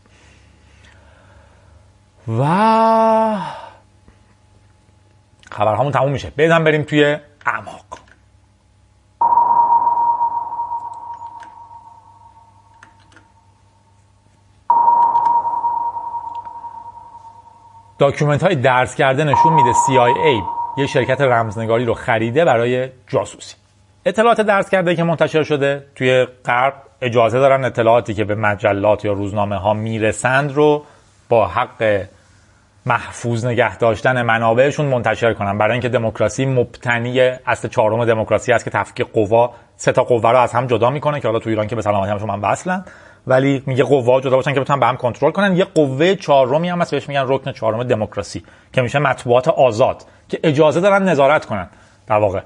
و 2.27 2.43
خبرهامون 5.51 5.91
تموم 5.91 6.11
میشه. 6.11 6.31
بدم 6.37 6.63
بریم 6.63 6.83
توی 6.83 7.17
اعماق. 7.45 7.85
داکیومنت 17.99 18.43
های 18.43 18.55
درس 18.55 18.95
کرده 18.95 19.23
نشون 19.23 19.53
میده 19.53 19.73
CIA 19.73 20.43
یه 20.77 20.87
شرکت 20.87 21.21
رمزنگاری 21.21 21.85
رو 21.85 21.93
خریده 21.93 22.45
برای 22.45 22.89
جاسوسی. 23.07 23.55
اطلاعات 24.05 24.41
درس 24.41 24.69
کرده 24.69 24.95
که 24.95 25.03
منتشر 25.03 25.43
شده 25.43 25.85
توی 25.95 26.27
غرب 26.45 26.73
اجازه 27.01 27.39
دارن 27.39 27.65
اطلاعاتی 27.65 28.13
که 28.13 28.23
به 28.23 28.35
مجلات 28.35 29.05
یا 29.05 29.13
روزنامه 29.13 29.57
ها 29.57 29.73
می‌رسند 29.73 30.51
رو 30.51 30.83
با 31.29 31.47
حق 31.47 32.07
محفوظ 32.87 33.45
نگه 33.45 33.77
داشتن 33.77 34.21
منابعشون 34.21 34.85
منتشر 34.85 35.33
کنن. 35.33 35.57
برای 35.57 35.71
اینکه 35.71 35.89
دموکراسی 35.89 36.45
مبتنی 36.45 37.19
اصل 37.19 37.67
چهارم 37.67 38.05
دموکراسی 38.05 38.53
است 38.53 38.65
که 38.65 38.71
تفکیک 38.71 39.07
قوا 39.13 39.53
سه 39.75 39.91
تا 39.91 40.03
قوا 40.03 40.31
رو 40.31 40.39
از 40.39 40.53
هم 40.53 40.67
جدا 40.67 40.89
می‌کنه 40.89 41.19
که 41.19 41.27
حالا 41.27 41.39
تو 41.39 41.49
ایران 41.49 41.67
که 41.67 41.75
به 41.75 41.81
سلامتی 41.81 42.11
همشون 42.11 42.27
من 42.27 42.39
وصلن. 42.39 42.85
ولی 43.27 43.63
میگه 43.65 43.83
قوا 43.83 44.21
جدا 44.21 44.35
باشن 44.35 44.53
که 44.53 44.59
بتونن 44.59 44.79
به 44.79 44.85
هم 44.85 44.97
کنترل 44.97 45.31
کنن. 45.31 45.55
یه 45.55 45.65
قوه 45.65 46.15
چهارمی 46.15 46.69
هم 46.69 46.81
هست 46.81 46.91
بهش 46.91 47.09
میگن 47.09 47.23
رکن 47.27 47.51
چهارم 47.51 47.83
دموکراسی 47.83 48.43
که 48.73 48.81
میشه 48.81 48.99
مطبوعات 48.99 49.47
آزاد 49.47 50.03
که 50.29 50.39
اجازه 50.43 50.81
دارن 50.81 51.03
نظارت 51.03 51.45
کنن. 51.45 51.69
در 52.07 52.17
واقع 52.17 52.41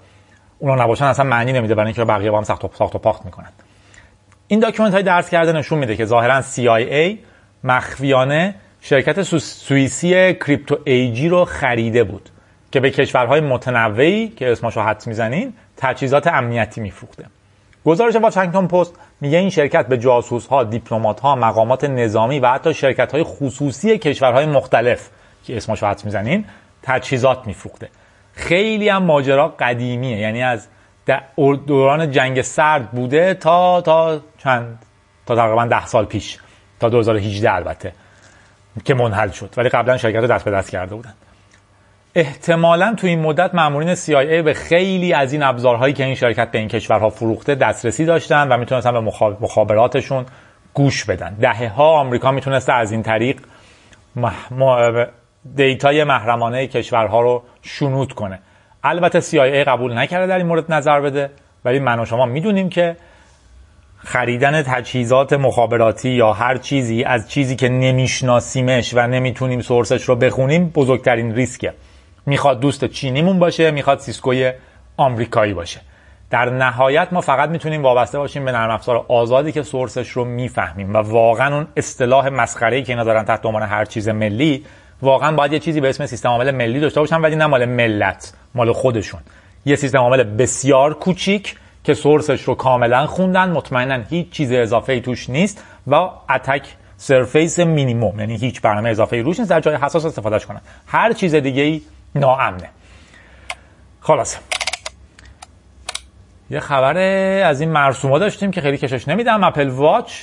اونا 0.60 0.84
نباشن 0.84 1.06
اصلا 1.06 1.25
معنی 1.25 1.54
نمیده 1.54 1.75
برای 1.75 1.88
اینکه 1.88 2.06
بقیه 2.06 2.32
با 2.32 2.38
هم 2.38 2.43
ساخت 2.43 2.65
و 2.65 2.69
ساخت 2.73 2.95
و 2.95 2.97
پاخت 2.97 3.25
می‌کنن. 3.25 3.49
این 4.47 4.60
document 4.60 4.93
های 4.93 5.04
درز 5.04 5.30
کرده 5.30 5.51
نشون 5.51 5.80
میده 5.80 5.95
که 5.95 6.06
ظاهرا 6.06 6.41
CIA 6.41 7.17
مخفیانه 7.63 8.56
شرکت 8.84 9.22
سوئیسی 9.38 10.34
Crypto 10.34 10.78
AG 10.86 11.30
رو 11.30 11.46
خریده 11.46 12.04
بود 12.04 12.30
که 12.72 12.80
به 12.80 12.89
کشورهای 12.91 13.41
متنوعی 13.41 14.28
که 14.28 14.52
اسمشو 14.52 14.82
حدس 14.82 15.08
می‌زنین 15.08 15.54
تجهیزات 15.78 16.28
امنیتی 16.28 16.82
میفروخته. 16.82 17.26
گزارش 17.86 18.15
واشنگتن 18.15 18.67
پست 18.67 18.94
میگه 19.22 19.38
این 19.38 19.50
شرکت 19.50 19.88
به 19.88 19.98
جاسوس 19.98 20.48
ها 20.48 20.63
دیپلمات 20.63 21.20
ها 21.20 21.36
مقامات 21.36 21.84
نظامی 21.84 22.39
و 22.39 22.48
حتی 22.48 22.74
شرکت 22.74 23.12
های 23.12 23.24
خصوصی 23.24 23.98
کشورهای 23.98 24.46
مختلف 24.46 25.10
که 25.44 25.58
اسمشو 25.58 25.88
حدس 25.88 26.06
می‌زنین 26.06 26.46
تجهیزات 26.84 27.48
میفروخته. 27.48 27.89
خیلی 28.34 28.89
هم 28.89 29.04
ماجرا 29.04 29.48
قدیمیه. 29.48 30.17
یعنی 30.17 30.44
از 30.44 30.67
دوران 31.67 32.12
جنگ 32.12 32.41
سرد 32.41 32.91
بوده 32.91 33.34
تا 33.34 33.82
تا 33.82 34.22
چند 34.38 34.80
تا 35.26 35.36
تقریبا 35.36 35.65
ده 35.65 35.86
سال 35.86 36.06
پیش. 36.06 36.38
تا 36.80 36.89
2018 36.89 37.54
البته. 37.54 37.94
که 38.84 38.93
منحل 38.93 39.29
شد 39.29 39.53
ولی 39.57 39.69
قبلا 39.69 39.97
شرکت 39.97 40.19
رو 40.19 40.27
دست 40.27 40.45
به 40.45 40.51
دست 40.51 40.69
کرده 40.69 40.95
بودن 40.95 41.13
احتمالا 42.15 42.93
تو 42.97 43.07
این 43.07 43.19
مدت 43.19 43.55
مامورین 43.55 43.95
CIA 43.95 44.43
به 44.45 44.53
خیلی 44.53 45.13
از 45.13 45.34
این 45.34 45.43
ابزارهایی 45.43 45.93
که 45.93 46.05
این 46.05 46.15
شرکت 46.15 46.51
به 46.51 46.60
این 46.60 46.67
کشورها 46.67 47.10
فروخته 47.10 47.55
دسترسی 47.55 48.05
داشتن 48.05 48.47
و 48.47 48.57
می‌تونستن 48.57 48.91
به 48.91 48.99
مخابراتشون 49.41 50.25
گوش 50.73 51.05
بدن 51.05 51.34
دهه 51.34 51.67
ها 51.67 51.99
آمریکا 51.99 52.31
می‌تونسته 52.31 52.73
از 52.73 52.91
این 52.91 53.03
طریق. 53.03 53.41
data 55.56 55.94
ی 55.94 56.04
محرمانه 56.03 56.67
کشورها 56.67 57.21
رو 57.21 57.43
شنود 57.62 58.13
کنه 58.13 58.39
البته 58.84 59.21
CIA 59.21 59.67
قبول 59.67 59.97
نکرده 59.97 60.27
در 60.27 60.38
این 60.38 60.47
مورد 60.47 60.73
نظر 60.73 61.01
بده 61.01 61.31
ولی 61.65 61.79
من 61.79 61.99
و 61.99 62.05
شما 62.05 62.25
می‌دونیم 62.25 62.69
که 62.69 62.95
خریدن 64.04 64.64
تجهیزات 64.64 65.34
مخابراتی 65.34 66.10
یا 66.10 66.34
هر 66.34 66.58
چیزی 66.58 67.04
از 67.04 67.30
چیزی 67.30 67.56
که 67.56 67.70
نمیشناسیمش 67.70 68.94
و 68.94 69.08
نمی‌تونیم 69.08 69.62
source 69.62 69.93
ش 69.93 70.04
رو 70.04 70.16
بخونیم 70.16 70.70
بزرگترین 70.70 71.36
ریسکه. 71.36 71.74
می‌خواد 72.26 72.60
دوست 72.60 72.86
چینیمون 72.86 73.40
باشه 73.40 73.72
می‌خواد 73.72 74.00
سیسکوی 74.00 74.52
آمریکایی 74.98 75.54
باشه. 75.54 75.82
در 76.30 76.50
نهایت 76.50 77.08
ما 77.12 77.22
فقط 77.22 77.50
می‌تونیم 77.50 77.84
وابسته 77.84 78.18
باشیم 78.18 78.46
به 78.46 78.52
نرم 78.52 78.72
افزار 78.72 79.06
آزادی 79.08 79.52
که 79.52 79.64
سورسش 79.64 80.10
رو 80.10 80.26
می‌فهمیم 80.26 80.94
و 80.94 80.98
واقعا 80.98 81.56
اون 81.56 81.68
اصطلاح 81.78 82.30
مسخره 82.30 82.82
که 82.82 82.94
اینا 82.94 83.04
دارن 83.04 83.26
تحت 83.26 83.46
عنوان 83.46 83.64
هر 83.64 83.86
چیز 83.86 84.10
ملی 84.10 84.66
واقعا 85.02 85.32
باید 85.32 85.54
یه 85.54 85.60
چیزی 85.60 85.82
به 85.82 85.90
اسم 85.90 86.06
سیستم 86.06 86.30
عامل 86.30 86.52
ملی 86.52 86.80
داشته 86.80 87.00
باشن 87.00 87.22
ولی 87.22 87.36
نه 87.36 87.46
مال 87.46 87.66
ملت 87.66 88.34
مال 88.56 88.72
خودشون. 88.72 89.22
یه 89.66 89.76
سیستم 89.76 90.00
عامل 90.00 90.24
بسیار 90.24 90.94
کوچیک 90.94 91.56
که 91.84 91.94
سورسش 91.94 92.41
رو 92.41 92.56
کاملا 92.56 93.08
خوندن 93.08 93.49
مطمئنا 93.49 94.03
هیچ 94.10 94.30
چیز 94.30 94.51
اضافه 94.51 94.99
توش 94.99 95.30
نیست 95.30 95.64
و 95.88 95.95
اتک 96.30 96.76
سرفیس 96.97 97.60
مینیموم 97.60 98.20
یعنی 98.20 98.38
هیچ 98.38 98.62
برنامه 98.62 98.89
اضافه 98.89 99.22
روش 99.22 99.39
نیست 99.39 99.51
در 99.51 99.60
جای 99.60 99.76
حساس 99.76 100.05
استفادهش 100.05 100.45
کنن. 100.45 100.62
هر 100.88 101.14
چیز 101.14 101.36
دیگه 101.36 101.64
ای 101.64 101.82
ناامنه. 102.16 102.70
خلاص 104.01 104.38
یه 106.49 106.60
خبر 106.60 106.97
از 107.43 107.62
این 107.62 107.70
مرسوما 107.70 108.20
داشتیم 108.20 108.51
که 108.51 108.62
خیلی 108.62 108.78
کشش 108.78 109.08
نمیدم. 109.08 109.43
اپل 109.43 109.70
واچ 109.70 110.14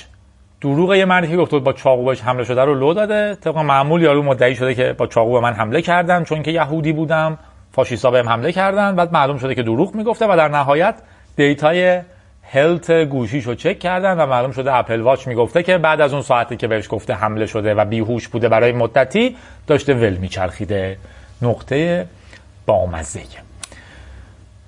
دروغ 0.61 0.93
یه 0.93 1.05
مردی 1.05 1.27
که 1.27 1.37
گفت 1.37 1.55
با 1.55 1.73
چاقو 1.73 2.05
بهش 2.05 2.21
حمله 2.21 2.43
شده 2.43 2.61
رو 2.61 2.75
لو 2.75 2.93
داده. 2.93 3.35
طبق 3.35 3.57
معمول 3.57 4.01
یارو 4.01 4.23
مدعی 4.23 4.55
شده 4.55 4.75
که 4.75 4.93
با 4.97 5.07
چاقو 5.07 5.33
به 5.33 5.39
من 5.39 5.53
حمله 5.53 5.81
کردن 5.81 6.23
چون 6.23 6.43
که 6.43 6.51
یهودی 6.51 6.93
بودم. 6.93 7.37
فاشیستا 7.71 8.11
بهم 8.11 8.29
حمله 8.29 8.51
کردن. 8.51 8.95
بعد 8.95 9.13
معلوم 9.13 9.37
شده 9.37 9.55
که 9.55 9.63
دروغ 9.63 9.95
می‌گفته 9.95 10.25
و 10.25 10.35
در 10.37 10.47
نهایت 10.47 10.95
data 11.39 12.01
ی 12.43 12.50
health 12.50 12.91
گوشیش 12.91 13.43
رو 13.43 13.55
چک 13.55 13.79
کردن 13.79 14.19
و 14.19 14.25
معلوم 14.25 14.51
شده 14.51 14.75
اپل 14.75 15.01
واچ 15.01 15.27
می‌گفته 15.27 15.63
که 15.63 15.77
بعد 15.77 16.01
از 16.01 16.13
اون 16.13 16.21
ساعتی 16.21 16.57
که 16.57 16.67
بهش 16.67 16.87
گفته 16.89 17.13
حمله 17.13 17.45
شده 17.45 17.73
و 17.73 17.85
بیهوش 17.85 18.27
بوده 18.27 18.49
برای 18.49 18.71
مدتی 18.71 19.35
داشته 19.67 19.93
ول 19.93 20.13
میچرخیده. 20.17 20.97
نکته 21.41 22.05
بامزه. 22.65 23.21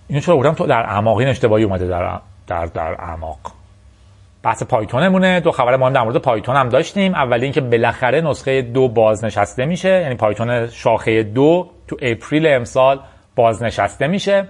اینو 0.08 0.22
چرا 0.22 0.36
بودم؟ 0.36 0.54
تو 0.54 0.68
در 0.68 0.80
اعماق 0.80 1.18
این 1.18 1.28
اشتباهی 1.28 1.64
اومده 1.64 1.88
در 1.88 2.20
در 2.48 2.66
در 2.66 2.96
اعماق. 3.00 3.40
بحث 4.44 4.64
پایتونمونه. 4.64 5.40
دو 5.40 5.52
خبر 5.52 5.76
مهم 5.76 5.94
در 5.94 6.04
مورد 6.04 6.18
پایتون 6.18 6.56
هم 6.56 6.70
داشتیم. 6.70 7.16
اولی 7.16 7.44
اینکه 7.44 7.62
بالاخره 7.62 8.22
نسخه 8.22 8.62
دو 8.62 8.88
بازنشسته 8.88 9.66
میشه. 9.66 9.90
یعنی 9.90 10.16
پایتون 10.16 10.68
شاخه 10.68 11.24
دو 11.24 11.70
تو 11.88 11.98
اپریل 12.02 12.48
امسال 12.48 13.00
بازنشسته 13.36 14.08
میشه. 14.08 14.48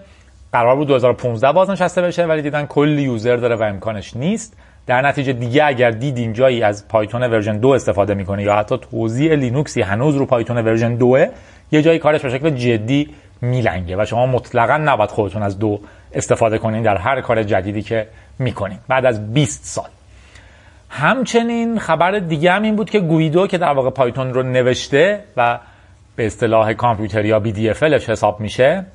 قرار 0.54 0.76
بود 0.76 0.88
2015 0.88 1.52
بازنشسته 1.52 2.02
بشه 2.02 2.26
ولی 2.26 2.41
دیدن 2.41 2.66
کلی 2.66 3.02
user 3.01 3.36
داره 3.36 3.56
و 3.56 3.64
امکانش 3.64 4.16
نیست. 4.16 4.58
در 4.86 5.02
نتیجه 5.02 5.34
دیگه 5.34 5.66
اگر 5.66 5.91
دیدین 5.91 6.34
جایی 6.34 6.64
از 6.64 6.88
پایتون 6.88 7.24
version 7.24 7.57
دو 7.58 7.70
استفاده 7.70 8.14
می‌کنه 8.14 8.43
یا 8.43 8.56
حتی 8.56 8.78
توزیع 8.78 9.36
لینوکسی 9.36 9.82
هنوز 9.82 10.16
رو 10.16 10.26
پایتون 10.26 10.58
version 10.57 10.95
دوه 10.95 11.28
یه 11.72 11.82
جایی 11.82 11.99
کارش 11.99 12.22
به 12.22 12.30
شکل 12.30 12.49
جدی 12.49 13.10
میلنگه 13.41 14.02
و 14.02 14.06
شما 14.06 14.26
مطلقا 14.26 14.78
نباید 14.78 15.10
خودتون 15.10 15.43
از 15.43 15.60
دو 15.60 15.80
استفاده 16.14 16.58
کنین 16.58 16.82
در 16.82 16.97
هر 16.97 17.22
کار 17.22 17.43
جدیدی 17.43 17.82
که 17.82 18.08
می‌کنین. 18.39 18.78
بعد 18.88 19.06
از 19.06 19.34
20 19.34 19.66
سال. 19.66 19.89
همچنین 20.89 21.80
خبر 21.80 22.20
دیگه 22.20 22.52
هم 22.52 22.64
این 22.64 22.76
بود 22.76 22.89
که 22.89 22.99
گویدو 22.99 23.47
که 23.47 23.58
در 23.58 23.74
واقع 23.74 23.89
پایتون 23.89 24.34
رو 24.34 24.43
نوشته 24.43 25.24
و 25.38 25.60
به 26.16 26.26
اصطلاح 26.26 26.74
کامپیوتر 26.74 27.26
یا 27.26 27.43
BDFLش 27.45 28.10
حساب 28.10 28.39
میشه 28.39 28.86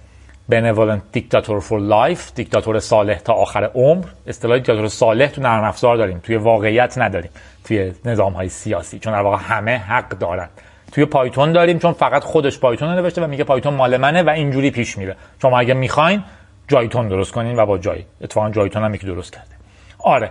Benevolent 0.51 1.03
Dictator 1.12 1.61
for 1.61 1.80
Life 1.80 2.34
دیکتاتور 2.34 2.78
صالح 2.78 3.18
تا 3.18 3.32
آخر 3.32 3.64
عمر. 3.64 4.05
اصطلاح 4.26 4.57
دیکتاتور 4.57 4.88
صالح 4.88 5.26
تو 5.26 5.40
نرم 5.40 5.64
افزار 5.64 5.97
داریم. 5.97 6.18
توی 6.18 6.36
واقعیت 6.36 6.99
نداریم. 6.99 7.30
توی 7.64 7.92
نظام 8.05 8.32
های 8.32 8.49
سیاسی. 8.49 8.99
چون 8.99 9.12
در 9.12 9.20
واقع 9.20 9.36
همه 9.36 9.76
حق 9.76 10.09
دارن. 10.09 10.49
توی 10.92 11.05
پایتون 11.05 11.53
داریم 11.53 11.78
چون 11.78 11.92
فقط 11.92 12.24
خودش 12.24 12.59
پایتون 12.59 12.88
نوشته 12.88 13.22
و 13.22 13.26
میگه 13.26 13.44
پایتون 13.44 13.74
مال 13.74 13.97
منه 13.97 14.22
و 14.22 14.30
اینجوری 14.30 14.70
پیش 14.70 14.99
میره. 14.99 15.16
شما 15.42 15.59
اگه 15.59 15.74
می‌خواین 15.74 16.24
جایتون 16.68 17.09
درست 17.09 17.32
کنین 17.32 17.59
و 17.59 17.66
با 17.66 17.78
جای. 17.78 18.05
اتفاقا 18.20 18.51
جایتون 18.51 18.84
هم 18.84 18.94
یکی 18.94 19.07
درست 19.07 19.32
کرده. 19.32 19.51
آره. 19.99 20.30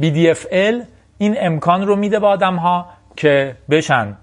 BDFL 0.00 0.74
این 1.18 1.36
امکان 1.40 1.86
رو 1.86 1.96
میده 1.96 2.20
به 2.20 2.26
آدم 2.26 2.56
ها 2.56 2.86
که 3.16 3.56
بشن 3.70 4.16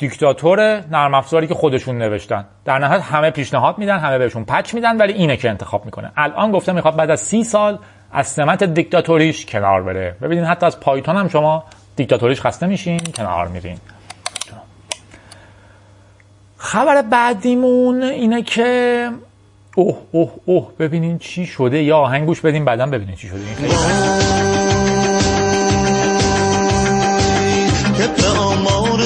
دیکتاتور 0.00 0.60
نرم 0.90 1.14
افزاری 1.14 1.46
که 1.46 1.54
خودشون 1.54 1.98
نوشتن. 1.98 2.44
در 2.64 2.78
نهایت 2.78 3.02
همه 3.02 3.30
پیشنهاد 3.30 3.78
میدن 3.78 3.98
همه 3.98 4.18
بهشون 4.18 4.44
پچ 4.44 4.74
میدن 4.74 4.96
ولی 4.96 5.12
اینه 5.12 5.36
که 5.36 5.50
انتخاب 5.50 5.84
می‌کنه. 5.84 6.12
الان 6.16 6.52
گفته 6.52 6.72
می‌خواد 6.72 6.96
بعد 6.96 7.10
از 7.10 7.20
سی 7.20 7.44
سال 7.44 7.78
از 8.12 8.26
سمت 8.26 8.64
دیکتاتوریش 8.64 9.46
کنار 9.46 9.82
بره. 9.82 10.16
ببینید 10.22 10.44
حتی 10.44 10.66
از 10.66 10.80
پایتون 10.80 11.16
هم 11.16 11.28
شما 11.28 11.64
دیکتاتوریش 11.96 12.40
خسته 12.40 12.66
میشین 12.66 13.00
کنار 13.16 13.48
میرین. 13.48 13.78
خبر 16.56 17.02
بعدیمون 17.02 18.02
اینه 18.02 18.42
که 18.42 19.08
اوه 19.74 19.98
اوه 20.12 20.30
اوه 20.44 20.68
ببینین 20.78 21.18
چی 21.18 21.46
شده؟ 21.46 21.82
یا 21.82 21.98
آهنگوش 21.98 22.40
بدین 22.40 22.64
بعدا 22.64 22.86
ببینین 22.86 23.16
چی 23.16 23.28
شده. 23.28 23.38
این 23.38 23.54
خیلی 23.54 23.74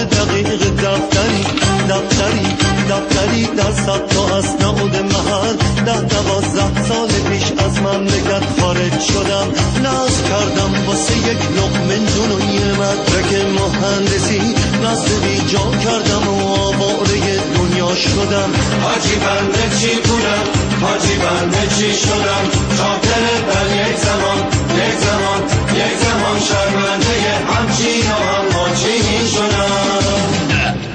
دقیق 0.04 0.43
دفتری 0.84 1.44
دفتری 1.88 2.46
دفتری 2.90 3.44
در 3.56 3.72
صد 3.72 4.06
تا 4.06 4.36
اسناد 4.36 4.96
محل 5.12 5.56
ده 5.86 6.00
دوازده 6.00 6.88
سال 6.88 7.08
پیش 7.08 7.44
از 7.64 7.78
مملکت 7.82 8.60
خارج 8.60 9.00
شدم. 9.00 9.48
ناز 9.82 10.22
کردم 10.22 10.72
واسه 10.86 11.16
یک 11.16 11.40
لقمه 11.56 11.96
جون 12.12 12.30
و 12.32 12.38
یه 12.54 12.72
مدرک 12.80 13.30
مهندسی. 13.58 14.54
نزد 14.84 15.08
بی 15.24 15.36
جا 15.52 15.64
کردم 15.84 16.28
و 16.28 16.48
آواره 16.48 17.20
دنیا 17.56 17.94
شدم. 17.94 18.50
حاجی 18.82 19.14
بنده 19.14 19.76
چی 19.80 19.94
بودم؟ 20.08 20.44
حاجی 20.82 21.14
بنده 21.16 21.74
چی 21.76 21.92
شدم؟ 21.96 22.44
شاکر 22.76 23.24
در 23.50 23.66
یک 23.76 23.96
زمان 23.96 24.38
یک 24.80 24.94
زمان 25.04 25.40
یک 25.80 25.94
زمان 26.04 26.40
شرمنده 26.48 27.14
همچین 27.50 28.10
و 28.10 28.53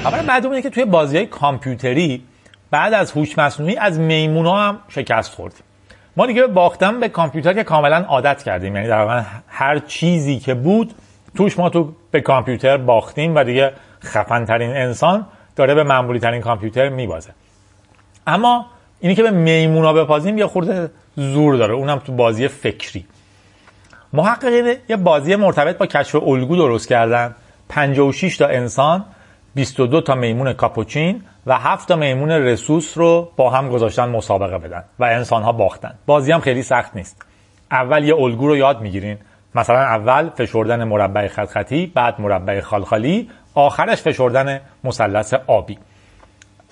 خبر 0.04 0.22
بعدوم 0.22 0.52
اینه 0.52 0.62
که 0.62 0.70
توی 0.70 0.86
بازی 0.86 1.18
های 1.18 1.26
کامپیوتری 1.26 2.24
بعد 2.72 2.93
از 2.93 3.12
هوش 3.12 3.38
مصنوعی 3.38 3.78
از 3.78 4.00
میمونا 4.00 4.58
هم 4.58 4.80
شکست 4.88 5.34
خوردیم 5.34 5.64
ما 6.18 6.26
دیگه 6.26 6.47
باختن 6.47 7.00
به 7.00 7.10
کامپیوتر 7.10 7.54
که 7.54 7.64
کاملا 7.64 7.97
عادت 7.97 8.43
کردیم. 8.43 8.76
یعنی 8.76 8.88
در 8.88 9.26
هر 9.47 9.80
چیزی 9.80 10.39
که 10.39 10.54
بود 10.54 10.93
توش 11.36 11.60
ما 11.60 11.70
تو 11.70 11.93
به 12.12 12.22
کامپیوتر 12.22 12.78
باختیم 12.78 13.36
و 13.36 13.43
دیگه 13.43 13.72
خفن 14.04 14.45
ترین 14.45 14.70
انسان 14.70 15.26
داره 15.56 15.76
به 15.76 15.84
معمولی 15.84 16.20
ترین 16.20 16.41
کامپیوتر 16.41 16.89
میبازه. 16.89 17.30
اما 18.28 18.66
اینی 19.00 19.16
که 19.16 19.24
به 19.24 19.32
میمونا 19.32 19.93
بپازیم 19.93 20.38
یه 20.38 20.47
خورده 20.47 20.91
زور 21.16 21.56
داره. 21.56 21.74
اونم 21.74 22.00
تو 22.00 22.12
بازی 22.12 22.47
فکری. 22.47 23.06
محققین 24.14 24.76
یه 24.89 24.95
بازی 24.95 25.36
مرتبط 25.36 25.78
با 25.78 25.86
کشف 25.86 26.16
الگو 26.16 26.56
درست 26.56 26.88
کردن. 26.88 27.36
56 27.70 28.38
تا 28.38 28.47
انسان 28.47 29.06
22 29.56 30.02
تا 30.02 30.16
میمون 30.16 30.54
کاپوچین 30.54 31.24
و 31.45 31.58
7 31.58 31.88
تا 31.88 31.95
میمون 31.95 32.32
رسوس 32.32 32.97
رو 32.97 33.32
با 33.36 33.50
هم 33.50 33.70
گذاشتن 33.70 34.10
مسابقه 34.10 34.58
بدن 34.58 34.84
و 35.00 35.04
انسان 35.04 35.43
ها 35.43 35.52
باختن. 35.52 35.93
بازی 36.06 36.32
هم 36.32 36.39
خیلی 36.39 36.64
سخت 36.64 36.95
نیست. 36.95 37.26
اول 37.72 38.04
یه 38.04 38.16
الگو 38.16 38.47
رو 38.47 38.58
یاد 38.58 38.82
می‌گیرین. 38.82 39.18
مثلا 39.56 39.80
اول 39.80 40.30
فشردن 40.30 40.84
مربع 40.84 41.28
خط 41.28 41.50
خطی 41.50 41.91
بعد 41.95 42.22
مربع 42.22 42.62
خالخالی 42.62 43.30
آخرش 43.54 44.02
فشردن 44.02 44.62
مثلث 44.84 45.34
آبی. 45.47 45.78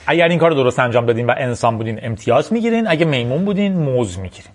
اگر 0.07 0.27
این 0.27 0.39
کار 0.39 0.51
درست 0.51 0.79
انجام 0.79 1.05
دادین 1.05 1.27
و 1.27 1.33
انسان 1.37 1.77
بودین 1.77 1.99
امتیاز 2.01 2.53
می‌گیرین. 2.53 2.87
اگه 2.87 3.05
میمون 3.05 3.45
بودین 3.45 3.73
موز 3.73 4.19
می‌گیرین. 4.19 4.51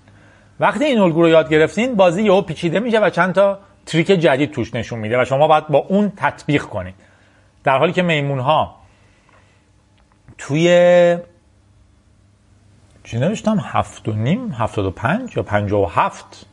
وقتی 0.61 0.85
این 0.85 0.99
الگو 0.99 1.23
رو 1.23 1.29
یاد 1.29 1.51
گرفتین 1.51 1.95
بازی 1.95 2.23
یهو 2.23 2.43
پیچیده 2.43 2.81
میشه 2.81 3.01
و 3.01 3.11
چند 3.11 3.35
تا 3.35 3.59
تریک 3.87 4.07
جدید 4.07 4.51
توش 4.51 4.75
نشون 4.75 4.99
میده 4.99 5.23
و 5.23 5.25
شما 5.25 5.49
باید 5.49 5.69
با 5.69 5.79
اون 5.79 6.13
تطبیق 6.17 6.63
کنید 6.63 6.95
در 7.65 7.79
حالی 7.79 7.93
که 7.93 8.03
میمون 8.03 8.41
ها 8.41 8.77
توی 10.39 11.19
چی 13.05 13.19
نوشتم؟ 13.19 13.61
هفت 13.65 14.09
و 14.09 14.13
نیم 14.13 14.53
هفتاد 14.53 14.85
و 14.87 14.91
پنج 14.91 15.37
یا 15.37 15.43
پنج 15.43 15.73
و 15.73 15.87
هفت؟ 15.87 16.47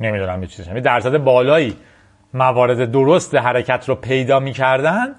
نمی‌دونم 0.00 0.42
یه 0.42 0.48
چیزی 0.48 0.80
درصد 0.80 1.16
بالایی 1.16 1.76
موارد 2.34 2.90
درست 2.90 3.34
حرکت 3.34 3.88
رو 3.88 3.94
پیدا 3.94 4.40
می‌کردن. 4.40 5.14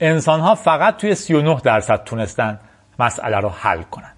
انسان 0.00 0.40
ها 0.40 0.54
فقط 0.54 0.96
توی 0.96 1.14
39 1.14 1.60
درصد 1.64 2.04
تونستن 2.04 2.60
مسئله 2.98 3.36
رو 3.36 3.48
حل 3.48 3.82
کنن. 3.82 4.12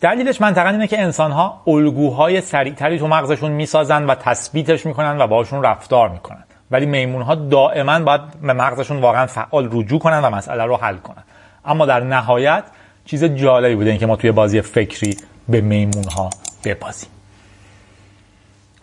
دلیلش 0.00 0.40
منطقا 0.40 0.68
اینه 0.68 0.86
که 0.86 1.02
انسان 1.02 1.32
ها 1.32 1.62
الگوهای 1.66 2.40
سریعتری 2.40 2.98
تو 2.98 3.08
مغزشون 3.08 3.52
می‌سازن 3.52 4.06
و 4.06 4.14
تثبیتش 4.14 4.86
می‌کنن 4.86 5.20
و 5.20 5.26
باشون 5.26 5.62
رفتار 5.62 6.08
می‌کنن. 6.08 6.44
ولی 6.70 6.86
میمون 6.86 7.22
ها 7.22 7.34
دائما 7.34 8.00
باید 8.00 8.20
به 8.42 8.52
مغزشون 8.52 9.00
واقعا 9.00 9.26
فعال 9.26 9.68
رجوع 9.72 9.98
کنن 9.98 10.18
و 10.18 10.30
مسئله 10.30 10.64
رو 10.64 10.76
حل 10.76 10.96
کنن. 10.96 11.24
اما 11.64 11.86
در 11.86 12.00
نهایت 12.00 12.64
چیز 13.04 13.24
جالبی 13.24 13.74
بوده 13.74 13.90
اینکه 13.90 14.06
ما 14.06 14.16
توی 14.16 14.32
بازی 14.32 14.60
فکری 14.60 15.16
به 15.48 15.60
میمون 15.60 16.04
ها 16.04 16.30
ببازیم 16.64 17.08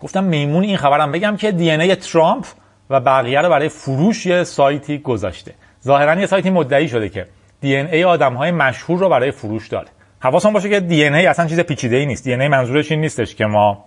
گفتم 0.02 0.24
میمون 0.24 0.64
این 0.64 0.76
خبرم 0.76 1.12
بگم 1.12 1.36
که 1.36 1.52
دی 1.52 1.70
ای 1.70 1.96
ترامپ 1.96 2.46
و 2.90 3.00
بقیه 3.00 3.40
رو 3.40 3.48
برای 3.48 3.68
فروش 3.68 4.26
یه 4.26 4.44
سایتی 4.44 4.98
گذاشته. 4.98 5.54
ظاهرا 5.84 6.20
یه 6.20 6.26
سایتی 6.26 6.50
مدعی 6.50 6.88
شده 6.88 7.08
که 7.08 7.26
دی 7.60 7.76
ای 7.76 8.04
آدم 8.04 8.34
های 8.34 8.50
مشهور 8.50 8.98
رو 8.98 9.08
برای 9.08 9.30
فروش 9.30 9.68
داره. 9.68 9.88
حواسمون 10.20 10.54
باشه 10.54 10.68
که 10.68 10.80
دی 10.80 11.04
ای 11.04 11.26
اصلا 11.26 11.46
چیز 11.46 11.60
پیچیده 11.60 11.96
ای 11.96 12.06
نیست. 12.06 12.24
دی 12.24 12.34
ای 12.34 12.48
منظورش 12.48 12.90
این 12.90 13.00
نیستش 13.00 13.34
که 13.34 13.46
ما 13.46 13.84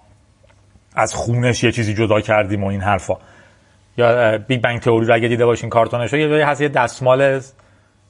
از 0.96 1.14
خونش 1.14 1.64
یه 1.64 1.72
چیزی 1.72 1.94
جدا 1.94 2.22
کردیم 2.22 2.64
و 2.64 2.68
این 2.68 2.82
حرفا. 2.82 3.18
یا 3.98 4.38
Big 4.38 4.62
Bang 4.62 4.80
Theory 4.80 5.06
رو 5.06 5.14
اگه 5.14 5.28
دیده 5.28 5.46
باشین 5.46 5.70
کارتونش 5.70 6.14
یه 6.14 6.30
جایی 6.30 6.42
هست 6.42 6.62
یه 6.62 6.70
دستمال 6.70 7.42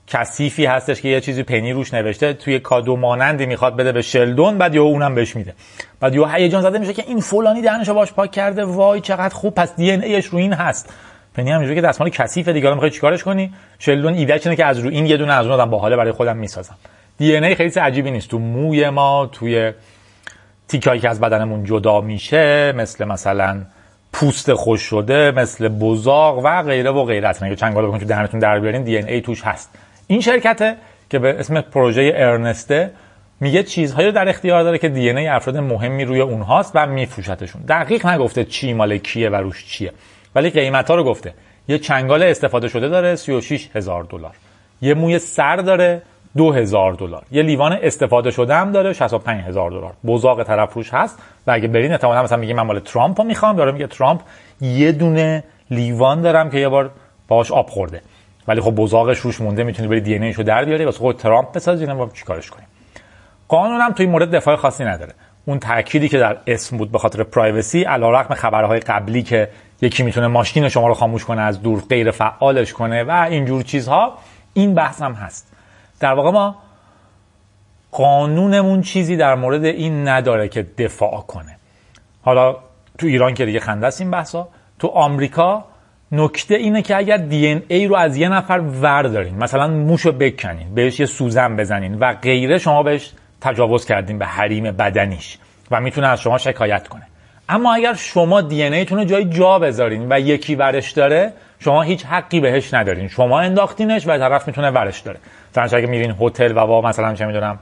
کثیفی 0.08 0.66
هستش 0.66 1.02
که 1.02 1.10
یه 1.10 1.22
چیزی 1.22 1.44
پنی 1.44 1.74
روش 1.74 1.94
نوشته 1.94 2.34
توی 2.34 2.60
کادو 2.60 2.96
مانندی 2.96 3.46
می‌خواد 3.46 3.76
بده 3.76 3.92
به 3.92 4.02
شلدون 4.02 4.58
بعد 4.58 4.76
یه 4.76 4.82
اونم 4.82 5.16
بهش 5.16 5.36
میده. 5.36 5.54
بعد 6.00 6.16
یه 6.16 6.28
هیجان 6.28 6.62
زده 6.62 6.80
میشه 6.80 6.94
که 6.94 7.04
این 7.08 7.20
فلانی 7.20 7.62
دهنشو 7.62 7.94
باش 7.94 8.14
پاک 8.14 8.32
کرده 8.32 8.66
وای 8.66 9.02
چقدر 9.02 9.36
خوب 9.36 9.56
پس 9.56 9.76
DNA 9.76 10.04
ش 10.04 10.26
رو 10.26 10.38
این 10.38 10.54
هست. 10.54 10.94
پنی 11.34 11.52
هم 11.52 11.76
که 11.76 11.82
دستمال 11.82 12.10
کثیفه 12.10 12.54
دیگه 12.54 12.74
می‌خوای 12.74 12.90
چیکارش 12.90 13.24
کنی؟ 13.24 13.54
شلدون 13.80 14.14
ایده 14.14 14.42
اینه 14.44 14.56
که 14.56 14.66
از 14.66 14.80
رو 14.80 14.90
این 14.90 15.06
یه 15.06 15.18
دونه 15.18 15.34
از 15.34 15.46
اون 15.46 15.60
آدم 15.60 15.70
باحاله 15.70 15.96
برای 15.96 16.12
خودم 16.12 16.38
می‌سازم. 16.38 16.76
DNA 17.18 17.56
خیلی 17.56 17.80
عجیبی 17.80 18.12
نیست. 18.12 18.30
تو 18.30 18.40
موی 18.40 18.90
ما 18.90 19.30
توی 19.32 19.72
تیکایی 20.68 21.00
که 21.00 21.10
از 21.10 21.20
بدنمون 21.20 21.64
جدا 21.64 22.02
میشه 22.02 22.72
مثل 22.72 23.06
مثلا 23.06 23.62
پوست 24.16 24.54
خوش 24.54 24.82
شده 24.82 25.32
مثل 25.32 25.68
بزاق 25.68 26.38
و 26.44 26.64
غیره 26.64 26.92
و 26.92 27.04
غیرت 27.04 27.50
که 27.50 27.56
چنگال 27.56 27.88
بکنید 27.88 28.02
تو 28.02 28.08
دهنتون 28.08 28.40
در 28.40 28.60
بیارین 28.60 28.84
دی 28.84 28.98
ای 28.98 29.22
توش 29.22 29.42
هست. 29.44 29.70
این 30.08 30.22
شرکته 30.22 30.76
که 31.10 31.20
به 31.20 31.40
اسم 31.40 31.62
پروژه 31.62 32.12
ارنسته 32.16 32.92
میگه 33.40 33.64
چیزهایی 33.64 34.08
رو 34.08 34.14
در 34.14 34.30
اختیار 34.30 34.64
داره 34.64 34.78
که 34.78 34.90
دی 34.90 35.10
ای 35.10 35.28
افراد 35.28 35.58
مهمی 35.58 36.06
روی 36.06 36.22
اونهاست 36.22 36.72
و 36.76 36.88
میفروشتشون. 36.88 37.62
دقیق 37.62 38.08
نگفته 38.08 38.44
چی 38.46 38.74
مال 38.74 38.98
کیه 38.98 39.30
و 39.30 39.36
روش 39.36 39.66
چیه. 39.66 39.92
ولی 40.36 40.50
قیمت 40.50 40.90
ها 40.90 40.96
رو 40.96 41.04
گفته. 41.04 41.34
یه 41.68 41.80
چنگال 41.80 42.24
استفاده 42.24 42.68
شده 42.68 42.88
داره 42.88 43.16
36 43.16 43.70
هزار 43.76 44.04
دلار. 44.04 44.36
یه 44.82 44.94
موی 44.94 45.20
سر 45.20 45.56
داره. 45.56 46.02
2000 46.38 46.94
دلار. 46.94 47.24
یه 47.32 47.44
لیوان 47.44 47.78
استفاده 47.82 48.32
شده 48.32 48.56
هم 48.56 48.72
داره 48.72 48.94
65 48.94 49.42
هزار 49.42 49.72
دلار. 49.72 49.94
بزاق 50.06 50.44
طرف 50.44 50.74
روش 50.74 50.94
هست 50.94 51.20
و 51.48 51.52
اگه 51.52 51.68
برین 51.68 51.92
احتمالاً 51.92 52.24
مثلا 52.24 52.38
میگه 52.38 52.54
من 52.54 52.64
مال 52.64 52.80
ترامپ 52.80 53.22
رو 53.22 53.28
می‌خوام. 53.28 53.56
داره 53.56 53.72
میگه 53.72 53.88
ترامپ 53.88 54.22
یه 54.62 54.92
دونه 54.92 55.44
لیوان 55.72 56.22
دارم 56.22 56.50
که 56.50 56.58
یه 56.58 56.70
بار 56.70 56.92
باهاش 57.28 57.52
آب 57.52 57.70
خورده. 57.70 58.02
ولی 58.48 58.62
خب 58.62 58.76
بزاقش 58.76 59.20
روش 59.20 59.42
مونده 59.42 59.64
می‌تونی 59.64 59.88
بری 59.88 60.02
دی 60.02 60.16
ان 60.16 60.34
رو 60.34 60.44
در 60.44 60.66
بیاری 60.66 60.86
واسه 60.86 61.00
خود 61.00 61.18
ترامپ 61.18 61.52
بسازی 61.52 61.86
با 61.86 62.10
چیکارش 62.14 62.50
کنیم. 62.50 62.68
قانون 63.48 63.82
هم 63.82 63.92
توی 63.92 64.06
مورد 64.06 64.36
دفاع 64.36 64.56
خاصی 64.56 64.84
نداره. 64.84 65.14
اون 65.46 65.60
تأکیدی 65.60 66.10
که 66.10 66.18
در 66.18 66.38
اسم 66.48 66.78
بود 66.78 66.92
به 66.92 66.98
خاطر 66.98 67.24
پرایوسی 67.24 67.84
علیرغم 67.84 68.36
خبرهای 68.36 68.80
قبلی 68.80 69.24
که 69.24 69.50
یکی 69.82 70.04
می‌تونه 70.04 70.28
ماشین 70.28 70.70
شما 70.70 70.88
رو 70.88 70.94
خاموش 70.94 71.26
کنه 71.26 71.42
از 71.42 71.62
دور 71.62 71.84
غیر 71.90 72.12
فعالش 72.12 72.74
کنه 72.74 73.04
و 73.04 73.12
اینجور 73.30 73.64
چیزها 73.64 74.18
این 74.54 74.76
بحث 74.76 75.02
هم 75.02 75.14
هست. 75.14 75.55
در 76.00 76.14
واقع 76.14 76.32
ما 76.32 76.56
قانونمون 77.92 78.82
چیزی 78.82 79.18
در 79.18 79.36
مورد 79.36 79.66
این 79.66 80.08
نداره 80.08 80.48
که 80.48 80.64
دفاع 80.78 81.22
کنه. 81.28 81.58
حالا 82.22 82.56
تو 82.98 83.08
ایران 83.08 83.34
که 83.34 83.46
دیگه 83.46 83.60
خنده 83.60 83.88
است 83.88 84.02
این 84.02 84.12
بحثا 84.12 84.48
تو 84.80 84.88
آمریکا 84.88 85.66
نکته 86.12 86.56
اینه 86.56 86.82
که 86.82 86.98
اگر 86.98 87.18
دی 87.18 87.48
ان 87.48 87.64
ای 87.68 87.88
رو 87.88 87.96
از 87.96 88.18
یه 88.18 88.30
نفر 88.30 88.62
وردارین 88.82 89.38
مثلا 89.38 89.68
موشو 89.68 90.12
بکنین 90.12 90.76
بهش 90.76 91.00
یه 91.00 91.06
سوزن 91.06 91.56
بزنین 91.56 92.00
و 92.00 92.14
غیره 92.14 92.58
شما 92.58 92.84
بهش 92.84 93.12
تجاوز 93.42 93.86
کردین 93.86 94.20
به 94.20 94.26
حریم 94.26 94.64
بدنیش 94.64 95.38
و 95.72 95.82
می‌تونه 95.82 96.08
از 96.08 96.22
شما 96.22 96.38
شکایت 96.38 96.88
کنه. 96.88 97.04
اما 97.50 97.76
اگر 97.76 97.94
شما 97.94 98.42
دی 98.42 98.64
ان 98.64 98.74
ایتون 98.74 98.98
رو 98.98 99.04
جای 99.04 99.26
جا 99.26 99.60
بذارین 99.60 100.08
و 100.10 100.20
یکی 100.20 100.56
ورش 100.56 100.92
داره 100.92 101.34
شما 101.66 101.82
هیچ 101.82 102.06
حقی 102.06 102.40
بهش 102.40 102.74
ندارین. 102.74 103.08
شما 103.08 103.40
انداختینش 103.40 104.08
و 104.08 104.18
طرف 104.18 104.48
می‌تونه 104.48 104.70
ورش 104.70 105.00
داره. 105.00 105.20
مثلا 105.58 105.78
اگه 105.78 105.88
میرین 105.88 106.16
هتل 106.22 106.52
و 106.56 106.68
با 106.68 106.82
مثلا 106.82 107.14
چه 107.14 107.26
می‌دونم 107.26 107.60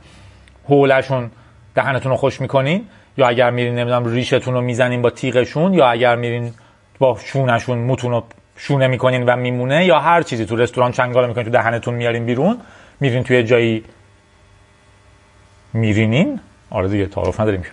حولشون 0.65 1.31
دهنتون 1.75 2.11
رو 2.11 2.17
خوش 2.17 2.41
می‌کنین 2.41 2.85
یا 3.17 3.27
اگر 3.27 3.49
میرین 3.49 3.75
نمی‌دونم 3.75 4.05
ریشتون 4.05 4.53
رو 4.53 4.61
می‌زنین 4.61 5.01
با 5.01 5.09
تیغشون 5.09 5.73
یا 5.73 5.87
اگر 5.87 6.15
میرین 6.15 6.53
با 6.99 7.17
شونشون 7.25 7.77
موتون 7.77 8.11
رو 8.11 8.23
شونه 8.57 8.87
می‌کنین 8.87 9.25
و 9.25 9.35
میمونه 9.35 9.85
یا 9.85 9.99
هر 9.99 10.21
چیزی 10.21 10.45
تو 10.45 10.55
رستوران 10.55 10.91
چنگال 10.91 11.27
می‌کنین 11.27 11.45
تو 11.45 11.51
دهنتون 11.51 11.93
میارین 11.93 12.25
بیرون 12.25 12.57
میرین 12.99 13.23
توی 13.23 13.43
جایی 13.43 13.83
میرینین. 15.73 16.39
آره 16.69 16.87
دیگه 16.87 17.05
تعارف 17.05 17.39
نداریم 17.39 17.63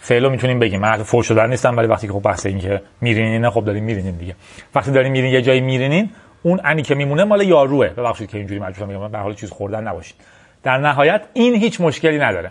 فعلو 0.00 0.30
می‌تونیم 0.30 0.58
بگیم. 0.58 0.80
من 0.80 1.02
فوش 1.02 1.26
شدن 1.26 1.50
نیستم 1.50 1.76
ولی 1.76 1.86
وقتی 1.86 2.06
که 2.06 2.12
خب 2.12 2.22
بحث 2.22 2.46
این 2.46 2.58
که 2.58 2.82
میرینین 3.00 3.50
خب 3.50 3.64
داریم 3.64 3.84
میرینین 3.84 4.16
دیگه. 4.16 4.34
وقتی 4.74 4.90
داریم 4.90 5.12
میرین 5.12 5.32
یه 5.32 5.42
جایی 5.42 5.60
میرینین 5.60 6.10
اون 6.42 6.60
انی 6.64 6.82
که 6.82 6.94
میمونه 6.94 7.24
مال 7.24 7.42
یاروه. 7.42 7.88
ببخشید 7.88 8.30
که 8.30 8.38
اینجوری 8.38 8.60
مجبورم 8.60 8.88
میگم 8.88 9.08
به 9.08 9.18
حال 9.18 9.34
چیز 9.34 9.50
خوردن 9.50 9.88
نباشید. 9.88 10.16
در 10.62 10.78
نهایت 10.78 11.22
این 11.32 11.54
هیچ 11.54 11.80
مشکلی 11.80 12.18
نداره. 12.18 12.50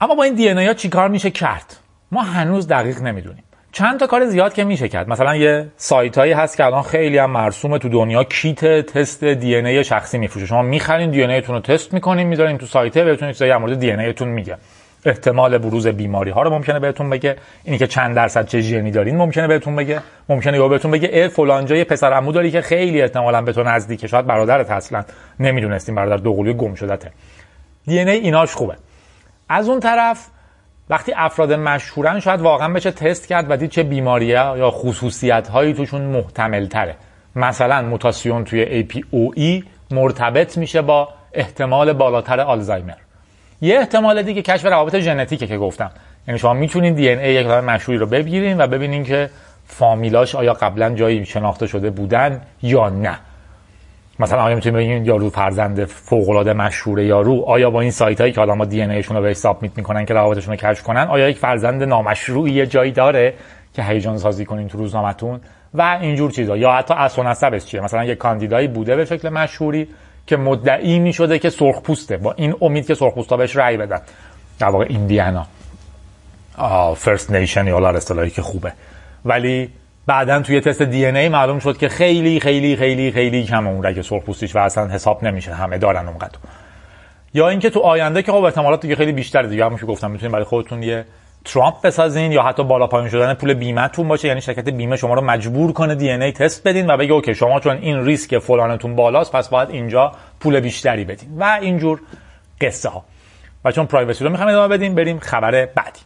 اما 0.00 0.14
با 0.14 0.22
این 0.22 0.34
دی 0.34 0.48
ان 0.48 0.74
چیکار 0.74 1.08
میشه 1.08 1.30
کرد؟ 1.30 1.76
ما 2.12 2.22
هنوز 2.22 2.68
دقیق 2.68 3.02
نمی‌دونیم. 3.02 3.44
چند 3.72 4.00
تا 4.00 4.06
کار 4.06 4.26
زیاد 4.26 4.54
که 4.54 4.64
میشه 4.64 4.88
کرد. 4.88 5.08
مثلا 5.08 5.36
یه 5.36 5.66
سایت 5.76 6.18
هایی 6.18 6.32
هست 6.32 6.56
که 6.56 6.64
الان 6.64 6.82
خیلی 6.82 7.18
هم 7.18 7.30
مرسومه 7.30 7.78
تو 7.78 7.88
دنیا. 7.88 8.24
کیت 8.24 8.64
تست 8.64 9.24
دی 9.24 9.56
ان 9.56 9.82
شخصی 9.82 10.18
میفروشه. 10.18 10.46
شما 10.46 10.62
می‌خرین 10.62 11.10
دی 11.10 11.22
ان 11.22 11.42
رو 11.42 11.60
تست 11.60 11.94
می‌کنین 11.94 12.26
می‌ذارین 12.26 12.58
تو 12.58 12.66
سایت 12.66 12.98
بهتون 12.98 13.32
چیزایی 13.32 13.50
در 13.50 13.58
مورد 13.58 13.78
دی 13.78 13.90
ان 13.90 14.12
تون 14.12 14.28
میگه. 14.28 14.56
احتمال 15.04 15.58
بروز 15.58 15.86
بیماری 15.86 16.30
ها 16.30 16.42
رو 16.42 16.50
ممکنه 16.50 16.78
بهتون 16.78 17.10
بگه. 17.10 17.36
اینی 17.64 17.78
که 17.78 17.86
چند 17.86 18.16
درصد 18.16 18.46
چه 18.46 18.60
ژنی 18.60 18.90
دارین 18.90 19.16
ممکنه 19.16 19.46
بهتون 19.46 19.76
بگه. 19.76 20.00
ممکنه 20.28 20.56
یا 20.56 20.68
بهتون 20.68 20.90
بگه 20.90 21.10
ا 21.12 21.28
فلان 21.28 21.66
جای 21.66 21.84
پسر 21.84 22.12
عمو 22.12 22.32
داری 22.32 22.50
که 22.50 22.60
خیلی 22.60 23.02
احتمالاً 23.02 23.42
به 23.42 23.52
تو 23.52 23.62
نزدیکه. 23.62 24.06
شاید 24.06 24.26
برادرت 24.26 24.70
اصلا. 24.70 25.04
نمی‌دونستین 25.40 25.94
برادر 25.94 26.16
دوقلوی 26.16 26.54
گم 26.54 26.74
شدته. 26.74 27.10
دی 27.86 27.98
ان 27.98 28.08
ایناش 28.08 28.54
خوبه. 28.54 28.74
از 29.48 29.68
اون 29.68 29.80
طرف 29.80 30.26
وقتی 30.90 31.12
افراد 31.16 31.52
مشهورن 31.52 32.20
شاید 32.20 32.40
واقعا 32.40 32.72
بشه 32.72 32.90
تست 32.90 33.28
کرد 33.28 33.46
و 33.50 33.56
دید 33.56 33.70
چه 33.70 33.82
بیماری 33.82 34.26
یا 34.26 34.70
خصوصیت 34.70 35.48
هایی 35.48 35.74
توشون 35.74 36.02
محتمل 36.02 36.66
تره 36.66 36.96
مثلا 37.36 37.82
موتاسیون 37.82 38.44
توی 38.44 38.84
APOE 38.84 39.64
مرتبط 39.90 40.58
میشه 40.58 40.82
با 40.82 41.08
احتمال 41.32 41.92
بالاتر 41.92 42.40
آلزایمر. 42.40 42.94
یه 43.60 43.78
احتمال 43.78 44.22
دیگه 44.22 44.42
کشف 44.42 44.66
روابط 44.66 44.98
ژنتیکه 44.98 45.46
که 45.46 45.58
گفتم. 45.58 45.90
یعنی 46.28 46.38
شما 46.38 46.52
می‌تونید 46.52 46.96
دی 46.96 47.08
ای 47.08 47.34
یک 47.34 47.46
آدم 47.46 47.64
مشهوری 47.64 47.98
رو 47.98 48.06
ببینین 48.06 48.60
و 48.60 48.66
ببینین 48.66 49.04
که 49.04 49.30
فامیلاش 49.66 50.34
آیا 50.34 50.52
قبلا 50.52 50.94
جایی 50.94 51.26
شناخته 51.26 51.66
شده 51.66 51.90
بودن 51.90 52.40
یا 52.62 52.88
نه. 52.88 53.18
مثلا 54.18 54.42
آیا 54.42 54.54
می‌تونیم 54.54 54.78
بگیم 54.78 55.04
یارو 55.04 55.30
فرزند 55.30 55.84
فوق 55.84 56.28
العاده 56.28 56.52
مشهور 56.52 57.00
یارو 57.00 57.44
آیا 57.46 57.70
با 57.70 57.80
این 57.80 57.90
سایت 57.90 58.20
هایی 58.20 58.32
که 58.32 58.40
ما 58.40 58.64
دی 58.64 58.82
ان 58.82 59.02
رو 59.02 59.22
بهش 59.22 59.36
سابمیت 59.36 59.72
می‌کنن 59.76 60.04
که 60.04 60.14
روابطشون 60.14 60.54
رو 60.54 60.56
کشف 60.56 60.82
کنن 60.82 61.06
آیا 61.08 61.28
یک 61.28 61.38
فرزند 61.38 61.82
نامشروعی 61.82 62.52
یه 62.52 62.66
جایی 62.66 62.92
داره 62.92 63.34
که 63.74 63.82
هیجان 63.82 64.18
سازی 64.18 64.44
کنین 64.44 64.68
تو 64.68 64.78
روزنامه‌تون؟ 64.78 65.40
و 65.74 65.98
اینجور 66.00 66.30
چیزا. 66.30 66.56
یا 66.56 66.72
حتی 66.72 66.94
اصل 66.94 67.22
نسبش 67.22 67.64
چیه؟ 67.64 67.80
مثلا 67.80 68.04
یه 68.04 68.14
کاندیدایی 68.14 68.68
بوده 68.68 68.96
به 68.96 69.04
شکل 69.04 69.28
مشهوری 69.28 69.88
که 70.30 70.36
مدعی 70.36 70.98
می 70.98 71.12
شده 71.12 71.38
که 71.38 71.50
سرخ 71.50 71.82
پوسته 71.82 72.16
با 72.16 72.32
این 72.32 72.54
امید 72.60 72.86
که 72.86 72.94
سرخ 72.94 73.14
پوستا 73.14 73.36
بهش 73.36 73.56
رأی 73.56 73.76
بدن. 73.76 74.00
در 74.58 74.68
واقع 74.68 74.86
Indian 74.88 75.32
ها. 75.32 75.46
First 76.96 77.30
Nation 77.30 77.66
یا 77.66 77.88
اصطلاحی 77.88 78.30
که 78.30 78.42
خوبه. 78.42 78.72
ولی 79.24 79.70
بعدا 80.06 80.42
توی 80.42 80.60
تست 80.60 80.82
DNA 80.82 81.28
معلوم 81.28 81.58
شد 81.58 81.76
که 81.78 81.88
خیلی 81.88 82.40
خیلی 82.40 82.76
خیلی 82.76 83.12
خیلی 83.12 83.44
کم 83.44 83.66
اون 83.66 83.86
رگ 83.86 84.02
سرخ 84.02 84.22
پوستیش 84.22 84.56
و 84.56 84.58
اصلا 84.58 84.86
حساب 84.86 85.24
نمیشه. 85.24 85.54
همه 85.54 85.78
دارن 85.78 86.08
اونقدر. 86.08 86.38
یا 87.34 87.48
اینکه 87.48 87.70
تو 87.70 87.80
آینده 87.80 88.22
که 88.22 88.32
خب 88.32 88.44
احتمالات 88.44 88.80
دیگه 88.80 88.96
خیلی 88.96 89.12
بیشتره 89.12 89.48
دیگه. 89.48 89.64
همونش 89.64 89.84
گفتم 89.84 90.10
می‌تونید 90.10 90.32
برای 90.32 90.44
خودتون 90.44 90.82
یه 90.82 91.04
ترامپ 91.44 91.80
بسازین 91.82 92.32
یا 92.32 92.42
حتی 92.42 92.64
بالا 92.64 92.86
پایین 92.86 93.08
شدن 93.08 93.34
پول 93.34 93.54
بیمهتون 93.54 94.08
باشه 94.08 94.28
یعنی 94.28 94.40
شرکت 94.40 94.68
بیمه 94.68 94.96
شما 94.96 95.14
رو 95.14 95.20
مجبور 95.20 95.72
کنه 95.72 95.94
DNA 95.94 96.32
تست 96.32 96.68
بدین 96.68 96.90
و 96.90 96.96
بگه 96.96 97.12
OK 97.12 97.34
شما 97.34 97.60
چون 97.60 97.76
این 97.76 98.04
ریسک 98.04 98.38
فلانتون 98.38 98.96
بالاست 98.96 99.32
پس 99.32 99.48
باید 99.48 99.70
اینجا 99.70 100.12
پول 100.40 100.60
بیشتری 100.60 101.04
بدین. 101.04 101.28
و 101.38 101.58
اینجور 101.62 102.00
قصه 102.60 102.88
ها 102.88 103.04
و 103.64 103.72
چون 103.72 103.86
پرایوسی 103.86 104.24
رو 104.24 104.30
می‌خوام 104.30 104.48
ادامه 104.48 104.68
بدیم 104.68 104.94
بریم 104.94 105.18
خبر 105.18 105.66
بعدی. 105.66 106.00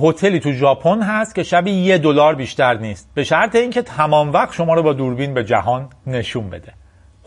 هتلی 0.00 0.40
تو 0.40 0.52
ژاپن 0.52 1.02
هست 1.02 1.34
که 1.34 1.42
شبی 1.42 1.70
یه 1.70 1.98
دلار 1.98 2.34
بیشتر 2.34 2.74
نیست. 2.74 3.08
به 3.14 3.24
شرط 3.24 3.56
اینکه 3.56 3.82
تمام 3.82 4.32
وقت 4.32 4.52
شما 4.54 4.74
رو 4.74 4.82
با 4.82 4.92
دوربین 4.92 5.34
به 5.34 5.44
جهان 5.44 5.88
نشون 6.06 6.50
بده. 6.50 6.72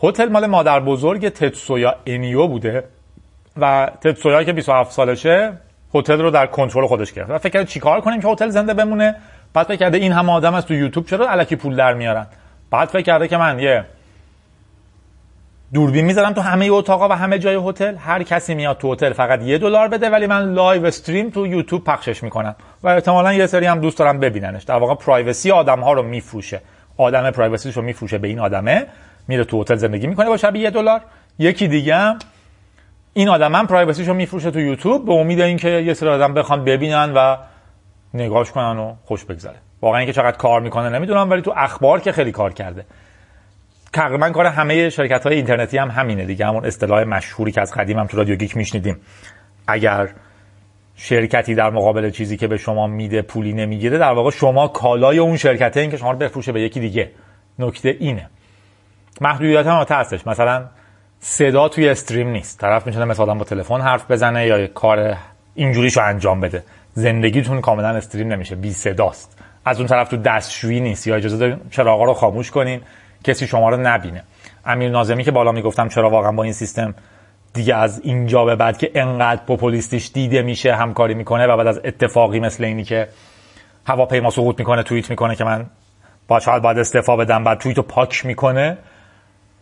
هتل 0.02 0.28
مال 0.28 0.46
مادر 0.46 0.80
بزرگ 0.80 1.28
تتسویا 1.28 1.94
انیو 2.06 2.46
بوده 2.46 2.84
و 3.56 3.90
تتسویا 4.00 4.44
که 4.44 4.52
27 4.52 4.92
سالشه 4.92 5.52
هتل 5.94 6.20
رو 6.20 6.30
در 6.30 6.46
کنترل 6.46 6.86
خودش 6.86 7.12
گرفت. 7.12 7.30
و 7.30 7.38
فکر 7.38 7.52
کرد 7.52 7.66
چیکار 7.66 8.00
کنیم 8.00 8.20
که 8.20 8.28
هتل 8.28 8.48
زنده 8.48 8.74
بمونه؟ 8.74 9.14
بعد 9.54 9.66
فکر 9.66 9.76
کرده 9.76 9.98
این 9.98 10.12
همه 10.12 10.32
آدم 10.32 10.54
از 10.54 10.66
تو 10.66 10.74
یوتیوب 10.74 11.06
چرا 11.06 11.28
الکی 11.28 11.56
پول 11.56 11.76
در 11.76 11.94
میارن؟ 11.94 12.26
بعد 12.70 12.88
فکر 12.88 13.02
کرده 13.02 13.28
که 13.28 13.36
من 13.36 13.58
یه 13.58 13.84
دوربین 15.74 16.04
می‌ذارم 16.04 16.32
تو 16.32 16.40
همه 16.40 16.68
اتاقا 16.70 17.08
و 17.08 17.12
همه 17.12 17.38
جای 17.38 17.60
هتل. 17.64 17.94
هر 17.94 18.22
کسی 18.22 18.54
میاد 18.54 18.78
تو 18.78 18.92
هتل 18.92 19.12
فقط 19.12 19.42
یه 19.42 19.58
دلار 19.58 19.88
بده 19.88 20.10
ولی 20.10 20.26
من 20.26 20.52
live 20.52 20.86
stream 20.86 21.30
تو 21.30 21.46
یوتیوب 21.46 21.84
پخشش 21.84 22.22
می‌کنم. 22.22 22.54
و 22.82 22.88
احتمالا 22.88 23.32
یه 23.32 23.46
سری 23.46 23.66
هم 23.66 23.80
دوست 23.80 23.98
دارم 23.98 24.20
ببیننش. 24.20 24.62
در 24.62 24.74
واقع 24.74 24.94
privacy 24.94 25.50
آدم 25.50 25.80
ها 25.80 25.92
رو 25.92 26.02
میفروشه. 26.02 26.60
آدم 26.96 27.30
privacy 27.30 27.66
ش 27.66 27.76
رو 27.76 27.82
میفروشه 27.82 28.18
به 28.18 28.28
این 28.28 28.38
آدمه. 28.38 28.86
میره 29.28 29.44
تو 29.44 29.60
هتل 29.60 29.74
زندگی 29.74 30.06
می‌کنه 30.06 30.28
با 30.28 30.36
شب 30.36 30.56
یه 30.56 30.70
دلار. 30.70 31.00
یکی 31.38 31.68
دیگه 31.68 31.94
هم 31.94 32.18
این 33.12 33.28
آدم 33.28 33.54
هم 33.54 33.66
پرایوسیش 33.66 34.08
رو 34.08 34.14
میفروشه 34.14 34.50
تو 34.50 34.60
یوتیوب 34.60 35.06
به 35.06 35.12
امید 35.12 35.40
اینکه 35.40 35.68
یه 35.68 35.94
سری 35.94 36.08
آدم 36.08 36.34
بخوان 36.34 36.64
ببینن 36.64 37.12
و 37.16 37.36
نگاهش 38.14 38.50
کنن 38.50 38.78
و 38.78 38.94
خوش 39.04 39.24
بگذره. 39.24 39.56
واقعا 39.82 39.98
اینکه 39.98 40.12
چقدر 40.12 40.36
کار 40.36 40.60
می‌کنه 40.60 40.88
نمی‌دونم 40.88 41.30
ولی 41.30 41.42
تو 41.42 41.52
اخبار 41.56 42.00
که 42.00 42.12
خیلی 42.12 42.32
کار 42.32 42.52
کرده. 42.52 42.84
تقریبا 43.92 44.30
کار 44.30 44.46
همه 44.46 44.90
شرکت 44.90 45.26
های 45.26 45.36
اینترنتی 45.36 45.78
هم 45.78 45.90
همینه 45.90 46.24
دیگه. 46.24 46.46
همون 46.46 46.66
اصطلاح 46.66 47.04
مشهوری 47.04 47.52
که 47.52 47.60
از 47.60 47.72
قدیم 47.72 47.98
هم 47.98 48.06
تو 48.06 48.16
رادیو 48.16 48.36
گیک 48.36 48.56
میشنیدیم. 48.56 48.96
اگر 49.66 50.08
شرکتی 50.96 51.54
در 51.54 51.70
مقابل 51.70 52.10
چیزی 52.10 52.36
که 52.36 52.46
به 52.46 52.56
شما 52.56 52.86
میده 52.86 53.22
پولی 53.22 53.52
نمی‌گیره 53.52 53.98
در 53.98 54.12
واقع 54.12 54.30
شما 54.30 54.68
کالای 54.68 55.18
اون 55.18 55.36
شرکته 55.36 55.80
این 55.80 55.90
که 55.90 55.96
شما 55.96 56.10
رو 56.10 56.18
بفروشه 56.18 56.52
به 56.52 56.60
یکی 56.60 56.80
دیگه. 56.80 57.10
نکته 57.58 57.96
اینه. 58.00 58.28
محدودیت 59.20 59.66
هم 59.66 59.86
هستش. 59.90 60.26
مثلا 60.26 60.64
صدا 61.20 61.68
توی 61.68 61.88
استریم 61.88 62.28
نیست. 62.28 62.60
طرف 62.60 62.86
می‌تونه 62.86 63.04
مثلا 63.04 63.34
با 63.34 63.44
تلفن 63.44 63.80
حرف 63.80 64.10
بزنه 64.10 64.46
یا 64.46 64.66
کار 64.66 65.16
اینجوریشو 65.54 66.00
انجام 66.04 66.40
بده. 66.40 66.62
زندگیتون 66.94 67.60
کاملا 67.60 67.88
استریم 67.88 68.28
نمیشه. 68.28 68.54
بی 68.54 68.72
صداست. 68.72 69.38
از 69.64 69.78
اون 69.78 69.86
طرف 69.86 70.08
تو 70.08 70.16
دستشویی 70.16 70.80
نیست. 70.80 71.06
یا 71.06 71.16
اجازه 71.16 71.36
دارین 71.36 71.60
چراغا 71.70 72.04
رو 72.04 72.14
خاموش 72.14 72.50
کنین. 72.50 72.80
کسی 73.24 73.46
شما 73.46 73.68
رو 73.68 73.76
نبینه. 73.76 74.22
امیر 74.66 74.90
نازمی 74.90 75.24
که 75.24 75.30
بالا 75.30 75.52
می‌گفتم 75.52 75.88
چرا 75.88 76.10
واقعا 76.10 76.32
با 76.32 76.42
این 76.42 76.52
سیستم 76.52 76.94
دیگه 77.54 77.76
از 77.76 78.00
اینجا 78.04 78.44
به 78.44 78.56
بعد 78.56 78.78
که 78.78 78.90
انقدر 78.94 79.40
پوپولیستیش 79.46 80.10
دیده 80.14 80.42
میشه 80.42 80.74
همکاری 80.74 81.14
می‌کنه 81.14 81.46
و 81.46 81.56
بعد 81.56 81.66
از 81.66 81.80
اتفاقی 81.84 82.40
مثل 82.40 82.64
اینی 82.64 82.84
که 82.84 83.08
هواپیما 83.86 84.30
سقوط 84.30 84.58
می‌کنه 84.58 84.82
توییت 84.82 85.10
می‌کنه 85.10 85.36
که 85.36 85.44
من 85.44 85.66
با 86.28 86.40
شاید 86.40 86.62
باید 86.62 86.78
استعفا 86.78 87.16
بدم 87.16 87.44
بعد 87.44 87.58
توییتو 87.58 87.82
پاک 87.82 88.26
می‌کنه 88.26 88.78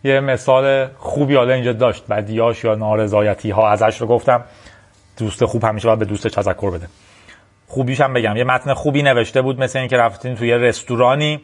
یه 0.04 0.20
مثال 0.20 0.86
خوبی 0.96 1.36
حالا 1.36 1.54
اینجا 1.54 1.72
داشت. 1.72 2.06
بدیاش 2.06 2.64
یا 2.64 2.74
نارضایتی 2.74 3.50
ها 3.50 3.70
ازش 3.70 4.00
رو 4.00 4.06
گفتم. 4.06 4.44
دوست 5.18 5.44
خوب 5.44 5.64
همیشه 5.64 5.86
باید 5.86 5.98
به 5.98 6.04
دوستش 6.04 6.32
تذکر 6.32 6.70
بده. 6.70 6.86
خوبیش 7.66 8.00
هم 8.00 8.12
بگم. 8.12 8.36
یه 8.36 8.44
متن 8.44 8.74
خوبی 8.74 9.02
نوشته 9.02 9.42
بود 9.42 9.60
مثل 9.60 9.78
اینکه 9.78 9.96
رفتین 9.96 10.34
توی 10.34 10.52
رستورانی. 10.52 11.40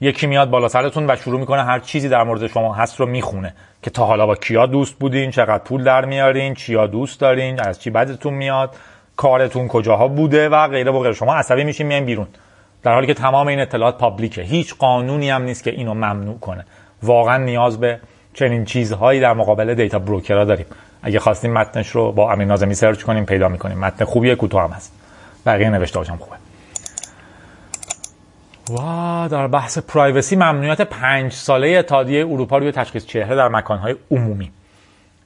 یکی 0.00 0.26
میاد 0.26 0.50
بالا 0.50 0.68
سرتون 0.68 1.10
و 1.10 1.16
شروع 1.16 1.40
می‌کنه 1.40 1.64
هر 1.64 1.78
چیزی 1.78 2.08
در 2.08 2.22
مورد 2.22 2.46
شما 2.46 2.74
هست 2.74 3.00
رو 3.00 3.06
می‌خونه. 3.06 3.54
که 3.82 3.90
تا 3.90 4.04
حالا 4.04 4.26
با 4.26 4.34
کیا 4.34 4.66
دوست 4.66 4.94
بودین 4.98 5.30
چقدر 5.30 5.64
پول 5.64 5.84
در 5.84 6.04
میارین 6.04 6.54
چیا 6.54 6.86
دوست 6.86 7.20
دارین 7.20 7.60
از 7.60 7.82
چی 7.82 7.90
بدتون 7.90 8.34
میاد 8.34 8.76
کارتون 9.16 9.68
کجاها 9.68 10.08
بوده 10.08 10.48
و 10.48 10.68
غیره 10.68 10.90
و 10.90 11.00
غیره. 11.00 11.14
شما 11.14 11.34
عصبی 11.34 11.64
میشین 11.64 11.86
میاین 11.86 12.04
بیرون. 12.04 12.26
در 12.82 12.94
حالی 12.94 13.06
که 13.06 13.14
تمام 13.14 13.46
این 13.46 13.60
اطلاعات 13.60 13.98
public 13.98 14.31
ه. 14.31 14.42
هیچ 14.42 14.74
قانونی 14.74 15.30
هم 15.30 15.42
نیست 15.42 15.64
که 15.64 15.70
اینو 15.70 15.94
ممنوع 15.94 16.38
کنه. 16.38 16.66
واقعا 17.02 17.44
نیاز 17.44 17.80
به 17.80 18.00
چنین 18.34 18.64
چیزهایی 18.64 19.20
در 19.20 19.32
مقابل 19.32 19.74
data 19.74 19.98
broker 19.98 20.37
ها 20.37 20.44
داریم. 20.44 20.66
اگه 21.02 21.18
خواستیم 21.18 21.52
متنش 21.52 21.88
رو 21.88 22.12
با 22.12 22.32
امین 22.32 22.48
نازمی 22.48 22.74
سرچ 22.74 23.02
کنیم 23.02 23.24
پیدا 23.24 23.48
می‌کنیم. 23.48 23.78
متن 23.78 24.04
خوبیه 24.04 24.34
کوتاه 24.34 24.64
هم 24.64 24.70
هست. 24.70 24.92
بقیه 25.46 25.70
نوشته 25.70 25.98
هاشم 25.98 26.16
خوبه. 26.16 26.36
و 28.70 29.28
در 29.28 29.46
بحث 29.46 29.78
privacy 29.78 30.36
ممنوعیت 30.36 30.80
پنج 30.80 31.32
ساله 31.32 31.68
اتحادیه 31.68 32.26
اروپا 32.26 32.58
روی 32.58 32.72
تشخیص 32.72 33.06
چهره 33.06 33.36
در 33.36 33.48
مکانهای 33.48 33.96
عمومی. 34.10 34.50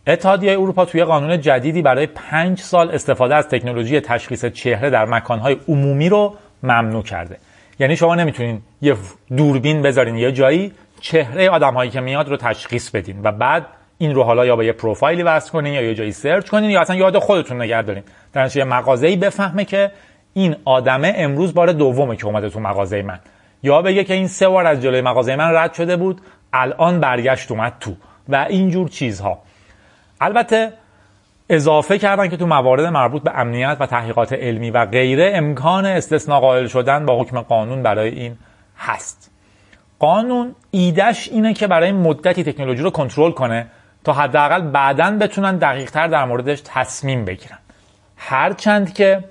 اتحادیه 0.06 0.52
اروپا 0.52 0.84
توی 0.84 1.04
قانون 1.04 1.40
جدیدی 1.40 1.82
برای 1.82 2.06
پنج 2.06 2.60
سال 2.60 2.90
استفاده 2.90 3.34
از 3.34 3.48
تکنولوژی 3.48 4.00
تشخیص 4.00 4.44
چهره 4.44 4.90
در 4.90 5.04
مکانهای 5.04 5.56
عمومی 5.68 6.08
رو 6.08 6.34
ممنوع 6.62 7.02
کرده. 7.02 7.36
یعنی 7.78 7.96
شما 7.96 8.14
نمی‌تونین 8.14 8.62
یه 8.82 8.96
دوربین 9.36 9.82
بذارین 9.82 10.16
یه 10.16 10.32
جایی 10.32 10.72
چهره 11.02 11.50
آدمهایی 11.50 11.90
که 11.90 12.00
میاد 12.00 12.28
رو 12.28 12.36
تشخیص 12.36 12.90
بدین 12.90 13.20
و 13.22 13.32
بعد 13.32 13.66
این 13.98 14.14
رو 14.14 14.22
حالا 14.22 14.46
یا 14.46 14.56
با 14.56 14.64
یه 14.64 14.72
پروفایلی 14.72 15.22
وصل 15.22 15.50
کنین 15.50 15.72
یا 15.72 15.82
یه 15.82 15.94
جایی 15.94 16.12
سرچ 16.12 16.48
کنین 16.48 16.70
یا 16.70 16.80
اصلا 16.80 16.96
یاد 16.96 17.18
خودتون 17.18 17.62
نگه 17.62 17.82
دارین. 17.82 18.02
در 18.32 18.56
یه 18.56 18.64
مغازه‌ای 18.64 19.16
بفهمه 19.16 19.64
که 19.64 19.90
این 20.34 20.56
آدمه 20.64 21.14
امروز 21.16 21.54
بار 21.54 21.72
دومه 21.72 22.16
که 22.16 22.26
اومده 22.26 22.50
تو 22.50 22.60
مغازه 22.60 23.02
من. 23.02 23.18
یا 23.62 23.82
بگه 23.82 24.04
که 24.04 24.14
این 24.14 24.28
سه 24.28 24.48
بار 24.48 24.66
از 24.66 24.82
جلوی 24.82 25.00
مغازه 25.00 25.36
من 25.36 25.54
رد 25.54 25.74
شده 25.74 25.96
بود 25.96 26.20
الان 26.52 27.00
برگشت 27.00 27.50
اومد 27.50 27.72
تو. 27.80 27.94
و 28.28 28.46
اینجور 28.48 28.88
چیزها. 28.88 29.38
البته 30.20 30.72
اضافه 31.48 31.98
کردن 31.98 32.28
که 32.28 32.36
تو 32.36 32.46
موارد 32.46 32.84
مربوط 32.84 33.22
به 33.22 33.38
امنیت 33.38 33.76
و 33.80 33.86
تحقیقات 33.86 34.32
علمی 34.32 34.70
و 34.70 34.86
غیره 34.86 35.32
امکان 35.34 35.86
استثناء 35.86 36.40
قائل 36.40 36.66
شدن 36.66 37.06
با 37.06 37.20
حکم 37.20 37.40
قانون 37.40 37.82
برای 37.82 38.08
این 38.08 38.36
هست. 38.78 39.31
قانون 40.02 40.54
ایدش 40.70 41.28
اینه 41.28 41.54
که 41.54 41.66
برای 41.66 41.92
مدتی 41.92 42.44
تکنولوژی 42.44 42.82
رو 42.82 42.90
کنترل 42.90 43.32
کنه 43.32 43.66
تا 44.04 44.12
حداقل 44.12 44.60
بعدا 44.60 45.18
بتونن 45.20 45.56
دقیقتر 45.56 46.06
در 46.06 46.24
موردش 46.24 46.62
تصمیم 46.64 47.24
بگیرن. 47.24 47.58
هرچند 48.16 48.94
که 48.94 49.24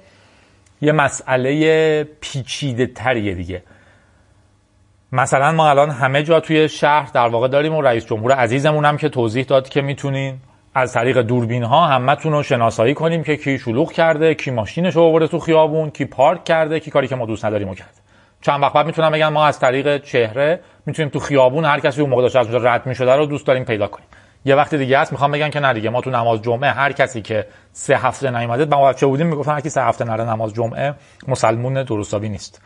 یه 0.82 0.92
مسئله 0.92 2.04
پیچیده 2.04 2.88
تریه 2.88 3.34
دیگه. 3.34 3.64
مثلا 5.12 5.52
ما 5.52 5.70
الان 5.70 5.90
همه 5.90 6.24
جا 6.24 6.40
توی 6.40 6.70
شهر 6.70 7.10
در 7.14 7.28
واقع 7.28 7.48
داریم 7.48 7.76
و 7.76 7.82
رئیس 7.82 8.06
جمهور 8.06 8.32
عزیزمون 8.32 8.86
هم 8.86 8.98
که 8.98 9.10
توضیح 9.10 9.46
داد 9.46 9.70
که 9.70 9.82
می‌تونین 9.82 10.38
از 10.76 10.94
طریق 10.94 11.22
دوربین 11.22 11.64
ها 11.64 11.88
همتون 11.88 12.32
رو 12.32 12.44
شناسایی 12.44 12.94
کنیم 12.94 13.24
که 13.24 13.36
کی 13.36 13.60
شلوغ 13.60 13.92
کرده 13.92 14.34
کی 14.34 14.52
ماشینش 14.52 14.96
رو 14.96 15.02
آورده 15.02 15.28
تو 15.28 15.40
خیابون 15.40 15.90
کی 15.90 16.06
پارک 16.06 16.44
کرده 16.44 16.80
کی 16.80 16.92
کاری 16.92 17.08
که 17.08 17.16
ما 17.16 17.26
دوست 17.26 17.46
نداریم 17.46 17.70
و 17.70 17.76
کرد 17.76 18.01
چند 18.42 18.62
وقت 18.62 18.74
بعد 18.74 18.86
می‌تونم 18.86 19.12
بگم 19.12 19.34
ما 19.34 19.46
از 19.46 19.60
طریق 19.60 20.04
چهره 20.04 20.60
می‌تونیم 20.86 21.10
تو 21.10 21.20
خیابون 21.20 21.66
هر 21.66 21.80
کسی 21.80 22.02
اون 22.02 22.10
موقع 22.10 22.22
داشته 22.22 22.40
از 22.40 22.48
اونجا 22.48 22.70
رد 22.70 22.86
می‌شده 22.86 23.16
رو 23.16 23.26
دوست 23.26 23.48
داریم 23.48 23.66
پیدا 23.66 23.88
کنیم. 23.88 24.08
یه 24.46 24.56
وقت 24.56 24.76
دیگه 24.76 25.00
هست 25.00 25.12
می‌خوام 25.12 25.32
بگم 25.32 25.50
که 25.50 25.60
نه 25.60 25.74
دیگه 25.74 25.90
ما 25.90 26.02
تو 26.02 26.10
نماز 26.10 26.42
جمعه 26.42 26.72
هر 26.72 26.92
کسی 26.92 27.22
که 27.22 27.48
سه 27.72 27.98
هفته 27.98 28.32
نیومده 28.32 28.66
ما 28.66 28.90
بچه 28.90 29.06
بودیم 29.06 29.28
می‌گفتن 29.28 29.52
هر 29.52 29.62
کی 29.62 29.70
سه 29.70 29.84
هفته 29.84 30.06
نره 30.06 30.24
نماز 30.24 30.54
جمعه 30.54 30.94
مسلمون 31.28 31.84
درستابی 31.84 32.30
نیست. 32.30 32.62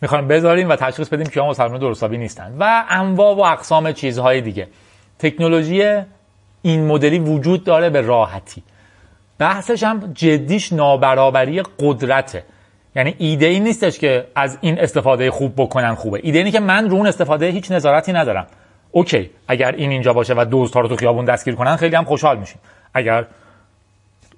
می‌خوایم 0.00 0.28
بذاریم 0.28 0.68
و 0.68 0.76
تشخیص 0.76 1.08
بدیم 1.08 1.26
که 1.26 1.40
مسلمان 1.40 1.80
درستابی 1.80 2.18
نیستن. 2.18 2.56
و 2.58 2.84
انواع 2.88 3.36
و 3.36 3.40
اقسام 3.40 3.92
چیزهای 3.92 4.40
دیگه. 4.40 4.68
تکنولوژی 5.18 6.02
این 6.62 6.86
مدلی 6.86 7.18
وجود 7.18 7.64
داره 7.64 7.90
به 7.90 8.00
راحتی. 8.00 8.62
بحثش 9.38 9.82
هم 9.82 10.12
جدیش 10.14 10.72
نابرابری 10.72 11.62
قدرته. 11.78 12.44
یعنی 12.98 13.14
ایده 13.18 13.46
ای 13.46 13.60
نیستش 13.60 13.98
که 13.98 14.24
از 14.34 14.58
این 14.60 14.80
استفاده 14.80 15.30
خوب 15.30 15.52
بکنن 15.56 15.94
خوبه. 15.94 16.20
ایده 16.22 16.38
اینه 16.38 16.50
که 16.50 16.60
من 16.60 16.90
رو 16.90 16.96
اون 16.96 17.06
استفاده 17.06 17.46
هیچ 17.46 17.72
نظارتی 17.72 18.12
ندارم. 18.12 18.46
اوکی 18.90 19.30
اگر 19.48 19.72
این 19.72 19.90
اینجا 19.90 20.12
باشه 20.12 20.34
و 20.36 20.44
دوزها 20.44 20.80
رو 20.80 20.88
تو 20.88 20.96
خیابون 20.96 21.24
دستگیر 21.24 21.54
کنن 21.54 21.76
خیلی 21.76 21.96
هم 21.96 22.04
خوشحال 22.04 22.38
میشیم. 22.38 22.58
اگر 22.94 23.24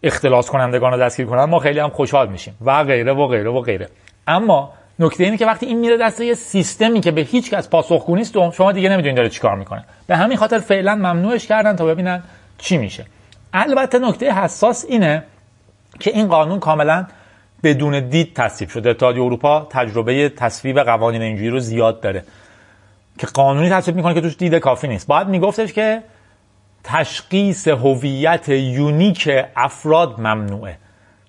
اختلاس 0.03 0.51
کنندگان 0.51 0.93
رو 0.93 0.99
دستگیر 0.99 1.27
کنن 1.27 1.45
ما 1.45 1.59
خیلی 1.59 1.79
هم 1.79 1.89
خوشحال 1.89 2.29
میشیم. 2.29 2.57
و 2.65 2.85
غیره 2.85 3.13
و 3.13 3.27
غیره 3.27 3.51
و 3.51 3.61
غیره. 3.61 3.89
اما 4.27 4.73
نکته 4.99 5.25
اینه 5.25 5.37
که 5.37 5.47
وقتی 5.47 5.67
این 5.67 5.79
میره 5.79 5.97
دست 5.97 6.21
یه 6.21 6.35
سیستمی 6.35 7.01
که 7.01 7.11
به 7.11 7.21
هیچ 7.21 7.51
کس 7.51 7.69
پاسخگو 7.69 8.17
نیست 8.17 8.51
شما 8.51 8.73
دیگه 8.73 8.89
نمی‌دونید 8.89 9.17
داره 9.17 9.29
چیکار 9.29 9.57
می‌کنه. 9.57 9.85
به 10.07 10.17
همین 10.17 10.37
خاطر 10.37 10.59
فعلا 10.59 10.95
ممنوعش 10.95 11.47
کردن 11.47 11.77
تا 11.77 11.87
ببینن 11.87 12.23
چی 12.59 12.79
میشه. 12.79 13.05
البته 13.53 13.99
نکته 13.99 14.33
حساس 14.33 14.85
اینه 14.89 15.23
که 16.01 16.11
این 16.11 16.29
قانون 16.29 16.59
کاملا 16.59 17.07
بدون 17.63 18.09
دید 18.09 18.35
تصویب 18.35 18.71
شده 18.71 18.91
اتحادیه 18.91 19.23
اروپا 19.23 19.67
تجربه 19.71 20.29
تصویب 20.29 20.81
قوانین 20.81 21.23
اینجوری 21.23 21.51
رو 21.51 21.59
زیاد 21.59 22.01
داره. 22.01 22.25
که 23.19 23.27
قانونی 23.27 23.71
تصویب 23.71 23.97
می‌کنه 23.97 24.15
که 24.15 24.21
توش 24.21 24.37
دید 24.37 24.55
کافی 24.55 24.89
نیست. 24.89 25.07
باید 25.07 25.29
میگفتش 25.29 25.73
که 25.73 26.03
تشخیص 26.85 27.69
هویت 27.69 28.49
unique 28.49 29.31
افراد 29.57 30.21
ممنوعه. 30.21 30.79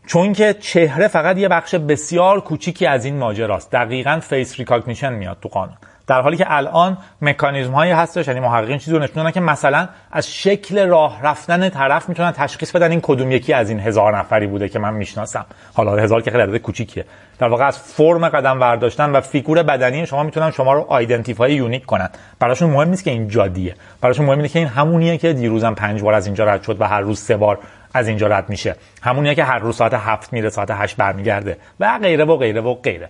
چون 0.07 0.33
که 0.33 0.53
چهره 0.53 1.07
فقط 1.07 1.37
یه 1.37 1.47
بخش 1.47 1.75
بسیار 1.75 2.41
کوچیکی 2.41 2.85
از 2.85 3.05
این 3.05 3.17
ماجراست. 3.17 3.71
دقیقا 3.71 4.19
face 4.19 4.59
recognition 4.59 5.13
میاد 5.13 5.37
تو 5.41 5.49
قانون. 5.49 5.77
در 6.11 6.21
حالی 6.21 6.37
که 6.37 6.45
الان 6.47 6.97
مکانیزم 7.21 7.71
هایی 7.71 7.91
هستش 7.91 8.27
یعنی 8.27 8.39
محققین 8.39 8.77
چیزی 8.77 8.91
رو 8.91 8.99
نشون 8.99 9.31
که 9.31 9.39
مثلا 9.39 9.87
از 10.11 10.33
شکل 10.33 10.87
راه 10.87 11.21
رفتن 11.23 11.69
طرف 11.69 12.09
می‌تونن 12.09 12.31
تشخیص 12.31 12.75
بدن 12.75 12.91
این 12.91 12.99
کدوم 13.03 13.31
یکی 13.31 13.53
از 13.53 13.69
این 13.69 13.79
هزار 13.79 14.17
نفری 14.17 14.47
بوده 14.47 14.69
که 14.69 14.79
من 14.79 14.93
می‌شناسم. 14.93 15.45
حالا 15.73 15.95
هزار 15.95 16.21
که 16.21 16.31
خیلی 16.31 16.43
عدد 16.43 16.57
کوچیکیه. 16.57 17.05
در 17.39 17.47
واقع 17.47 17.65
از 17.65 17.79
فرم 17.79 18.29
قدم 18.29 18.59
برداشتن 18.59 19.11
و 19.11 19.21
فیگور 19.21 19.63
بدنی 19.63 20.05
شما 20.05 20.23
می‌تونن 20.23 20.51
شما 20.51 20.73
رو 20.73 20.85
identify 20.89 21.53
unique 21.53 21.85
کنن. 21.85 22.09
براشون 22.39 22.69
مهم 22.69 22.89
نیست 22.89 23.03
که 23.03 23.11
این 23.11 23.27
جادیه. 23.27 23.75
براشون 24.01 24.25
مهم 24.25 24.37
اینه 24.37 24.49
که 24.49 24.59
این 24.59 24.67
همونیه 24.67 25.17
که 25.17 25.33
دیروزم 25.33 25.73
پنج 25.73 26.01
بار 26.01 26.13
از 26.13 26.25
اینجا 26.25 26.43
رد 26.43 26.63
شد 26.63 26.81
و 26.81 26.87
هر 26.87 27.01
روز 27.01 27.19
سه 27.19 27.37
بار 27.37 27.59
از 27.93 28.07
اینجا 28.07 28.27
رد 28.27 28.49
میشه. 28.49 28.75
همونیه 29.01 29.35
که 29.35 29.43
هر 29.43 29.59
روز 29.59 29.75
ساعت 29.75 29.93
هفت 29.93 30.33
میره 30.33 30.49
ساعت 30.49 30.71
هشت 30.71 30.97
برمیگرده 30.97 31.57
و 31.79 31.99
غیره 32.01 32.25
و 32.25 32.37
غیره 32.37 32.61
و 32.61 32.73
غیره. 32.73 33.09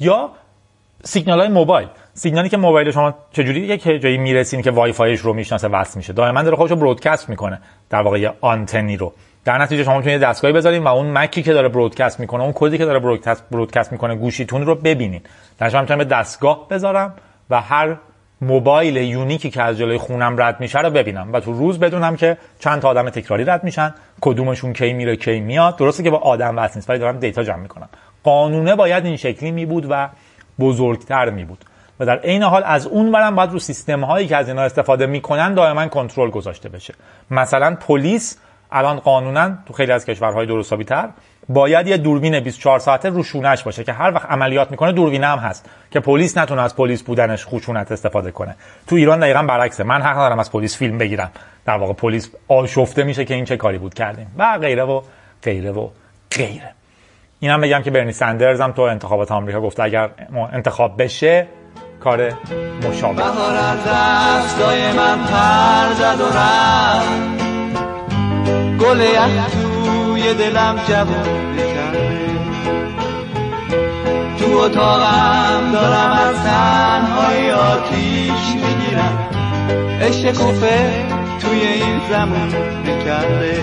یا 0.00 0.30
سیگنال 1.04 1.40
های 1.40 1.48
موبایل. 1.48 1.88
سیگنالی 2.14 2.48
که 2.48 2.56
موبایل 2.56 2.90
شما 2.90 3.14
چجوری 3.32 3.60
یک 3.60 3.82
جایی 3.82 4.18
می‌رسین 4.18 4.62
که 4.62 4.70
وای 4.70 4.92
فایش 4.92 5.20
رو 5.20 5.32
می‌شناسه 5.32 5.68
وصل 5.68 5.96
میشه. 5.96 6.12
دائما 6.12 6.42
داره 6.42 6.56
خودش 6.56 6.70
رو 6.70 6.76
برودکست 6.76 7.28
می‌کنه. 7.28 7.60
در 7.90 8.02
واقع 8.02 8.20
یه 8.20 8.32
آنتنی 8.40 8.96
رو. 8.96 9.12
در 9.44 9.58
نتیجه 9.58 9.84
شما 9.84 9.96
می‌تونید 9.96 10.20
دستگاهی 10.20 10.54
بذارین 10.54 10.84
و 10.84 10.88
اون 10.88 11.10
مکی 11.10 11.42
که 11.42 11.52
داره 11.52 11.68
برودکست 11.68 12.20
می‌کنه 12.20 12.42
اون 12.42 12.52
کدی 12.54 12.78
که 12.78 12.84
داره 12.84 12.98
برودکست 12.98 13.44
برودکست 13.50 13.92
می‌کنه 13.92 14.14
گوشیتون 14.14 14.66
رو 14.66 14.74
ببینین. 14.74 15.20
در 15.58 15.68
شما 15.68 15.80
می‌تونم 15.80 16.04
دستگاه 16.04 16.68
بذارم 16.68 17.14
و 17.50 17.60
هر 17.60 17.96
موبایل 18.40 18.96
یونیکی 18.96 19.50
که 19.50 19.62
از 19.62 19.78
جلوی 19.78 19.98
خونم 19.98 20.42
رد 20.42 20.60
میشه 20.60 20.80
رو 20.80 20.90
ببینم. 20.90 21.32
و 21.32 21.40
تو 21.40 21.52
روز 21.52 21.78
بدونم 21.78 22.16
که 22.16 22.36
چند 22.58 22.82
تا 22.82 22.88
آدم 22.88 23.10
تکراری 23.10 23.44
رد 23.44 23.64
میشن. 23.64 23.94
کدومشون 24.20 24.72
کی 24.72 24.92
میره 24.92 25.16
کی 25.16 25.40
میاد. 25.40 25.76
درسته 25.76 26.02
که 26.02 26.10
با 26.10 26.18
آدم 26.18 26.58
وصل 26.58 26.72
نیست 26.74 26.90
ولی 26.90 26.98
دارم 26.98 27.18
دیتا 27.18 27.42
جمع 27.42 27.56
می‌کنم. 27.56 27.88
قانونه 28.22 28.76
باید 28.76 29.04
این 29.04 29.16
شکلی 29.16 29.50
می 29.50 29.66
بود 29.66 29.86
و 29.90 30.08
بزرگتر 30.60 31.30
می 31.30 31.44
بود 31.44 31.64
و 32.00 32.06
در 32.06 32.18
عین 32.18 32.42
حال 32.42 32.62
از 32.64 32.86
اون 32.86 33.12
برم 33.12 33.34
باید 33.36 33.52
رو 33.52 33.58
سیستم 33.58 34.04
هایی 34.04 34.26
که 34.26 34.36
از 34.36 34.48
اینا 34.48 34.62
استفاده 34.62 35.06
می‌کنن 35.06 35.54
دائما 35.54 35.88
کنترل 35.88 36.30
گذاشته 36.30 36.68
بشه. 36.68 36.94
مثلا 37.30 37.74
پلیس 37.74 38.38
الان 38.72 39.00
قانونا 39.00 39.50
تو 39.66 39.72
خیلی 39.72 39.92
از 39.92 40.04
کشورهای 40.04 40.46
درست 40.46 40.74
تر 40.74 41.08
باید 41.48 41.86
یه 41.86 41.96
دوربین 41.96 42.40
24 42.40 42.78
ساعته 42.78 43.08
رو 43.08 43.22
شونش 43.22 43.62
باشه 43.62 43.84
که 43.84 43.92
هر 43.92 44.14
وقت 44.14 44.30
عملیات 44.30 44.70
می‌کنه 44.70 44.92
دوربین 44.92 45.24
هم 45.24 45.38
هست 45.38 45.70
که 45.90 46.00
پلیس 46.00 46.38
نتونه 46.38 46.62
از 46.62 46.76
پلیس 46.76 47.02
بودنش 47.02 47.46
خشونت 47.46 47.92
استفاده 47.92 48.30
کنه. 48.30 48.56
تو 48.86 48.96
ایران 48.96 49.20
دقیقا 49.20 49.42
برعکسه. 49.42 49.84
من 49.84 50.02
حق 50.02 50.16
ندارم 50.16 50.38
از 50.38 50.52
پلیس 50.52 50.76
فیلم 50.76 50.98
بگیرم. 50.98 51.30
در 51.66 51.76
واقع 51.76 51.92
پلیس 51.92 52.30
آشفته 52.48 53.04
میشه 53.04 53.24
که 53.24 53.34
این 53.34 53.44
چه 53.44 53.56
کاری 53.56 53.78
بود 53.78 53.94
کردیم. 53.94 54.34
و 54.38 54.58
غیره 54.58 54.82
و 54.82 55.02
غیره 55.42 55.70
و 55.70 55.88
غیره. 56.30 56.77
اینم 57.40 57.60
بگم 57.60 57.82
که 57.82 57.90
برنی 57.90 58.12
سندرز 58.12 58.60
هم 58.60 58.72
تو 58.72 58.82
انتخابات 58.82 59.32
آمریکا 59.32 59.60
گفته 59.60 59.82
اگر 59.82 60.10
انتخاب 60.52 61.02
بشه 61.02 61.46
کار 62.00 62.32
مشابه. 62.88 63.16
بهار 63.16 63.56
از 63.56 63.78
دستای 63.86 64.92
من 64.92 65.18
پر 65.18 65.94
زد 65.94 66.20
و 66.20 66.26
رفت. 66.38 67.38
گل 68.78 69.06
توی 69.48 70.34
دلم 70.34 70.80
جوون 70.88 71.56
کرده 71.74 72.08
تو 74.38 74.58
اتاقم 74.58 75.72
دارم 75.72 76.12
از 76.12 76.36
تنهای 76.44 77.50
آتیش 77.50 78.54
می‌گیرم. 78.54 79.28
عشق 80.00 80.38
کوفه 80.38 81.04
توی 81.40 81.60
این 81.60 82.00
زمان 82.10 82.50
کرده 83.04 83.62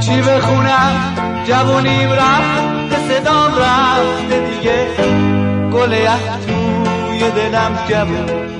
چی 0.00 0.20
بخونم؟ 0.22 1.14
جوونیم 1.44 2.10
رفت 2.10 2.96
صدام 3.08 3.52
رفته 3.54 4.50
دیگه. 4.50 4.86
گل 5.72 6.06
توی 6.46 7.30
دلم 7.30 7.78
جوون 7.88 8.50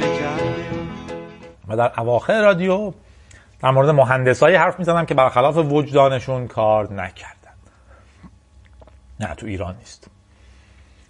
و 1.68 1.76
در 1.76 2.00
اواخر 2.00 2.42
رادیو 2.42 2.92
در 3.62 3.70
مورد 3.70 3.88
مهندسایی 3.88 4.56
حرف 4.56 4.78
می‌زنم 4.78 5.06
که 5.06 5.14
برخلاف 5.14 5.56
وجدانشون 5.56 6.48
کار 6.48 6.92
نکردن. 6.92 7.50
نه 9.20 9.34
تو 9.34 9.46
ایران 9.46 9.76
نیست. 9.76 10.10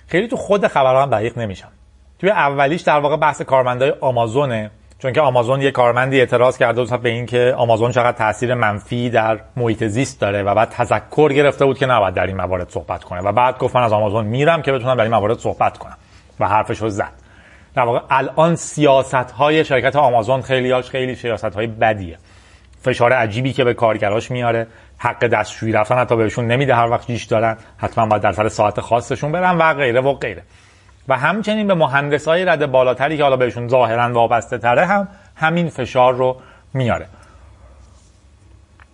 خیلی 0.08 0.28
تو 0.28 0.36
خود 0.36 0.66
خبران 0.66 1.10
دقیق 1.10 1.38
نمیشم. 1.38 1.70
توی 2.18 2.30
اولیش 2.30 2.82
در 2.82 3.00
واقع 3.00 3.16
بحث 3.16 3.42
کارمندای 3.42 3.94
آمازونه 4.00 4.70
چون 5.02 5.12
که 5.12 5.20
آمازون 5.20 5.62
یه 5.62 5.70
کارمندی 5.70 6.20
اعتراض 6.20 6.58
کرده 6.58 6.84
بود 6.84 7.02
به 7.02 7.08
این 7.08 7.26
که 7.26 7.54
آمازون 7.56 7.90
چقدر 7.90 8.12
تاثیر 8.12 8.54
منفی 8.54 9.10
در 9.10 9.40
محیط 9.56 9.84
زیست 9.84 10.20
داره 10.20 10.42
و 10.42 10.54
بعد 10.54 10.68
تذکر 10.68 11.32
گرفته 11.32 11.64
بود 11.64 11.78
که 11.78 11.86
نباید 11.86 12.14
در 12.14 12.26
این 12.26 12.36
موارد 12.36 12.70
صحبت 12.70 13.04
کنه. 13.04 13.20
و 13.20 13.32
بعد 13.32 13.58
گفت 13.58 13.76
از 13.76 13.92
آمازون 13.92 14.26
میرم 14.26 14.62
که 14.62 14.72
بتونم 14.72 14.94
در 14.94 15.02
این 15.02 15.14
موارد 15.14 15.38
صحبت 15.38 15.78
کنم. 15.78 15.96
و 16.40 16.48
حرفش 16.48 16.78
رو 16.78 16.88
زد. 16.88 17.12
در 17.74 17.82
واقع 17.82 18.00
الان 18.10 18.56
سیاست 18.56 19.14
های 19.14 19.64
شرکت 19.64 19.96
آمازون 19.96 20.42
خیلی 20.42 20.82
خیلی 20.82 21.14
سیاست 21.14 21.54
های 21.54 21.66
بدیه. 21.66 22.18
فشار 22.82 23.12
عجیبی 23.12 23.52
که 23.52 23.64
به 23.64 23.74
کارگراش 23.74 24.30
میاره. 24.30 24.66
حق 24.98 25.26
دستشویی 25.26 25.72
رفتن 25.72 25.98
حتی 25.98 26.16
بهشون 26.16 26.46
نمیده 26.46 26.74
هر 26.74 26.90
وقت 26.90 27.06
جیش 27.06 27.24
دارن 27.24 27.56
حتما 27.78 28.06
باید 28.06 28.22
در 28.22 28.32
سر 28.32 28.48
ساعت 28.48 28.80
خاصشون 28.80 29.32
برن 29.32 29.58
و 29.58 29.74
غیره 29.74 30.00
و 30.00 30.12
غیره. 30.12 30.42
و 31.10 31.16
همچنین 31.16 31.66
به 31.66 31.74
مهندس 31.74 32.28
های 32.28 32.44
رده 32.44 32.66
بالاتری 32.66 33.16
که 33.16 33.22
حالا 33.22 33.36
بهشون 33.36 33.68
ظاهرا 33.68 34.12
وابسته 34.12 34.58
تره 34.58 34.86
هم 34.86 35.08
همین 35.36 35.68
فشار 35.68 36.14
رو 36.14 36.36
میاره. 36.74 37.06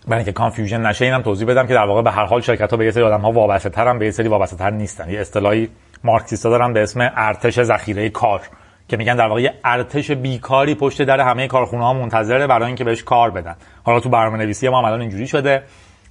برای 0.06 0.18
اینکه 0.18 0.32
کانفیوژن 0.32 0.86
نشه 0.86 1.04
اینم 1.04 1.22
توضیح 1.22 1.48
بدم 1.48 1.66
که 1.66 1.74
در 1.74 1.86
واقع 1.86 2.02
به 2.02 2.10
هر 2.10 2.24
حال 2.24 2.40
شرکت 2.40 2.70
ها 2.70 2.76
به 2.76 2.84
یه 2.84 2.90
سری 2.90 3.02
آدم 3.02 3.20
ها 3.20 3.32
وابسته 3.32 3.68
تر 3.68 3.98
به 3.98 4.04
یه 4.04 4.10
سری 4.10 4.28
وابسته 4.28 4.56
تر 4.56 4.70
نیستن. 4.70 5.10
یه 5.10 5.20
اصطلاحی 5.20 5.68
مارکسیستا 6.04 6.50
دارن 6.50 6.72
به 6.72 6.82
اسم 6.82 7.12
ارتش 7.16 7.62
ذخیره 7.62 8.08
کار 8.08 8.40
که 8.88 8.96
میگن 8.96 9.16
در 9.16 9.26
واقع 9.26 9.40
یه 9.40 9.54
ارتش 9.64 10.10
بیکاری 10.10 10.74
پشت 10.74 11.02
در 11.02 11.20
همه 11.20 11.46
کارخونه 11.46 11.84
ها 11.84 11.92
منتظره 11.92 12.46
برای 12.46 12.66
اینکه 12.66 12.84
بهش 12.84 13.02
کار 13.02 13.30
بدن. 13.30 13.54
حالا 13.84 14.00
تو 14.00 14.08
برنامه 14.08 14.38
نویسی 14.38 14.68
ما 14.68 14.86
الان 14.86 15.00
اینجوری 15.00 15.26
شده 15.26 15.62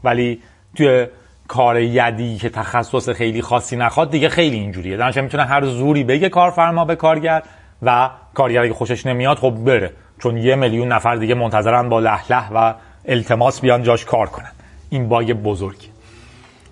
ولی 0.03 0.41
توی 0.75 1.07
کار 1.47 1.79
یدی 1.79 2.37
که 2.37 2.49
تخصص 2.49 3.09
خیلی 3.09 3.41
خاصی 3.41 3.75
نخواد 3.75 4.11
دیگه 4.11 4.29
خیلی 4.29 4.55
اینجوریه. 4.55 4.97
درنچه 4.97 5.21
می‌تونه 5.21 5.43
هر 5.43 5.65
زوری 5.65 6.03
بگه 6.03 6.29
کارفرما 6.29 6.85
به 6.85 6.95
کارگر 6.95 7.43
و 7.81 8.09
کارگر 8.33 8.67
که 8.67 8.73
خوشش 8.73 9.05
نمیاد 9.05 9.37
خب 9.37 9.51
بره. 9.51 9.91
چون 10.19 10.37
یه 10.37 10.55
میلیون 10.55 10.87
نفر 10.87 11.15
دیگه 11.15 11.35
منتظرن 11.35 11.89
با 11.89 11.99
لح 11.99 12.53
و 12.53 12.73
التماس 13.05 13.61
بیان 13.61 13.83
جاش 13.83 14.05
کار 14.05 14.27
کنن. 14.27 14.51
این 14.89 15.09
باگ 15.09 15.33
بزرگی 15.33 15.87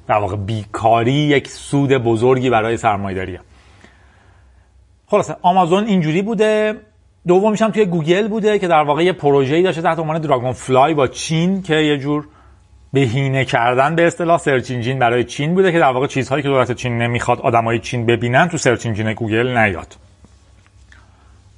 در 0.07 0.17
واقع 0.17 0.35
بیکاری 0.35 1.11
یک 1.11 1.47
سود 1.47 1.89
بزرگی 1.89 2.49
برای 2.49 2.77
سرمایه‌داریه. 2.77 3.39
خلاصه 5.07 5.35
آمازون 5.41 5.83
اینجوری 5.85 6.21
بوده. 6.21 6.75
دومیش 7.27 7.61
هم 7.61 7.71
توی 7.71 7.85
گوگل 7.85 8.27
بوده 8.27 8.59
که 8.59 8.67
در 8.67 8.83
واقع 8.83 9.03
یه 9.03 9.13
پروژه‌ای 9.13 9.63
داشته 9.63 9.81
تحت 9.81 9.99
عنوان 9.99 10.19
Dragonfly 10.19 10.93
با 10.93 11.07
چین 11.07 11.61
که 11.61 11.75
یه 11.75 11.97
جور 11.97 12.27
بهینه 12.93 13.45
کردن 13.45 13.95
به 13.95 14.07
اصطلاح 14.07 14.37
search 14.37 14.71
engine 14.71 14.99
برای 14.99 15.23
چین 15.23 15.55
بوده 15.55 15.71
که 15.71 15.79
در 15.79 15.91
واقع 15.91 16.07
چیزهایی 16.07 16.43
که 16.43 16.49
دولت 16.49 16.71
چین 16.71 16.97
نمی‌خواد 16.97 17.39
آدمای 17.39 17.79
چین 17.79 18.05
ببینن 18.05 18.47
تو 18.47 18.57
search 18.57 18.85
engine 18.85 19.13
گوگل 19.13 19.57
نیاد. 19.57 19.95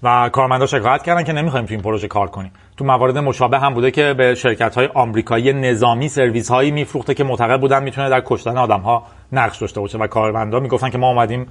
و 0.04 0.30
کارمندا 0.30 0.66
شکایت 0.66 1.04
کردن 1.04 1.24
که 1.24 1.34
نمی‌خوایم 1.34 1.66
تو 1.66 1.74
این 1.74 1.82
پروژه 1.82 2.08
کار 2.08 2.28
کنیم. 2.28 2.52
تو 2.78 2.86
موارد 2.86 3.18
مشابه 3.18 3.60
هم 3.60 3.74
بوده 3.74 3.92
که 3.92 4.14
به 4.14 4.36
شرکت 4.36 4.76
های 4.76 4.90
آمریکایی 4.94 5.54
نظامی 5.54 6.10
سرویس 6.10 6.52
هایی 6.52 6.72
میفروخته 6.72 7.14
که 7.14 7.24
معتقد 7.24 7.60
بودن 7.60 7.84
می‌تونه 7.84 8.10
در 8.10 8.22
کشتن 8.26 8.58
آدم 8.58 8.80
ها 8.80 9.04
نقش 9.32 9.58
داشته 9.58 9.80
باشه. 9.80 9.98
و 9.98 10.08
کارمندا 10.08 10.60
می‌گفتن 10.60 10.90
که 10.90 10.98
ما 10.98 11.10
اومدیم 11.10 11.48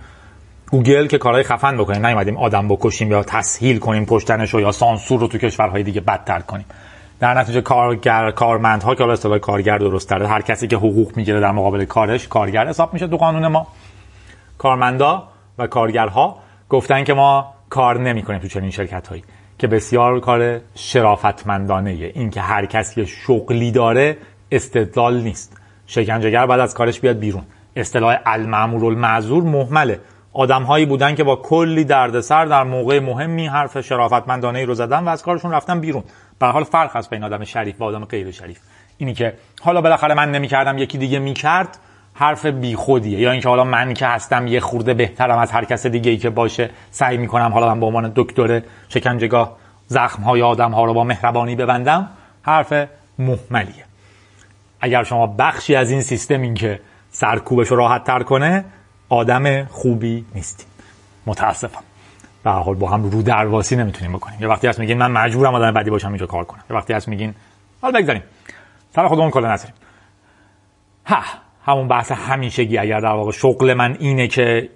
گوگل 0.70 1.06
که 1.06 1.18
کارهای 1.18 1.42
خفن 1.42 1.76
بکنیم 1.76 2.06
نیومدیم 2.06 2.36
آدم 2.36 2.68
بکشیم 2.68 3.10
یا 3.10 3.22
تسهیل 3.22 3.78
کنیم 3.78 4.06
کشتنش 4.06 4.54
یا 4.54 4.72
سانسور 4.72 5.20
رو 5.20 5.26
تو 5.26 5.38
کشورهای 5.38 5.82
دیگه 5.82 6.00
بدتر 6.00 6.40
کنیم. 6.40 6.66
در 7.24 7.34
نتیجه 7.34 7.60
کارگر 7.60 8.30
کارمندها 8.30 8.94
که 8.94 9.02
حالا 9.02 9.12
اصطلاح 9.12 9.38
کارگر 9.38 9.78
درست 9.78 10.08
تره 10.08 10.28
هر 10.28 10.42
کسی 10.42 10.66
که 10.66 10.76
حقوق 10.76 11.16
می‌گیره 11.16 11.40
در 11.40 11.52
مقابل 11.52 11.84
کارش 11.84 12.28
کارگر 12.28 12.68
حساب 12.68 12.92
میشه 12.92 13.06
تو 13.06 13.16
قانون 13.16 13.46
ما. 13.46 13.66
کارمندا 14.58 15.22
و 15.58 15.66
کارگرها 15.66 16.38
گفتن 16.68 17.04
که 17.04 17.14
ما 17.14 17.54
کار 17.70 18.00
نمی‌کنیم 18.00 18.38
تو 18.38 18.48
چنین 18.48 18.70
شرکت 18.70 19.08
هایی 19.08 19.24
که 19.58 19.66
بسیار 19.66 20.20
کار 20.20 20.60
شرافتمندانه 20.74 21.90
این 21.90 22.30
که 22.30 22.40
هر 22.40 22.66
کسی 22.66 23.06
شغلی 23.06 23.70
داره 23.70 24.16
استدلال 24.52 25.20
نیست. 25.20 25.56
شکنجهگر 25.86 26.46
بعد 26.46 26.60
از 26.60 26.74
کارش 26.74 27.00
بیاد 27.00 27.18
بیرون. 27.18 27.42
اصطلاح 27.76 28.18
المعمور 28.26 28.84
المعذور 28.84 29.42
محمله. 29.42 30.00
آدمهایی 30.32 30.86
بودن 30.86 31.14
که 31.14 31.24
با 31.24 31.36
کلی 31.36 31.84
دردسر 31.84 32.44
در 32.44 32.64
موقع 32.64 33.00
مهمی 33.00 33.46
حرف 33.46 33.80
شرافتمندانه 33.80 34.58
ای 34.58 34.64
رو 34.64 34.74
زدن 34.74 35.04
و 35.04 35.08
از 35.08 35.22
کارشون 35.22 35.50
رفتن 35.50 35.80
بیرون. 35.80 36.02
به 36.38 36.46
حال 36.46 36.64
فرق 36.64 36.96
هست 36.96 37.10
بین 37.10 37.24
آدم 37.24 37.44
شریف 37.44 37.80
و 37.80 37.84
آدم 37.84 38.04
غیر 38.04 38.30
شریف. 38.30 38.58
اینی 38.98 39.14
که 39.14 39.34
حالا 39.62 39.80
بالاخره 39.80 40.14
من 40.14 40.30
نمی‌کردم 40.30 40.78
یکی 40.78 40.98
دیگه 40.98 41.18
می‌کرد 41.18 41.78
حرف 42.14 42.46
بیخودیه. 42.46 43.20
یا 43.20 43.30
اینکه 43.30 43.48
حالا 43.48 43.64
من 43.64 43.94
که 43.94 44.06
هستم 44.06 44.46
یه 44.46 44.60
خورده 44.60 44.94
بهترم 44.94 45.38
از 45.38 45.52
هر 45.52 45.64
کس 45.64 45.86
دیگه 45.86 46.10
ای 46.10 46.16
که 46.16 46.30
باشه 46.30 46.70
سعی 46.90 47.16
می‌کنم 47.16 47.52
حالا 47.52 47.74
من 47.74 47.80
به 47.80 47.86
عنوان 47.86 48.12
دکتر 48.16 48.62
شکنجهگاه 48.88 49.56
زخم 49.86 50.22
های 50.22 50.42
آدم 50.42 50.70
ها 50.72 50.84
رو 50.84 50.94
با 50.94 51.04
مهربانی 51.04 51.56
ببندم 51.56 52.08
حرف 52.42 52.72
محملیه. 53.18 53.84
اگر 54.80 55.04
شما 55.04 55.26
بخشی 55.26 55.74
از 55.74 55.90
این 55.90 56.02
سیستم 56.02 56.40
این 56.40 56.54
که 56.54 56.80
سرکوبش 57.10 57.68
رو 57.68 57.76
راحت 57.76 58.04
تر 58.04 58.22
کنه 58.22 58.64
آدم 59.08 59.64
خوبی 59.64 60.24
نیستیم 60.34 60.66
متاسفم. 61.26 61.82
به 62.44 62.50
حال 62.50 62.74
با 62.74 62.88
هم 62.88 63.10
رو 63.10 63.22
درواسی 63.22 63.76
نمی‌تونیم 63.76 64.12
بکنیم. 64.12 64.40
یه 64.40 64.48
وقتی 64.48 64.66
هست 64.66 64.80
میگین 64.80 64.98
من 64.98 65.10
مجبورم 65.10 65.54
آدم 65.54 65.74
بدی 65.74 65.90
باشم 65.90 66.08
اینجا 66.08 66.26
کار 66.26 66.44
کنم. 66.44 66.62
یه 66.70 66.76
وقتی 66.76 66.92
هست 66.92 67.08
میگین 67.08 67.34
حالا 67.82 67.98
بگذاریم. 67.98 68.22
سر 68.94 69.08
خودمون 69.08 69.30
کلا 69.30 69.52
نذاریم. 69.52 69.74
ها 71.06 71.22
همون 71.66 71.88
بحث 71.88 72.12
همیشگی 72.12 72.78
اگر 72.78 73.00
در 73.00 73.12
واقع 73.12 73.32
شغل 73.32 73.74
من 73.74 73.96
اینه 74.00 74.28
که 74.28 74.68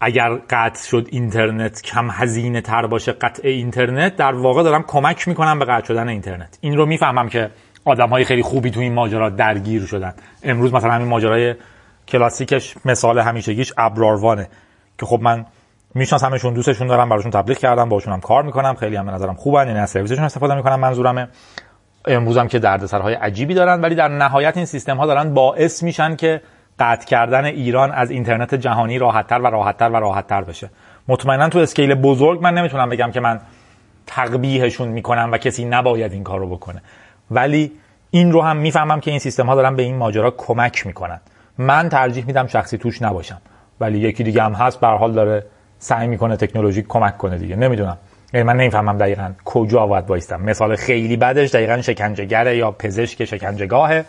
اگر 0.00 0.34
قطع 0.50 0.88
شد 0.88 1.08
اینترنت 1.10 1.82
کم 1.82 2.08
هزینه 2.10 2.60
تر 2.60 2.86
باشه 2.86 3.12
قطع 3.12 3.48
اینترنت 3.48 4.16
در 4.16 4.32
واقع 4.32 4.62
دارم 4.62 4.82
کمک 4.82 5.28
می‌کنم 5.28 5.58
به 5.58 5.64
قطع 5.64 5.86
شدن 5.86 6.08
اینترنت. 6.08 6.58
این 6.60 6.76
رو 6.76 6.86
می‌فهمم 6.86 7.28
که 7.28 7.50
آدم 7.84 8.08
های 8.08 8.24
خیلی 8.24 8.42
خوبی 8.42 8.70
تو 8.70 8.80
این 8.80 8.94
ماجرا 8.94 9.30
درگیر 9.30 9.86
شدن. 9.86 10.14
امروز 10.42 10.74
مثلا 10.74 10.92
همین 10.92 11.08
ماجرای 11.08 11.54
کلاسیکش 12.08 12.74
مثال 12.84 13.18
همیشگیش 13.18 13.72
ابراروانه 13.78 14.48
که 14.98 15.06
خب 15.06 15.20
من 15.22 15.46
میشناسمشون 15.96 16.54
دوستشون 16.54 16.86
دارم 16.86 17.08
براشون 17.08 17.30
تبلیغ 17.30 17.58
کردم 17.58 17.88
باشون 17.88 18.12
هم 18.12 18.20
کار 18.20 18.42
می‌کنم 18.42 18.74
خیلی 18.74 18.96
هم 18.96 19.06
به 19.06 19.12
نظرم 19.12 19.34
خوبن 19.34 19.66
یعنی 19.66 19.78
از 19.78 19.90
سرویسشون 19.90 20.24
استفاده 20.24 20.54
می‌کنم 20.54 20.80
منظورمه. 20.80 21.28
امروز 22.06 22.38
هم 22.38 22.48
که 22.48 22.58
دردسرهای 22.58 23.14
عجیبی 23.14 23.54
دارن 23.54 23.80
ولی 23.80 23.94
در 23.94 24.08
نهایت 24.08 24.56
این 24.56 24.66
سیستم 24.66 24.96
ها 24.96 25.06
دارن 25.06 25.34
باعث 25.34 25.82
میشن 25.82 26.16
که 26.16 26.40
قطع 26.78 27.06
کردن 27.06 27.44
ایران 27.44 27.92
از 27.92 28.10
اینترنت 28.10 28.54
جهانی 28.54 28.98
راحتتر 28.98 29.38
و 29.38 29.46
راحتتر 29.46 29.88
و 29.88 29.96
راحتتر 29.96 30.42
بشه. 30.42 30.70
مطمئنا 31.08 31.48
تو 31.48 31.58
اسکیل 31.58 31.94
بزرگ 31.94 32.42
من 32.42 32.54
نمی‌تونم 32.54 32.88
بگم 32.88 33.10
که 33.10 33.20
من 33.20 33.40
تقبیهشون 34.06 34.88
می‌کنم 34.88 35.28
و 35.32 35.38
کسی 35.38 35.64
نباید 35.64 36.12
این 36.12 36.24
کار 36.24 36.40
رو 36.40 36.48
بکنه. 36.48 36.82
ولی 37.30 37.72
این 38.10 38.32
رو 38.32 38.42
هم 38.42 38.56
می‌فهمم 38.56 39.00
که 39.00 39.10
این 39.10 39.20
سیستم 39.20 39.46
ها 39.46 39.54
دارن 39.54 39.76
به 39.76 39.82
این 39.82 39.96
ماجرا 39.96 40.30
کمک 40.30 40.86
می‌کنن. 40.86 41.20
من 41.58 41.88
ترجیح 41.88 42.26
میدم 42.26 42.46
شخصی 42.46 42.78
توش 42.78 43.02
نباشم. 43.02 43.40
ولی 43.80 43.98
یکی 43.98 44.24
دیگه 44.24 44.42
هم 44.42 44.52
هست 44.52 44.80
به 44.80 44.86
حال 44.86 45.12
داره 45.12 45.46
سعی 45.78 46.06
می‌کنه 46.06 46.36
تکنولوژی 46.36 46.84
کمک 46.88 47.18
کنه 47.18 47.38
دیگه. 47.38 47.56
نمی‌دونم. 47.56 47.98
من 48.34 48.56
نمی‌فهمم 48.56 48.98
دقیقا 48.98 49.32
کجا 49.44 49.86
باید 49.86 50.06
بایستم 50.06 50.42
مثال 50.42 50.76
خیلی 50.76 51.16
بدش 51.16 51.50
دقیقا 51.50 51.80
شکنجهگره 51.80 52.56
یا 52.56 52.70
پزشک 52.70 53.24
شکنجهگاهه. 53.24 54.04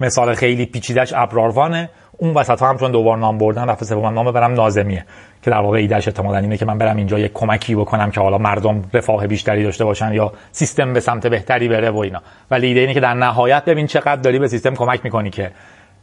مثال 0.00 0.34
خیلی 0.34 0.66
پیچیدش 0.66 1.12
ابراروانه. 1.16 1.90
اون 2.16 2.34
وسط 2.34 2.62
هم 2.62 2.78
چون 2.78 2.92
دوبار 2.92 3.18
نام 3.18 3.38
بردن 3.38 3.68
رفت 3.68 3.84
سوم 3.84 4.06
نام 4.06 4.32
برم 4.32 4.52
نازمیه. 4.54 5.04
که 5.42 5.50
در 5.50 5.58
واقع 5.58 5.78
ایدهش 5.78 6.08
احتمالاً 6.08 6.38
اینه 6.38 6.56
که 6.56 6.64
من 6.64 6.78
برم 6.78 6.96
اینجا 6.96 7.18
یک 7.18 7.32
کمکی 7.32 7.74
بکنم 7.74 8.10
که 8.10 8.20
حالا 8.20 8.38
مردم 8.38 8.82
رفاه 8.92 9.26
بیشتری 9.26 9.64
داشته 9.64 9.84
باشن 9.84 10.12
یا 10.12 10.32
سیستم 10.52 10.92
به 10.92 11.00
سمت 11.00 11.26
بهتری 11.26 11.68
بره 11.68 11.90
و 11.90 11.98
اینا. 11.98 12.22
ولی 12.50 12.66
ایده 12.66 12.80
اینه 12.80 12.94
که 12.94 13.00
در 13.00 13.14
نهایت 13.14 13.64
ببین 13.64 13.86
چقدر 13.86 14.16
داری 14.16 14.38
به 14.38 14.48
سیستم 14.48 14.74
کمک 14.74 15.00
می‌کنی 15.04 15.30
که 15.30 15.50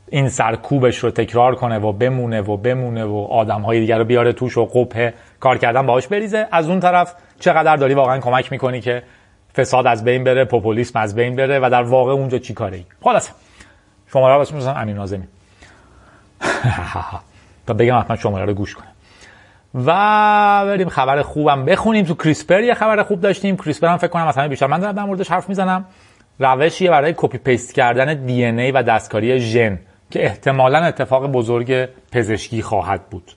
این 0.09 0.29
سرکوبش 0.29 0.97
رو 0.97 1.11
تکرار 1.11 1.55
کنه 1.55 1.79
و 1.79 1.91
بمونه 1.91 2.41
و 2.41 2.57
بمونه 2.57 3.03
و 3.03 3.27
آدم 3.29 3.61
های 3.61 3.79
دیگر 3.79 3.97
رو 3.97 4.05
بیاره 4.05 4.33
توش 4.33 4.57
و 4.57 4.65
قبه 4.65 5.13
کار 5.39 5.57
کردن 5.57 5.85
باهاش 5.85 6.07
بریزه. 6.07 6.47
از 6.51 6.69
اون 6.69 6.79
طرف 6.79 7.15
چقدر 7.39 7.75
داری 7.75 7.93
واقعا 7.93 8.19
کمک 8.19 8.51
می‌کنی 8.51 8.81
که 8.81 9.03
فساد 9.55 9.87
از 9.87 10.03
بین 10.03 10.23
بره 10.23 10.45
پوپولیسم 10.45 10.99
از 10.99 11.15
بین 11.15 11.35
بره 11.35 11.59
و 11.59 11.69
در 11.69 11.83
واقع 11.83 12.11
اونجا 12.11 12.37
چی 12.37 12.53
کاره 12.53 12.77
ای؟ 12.77 12.85
خلاص 13.03 13.31
شماره 14.13 14.33
رو 14.33 14.41
بسیم 14.41 14.57
امین 14.57 14.95
نازمی. 14.95 15.27
تا 17.67 17.73
بگم 17.73 17.99
حتما 17.99 18.15
شماره 18.15 18.45
رو 18.45 18.53
گوش 18.53 18.75
کنه. 18.75 18.87
و 19.85 20.65
بریم 20.65 20.89
خبر 20.89 21.21
خوبم 21.21 21.65
بخونیم. 21.65 22.05
تو 22.05 22.13
CRISPR 22.15 22.61
یه 22.61 22.73
خبر 22.73 23.03
خوب 23.03 23.21
داشتیم. 23.21 23.57
CRISPR 23.57 23.87
هم 23.87 23.97
فکر 23.97 24.07
کنم 24.07 24.27
مثلا 24.27 24.47
بیشتر. 24.47 24.67
من 24.67 24.79
در 24.79 25.03
موردش 25.03 25.31
حرف 25.31 25.49
می‌زنم. 25.49 25.85
روشیه 26.39 26.89
برای 26.89 27.13
copy 27.17 27.37
paste 27.37 27.73
کردن 27.73 28.25
DNA 28.25 28.71
و 28.71 28.83
دستکاری 28.83 29.39
ژن. 29.39 29.79
که 30.11 30.25
احتمالا 30.25 30.79
اتفاق 30.79 31.27
بزرگ 31.27 31.89
پزشکی 32.11 32.61
خواهد 32.61 33.09
بود. 33.09 33.31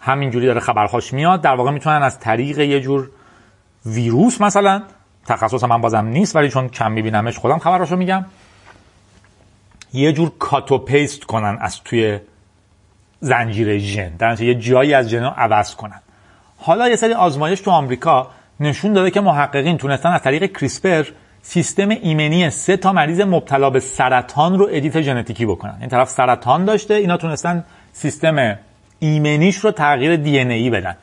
همینجوری 0.00 0.46
داره 0.46 0.60
خبرهاش 0.60 1.12
میاد 1.12 1.40
در 1.40 1.54
واقع 1.54 1.70
می‌تونن 1.70 2.02
از 2.02 2.20
طریق 2.20 2.58
یه 2.58 2.80
جور 2.80 3.10
ویروس 3.86 4.40
مثلا 4.40 4.82
تخصص 5.26 5.64
من 5.64 5.80
بازم 5.80 6.06
نیست 6.06 6.36
ولی 6.36 6.48
چون 6.48 6.68
کم 6.68 6.92
میبینمش 6.92 7.38
خودم 7.38 7.58
خبراشو 7.58 7.96
میگم 7.96 8.24
یه 9.92 10.12
جور 10.12 10.32
cut 10.38 10.78
و 10.78 10.86
paste 10.86 11.24
کنن 11.24 11.58
از 11.60 11.82
توی 11.82 12.18
زنجیره 13.20 13.78
ژن. 13.78 14.16
در 14.16 14.40
یه 14.40 14.54
جایی 14.54 14.94
از 14.94 15.08
ژن 15.08 15.24
عوض 15.24 15.74
کنن. 15.74 16.00
حالا 16.58 16.88
یه 16.88 16.96
سری 16.96 17.12
آزمایش 17.12 17.60
تو 17.60 17.70
آمریکا 17.70 18.30
نشون 18.60 18.92
داده 18.92 19.10
که 19.10 19.20
محققین 19.20 19.76
تونستن 19.76 20.08
از 20.08 20.22
طریق 20.22 20.52
CRISPR 20.52 21.04
سیستم 21.46 21.88
ایمنی 21.88 22.50
سه 22.50 22.76
تا 22.76 22.92
مریض 22.92 23.20
مبتلا 23.20 23.70
به 23.70 23.80
سرطان 23.80 24.58
رو 24.58 24.68
edit 24.70 25.00
ژنتیکی 25.00 25.46
بکنن. 25.46 25.76
این 25.80 25.88
طرف 25.88 26.08
سرطان 26.08 26.64
داشته 26.64 26.94
اینا 26.94 27.16
تونستن 27.16 27.64
سیستم 27.92 28.58
ایمنیش 28.98 29.56
رو 29.56 29.70
تغییر 29.70 30.16
DNA 30.16 30.70
بدن. 30.70 30.96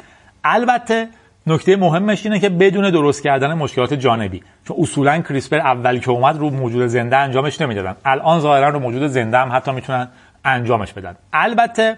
البته 0.43 1.07
نکته 1.47 1.75
مهمش 1.75 2.25
اینه 2.25 2.39
که 2.39 2.49
بدون 2.49 2.89
درست 2.89 3.23
کردن 3.23 3.53
مشکلات 3.53 3.93
جانبی. 3.93 4.43
چون 4.67 4.77
اصولا 4.79 5.21
CRISPR 5.21 5.59
اول 5.59 5.99
که 5.99 6.11
اومد 6.11 6.37
رو 6.37 6.49
موجود 6.49 6.87
زنده 6.87 7.17
انجامش 7.17 7.61
نمی‌دادن. 7.61 7.95
الان 8.05 8.39
ظاهرا 8.39 8.69
رو 8.69 8.79
موجود 8.79 9.07
زنده 9.07 9.37
هم 9.37 9.51
حتی 9.51 9.71
می‌تونن 9.71 10.07
انجامش 10.45 10.93
بدن. 10.93 11.15
البته 11.33 11.97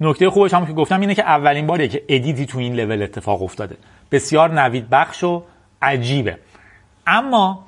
نکته 0.00 0.30
خوبش 0.30 0.54
هم 0.54 0.66
که 0.66 0.72
گفتم 0.72 1.00
اینه 1.00 1.14
که 1.14 1.22
اولین 1.22 1.66
باریه 1.66 1.88
که 1.88 2.02
edit 2.08 2.38
ی 2.38 2.46
تو 2.46 2.58
این 2.58 2.74
لول 2.74 3.02
اتفاق 3.02 3.42
افتاده. 3.42 3.76
بسیار 4.12 4.60
نوید 4.60 4.90
بخش 4.90 5.24
و 5.24 5.42
عجیبه. 5.82 6.38
اما 7.06 7.67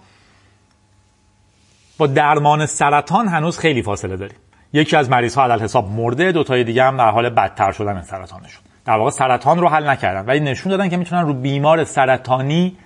با 2.01 2.07
درمان 2.07 2.67
سرطان 2.67 3.29
هنوز 3.29 3.59
خیلی 3.59 3.83
فاصله 3.83 4.17
داریم. 4.17 4.37
یکی 4.73 4.97
از 4.97 5.11
مریض 5.11 5.35
ها 5.35 5.43
علی‌الحساب 5.43 5.91
مرده 5.91 6.33
دو 6.33 6.45
تای 6.45 6.65
دیگه 6.65 6.85
هم 6.85 6.97
در 6.97 7.11
حال 7.11 7.29
بدتر 7.29 7.73
شدن 7.73 8.03
سرطانشون. 8.03 8.63
در 8.85 8.97
واقع 8.97 9.11
سرطان 9.11 9.59
رو 9.59 9.69
حل 9.69 9.89
نکردن 9.89 10.27
ولی 10.27 10.41
نشون 10.41 10.71
دادن 10.71 10.89
که 10.89 10.97
می‌تونن 10.97 11.27
رو 11.27 11.33
بیمار 11.33 11.85
سرطانی 11.85 12.77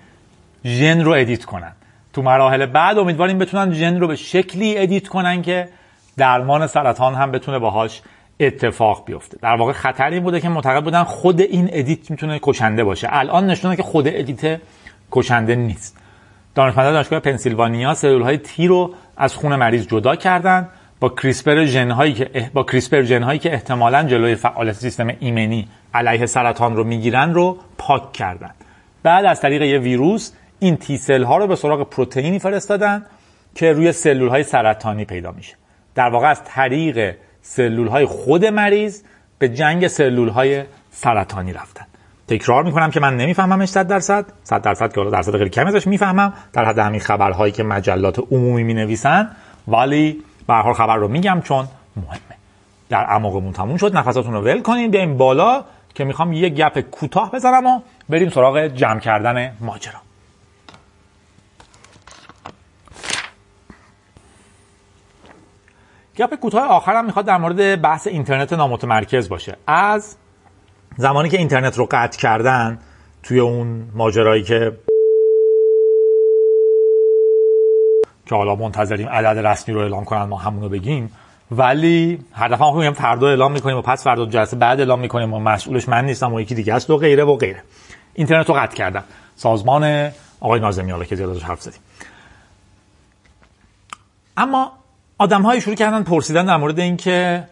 ژن 0.65 1.01
رو 1.01 1.13
edit 1.13 1.45
کنن. 1.45 1.73
تو 2.13 2.23
مراحل 2.23 2.67
بعد 2.67 2.99
امیدواریم 2.99 3.39
بتونن 3.39 3.73
ژن 3.73 4.01
رو 4.01 4.07
به 4.07 4.17
شکلی 4.17 4.79
edit 4.79 5.09
کنن 5.09 5.43
که 5.43 5.69
درمان 6.17 6.67
سرطان 6.67 7.15
هم 7.15 7.31
بتونه 7.31 7.59
باهاش 7.59 8.03
اتفاق 8.41 9.05
بیفته. 9.07 9.39
در 9.43 9.57
واقع 9.57 9.73
خطر 9.73 10.11
این 10.11 10.23
بوده 10.23 10.41
که 10.41 10.49
معتقد 10.49 10.85
بودن 10.85 11.05
خود 11.05 11.41
این 11.41 11.69
edit 11.73 12.11
می‌تونه 12.11 12.39
کشنده 12.43 12.85
باشه. 12.85 13.09
الان 13.11 13.47
نشونه 13.47 13.77
که 13.77 13.83
خود 13.83 14.09
edit 14.09 14.61
کشنده 15.13 15.55
نیست. 15.55 16.04
دانشمندان 16.55 16.93
دانشگاه 16.93 17.21
پنسیلوانیا 17.21 17.95
سلول 17.95 18.23
های 18.23 18.39
T 18.39 18.67
رو 18.67 18.95
از 19.17 19.35
خون 19.35 19.57
مریض 19.57 19.87
جدا 19.87 20.17
کردن. 20.17 20.69
با 21.01 21.09
کریسپر 21.09 21.65
ژن 21.65 21.91
هایی 21.91 22.13
که 22.13 22.51
با 22.55 22.63
کریسپر 22.63 23.03
ژن 23.03 23.23
هایی 23.23 23.39
که 23.39 23.53
احتمالاً 23.53 24.03
جلوی 24.03 24.35
فعالیت 24.35 24.75
سیستم 24.75 25.11
ایمنی 25.21 25.69
علیه 25.95 26.27
سرطان 26.27 26.77
رو 26.77 26.85
می‌گیرن 26.85 27.35
رو 27.35 27.59
پاک 27.79 28.13
کردن. 28.13 28.51
بعد 29.03 29.25
از 29.25 29.41
طریق 29.41 29.63
یه 29.63 29.79
ویروس 29.79 30.33
این 30.59 30.77
تی 30.77 30.97
سل 30.97 31.23
ها 31.23 31.37
رو 31.37 31.47
به 31.47 31.57
سراغ 31.57 31.91
پروتئینی 31.91 32.39
فرستادن 32.39 33.07
که 33.55 33.73
روی 33.73 33.93
سلول 33.93 34.29
های 34.29 34.43
سرطانی 34.43 35.05
پیدا 35.05 35.33
میشه. 35.33 35.55
در 35.95 36.09
واقع 36.09 36.27
از 36.27 36.45
طریق 36.45 37.15
سلول 37.43 37.89
های 37.89 38.05
خود 38.05 38.45
مریض 38.45 39.03
به 39.39 39.49
جنگ 39.49 39.87
سلول 39.87 40.29
های 40.29 40.65
سرطانی 40.91 41.53
رفتن. 41.53 41.87
تکرار 42.29 42.63
می‌کنم 42.63 42.91
که 42.91 43.01
من 43.01 43.17
نمیفهممش 43.17 43.69
100 43.69 43.89
درصد. 43.89 44.27
100 44.43 44.63
درصد 44.63 44.95
که 44.95 45.11
درصد 45.13 45.33
خیلی 45.33 45.51
کمی 45.51 45.69
ازش 45.69 45.87
می‌فهمم. 45.87 46.33
در 46.53 46.65
حد 46.65 46.79
همین 46.79 47.01
خبرهایی 47.01 47.53
که 47.53 47.63
مجلات 47.63 48.19
عمومی 48.19 48.63
می 48.63 48.75
نویسن 48.75 49.31
ولی 49.69 50.23
به 50.47 50.55
حال 50.55 50.75
خبر 50.75 50.97
رو 50.97 51.09
میگم 51.09 51.41
چون 51.45 51.69
مهمه. 51.97 52.37
در 52.89 53.01
اعماقمون 53.01 53.53
تموم 53.53 53.77
شد. 53.77 53.97
نفساتون 53.97 54.33
رو 54.33 54.41
ول 54.41 54.63
کنیم 54.63 54.91
بیایم 54.91 55.17
بالا 55.17 55.65
که 55.95 56.05
می‌خوام 56.05 56.33
یه 56.33 56.49
گپ 56.49 56.81
کوتاه 56.81 57.31
بزنم 57.31 57.67
و 57.67 57.81
بریم 58.09 58.29
سراغ 58.29 58.59
جمع 58.59 59.01
کردن 59.01 59.57
ماجرا. 59.61 60.01
گپ 66.17 66.35
کوتاه 66.35 66.69
آخرم 66.69 67.05
می‌خواد 67.05 67.25
در 67.25 67.39
مورد 67.39 67.83
بحث 67.83 68.07
اینترنت 68.07 68.53
نامتمرکز 68.53 69.29
باشه. 69.29 69.57
از 69.67 70.17
زمانی 70.97 71.29
که 71.29 71.39
اینترنت 71.39 71.79
رو 71.79 71.89
قطع 71.91 72.19
کردن 72.19 72.79
توی 73.23 73.41
اون 73.41 73.91
ماجرایی 73.95 74.43
که 74.43 74.73
که 78.27 78.35
حالا 78.35 78.55
منتظریم 78.55 79.09
عدد 79.09 79.47
رسمی 79.47 79.75
رو 79.75 79.81
اعلام 79.81 80.05
کنن 80.05 80.23
ما 80.23 80.37
همونو 80.37 80.69
بگیم. 80.69 81.13
ولی 81.51 82.19
هر 82.33 82.49
دفعه 82.49 82.71
ما 82.71 82.93
فردا 82.93 83.29
اعلام 83.29 83.53
می‌کنیم 83.53 83.77
و 83.77 83.83
پس 83.83 84.05
فردا 84.05 84.27
جلسه 84.27 84.57
بعد 84.57 84.81
اعلام 84.81 85.01
می‌کنیم 85.01 85.35
و 85.35 85.39
مسئولش 85.39 85.89
من 85.89 86.05
نیستم 86.05 86.33
و 86.33 86.41
یکی 86.41 86.55
دیگه 86.55 86.75
است 86.75 86.91
و 86.91 86.97
غیره 86.97 87.25
و 87.25 87.37
غیره. 87.37 87.63
اینترنت 88.15 88.49
رو 88.49 88.55
قطع 88.55 88.77
کردن. 88.77 89.05
سازمان 89.37 90.13
آقای 90.41 90.61
نازمی 90.61 90.91
حالا 90.91 91.05
که 91.05 91.17
زیاد 91.17 91.43
حرف 91.43 91.63
زدیم. 91.63 91.81
اما 94.37 94.73
آدم 95.19 95.43
های 95.43 95.61
شروع 95.61 95.77
کردن 95.77 96.03
پرسیدن 96.03 96.47
در 96.47 96.57
مورد 96.57 96.81
اینکه 96.81 97.45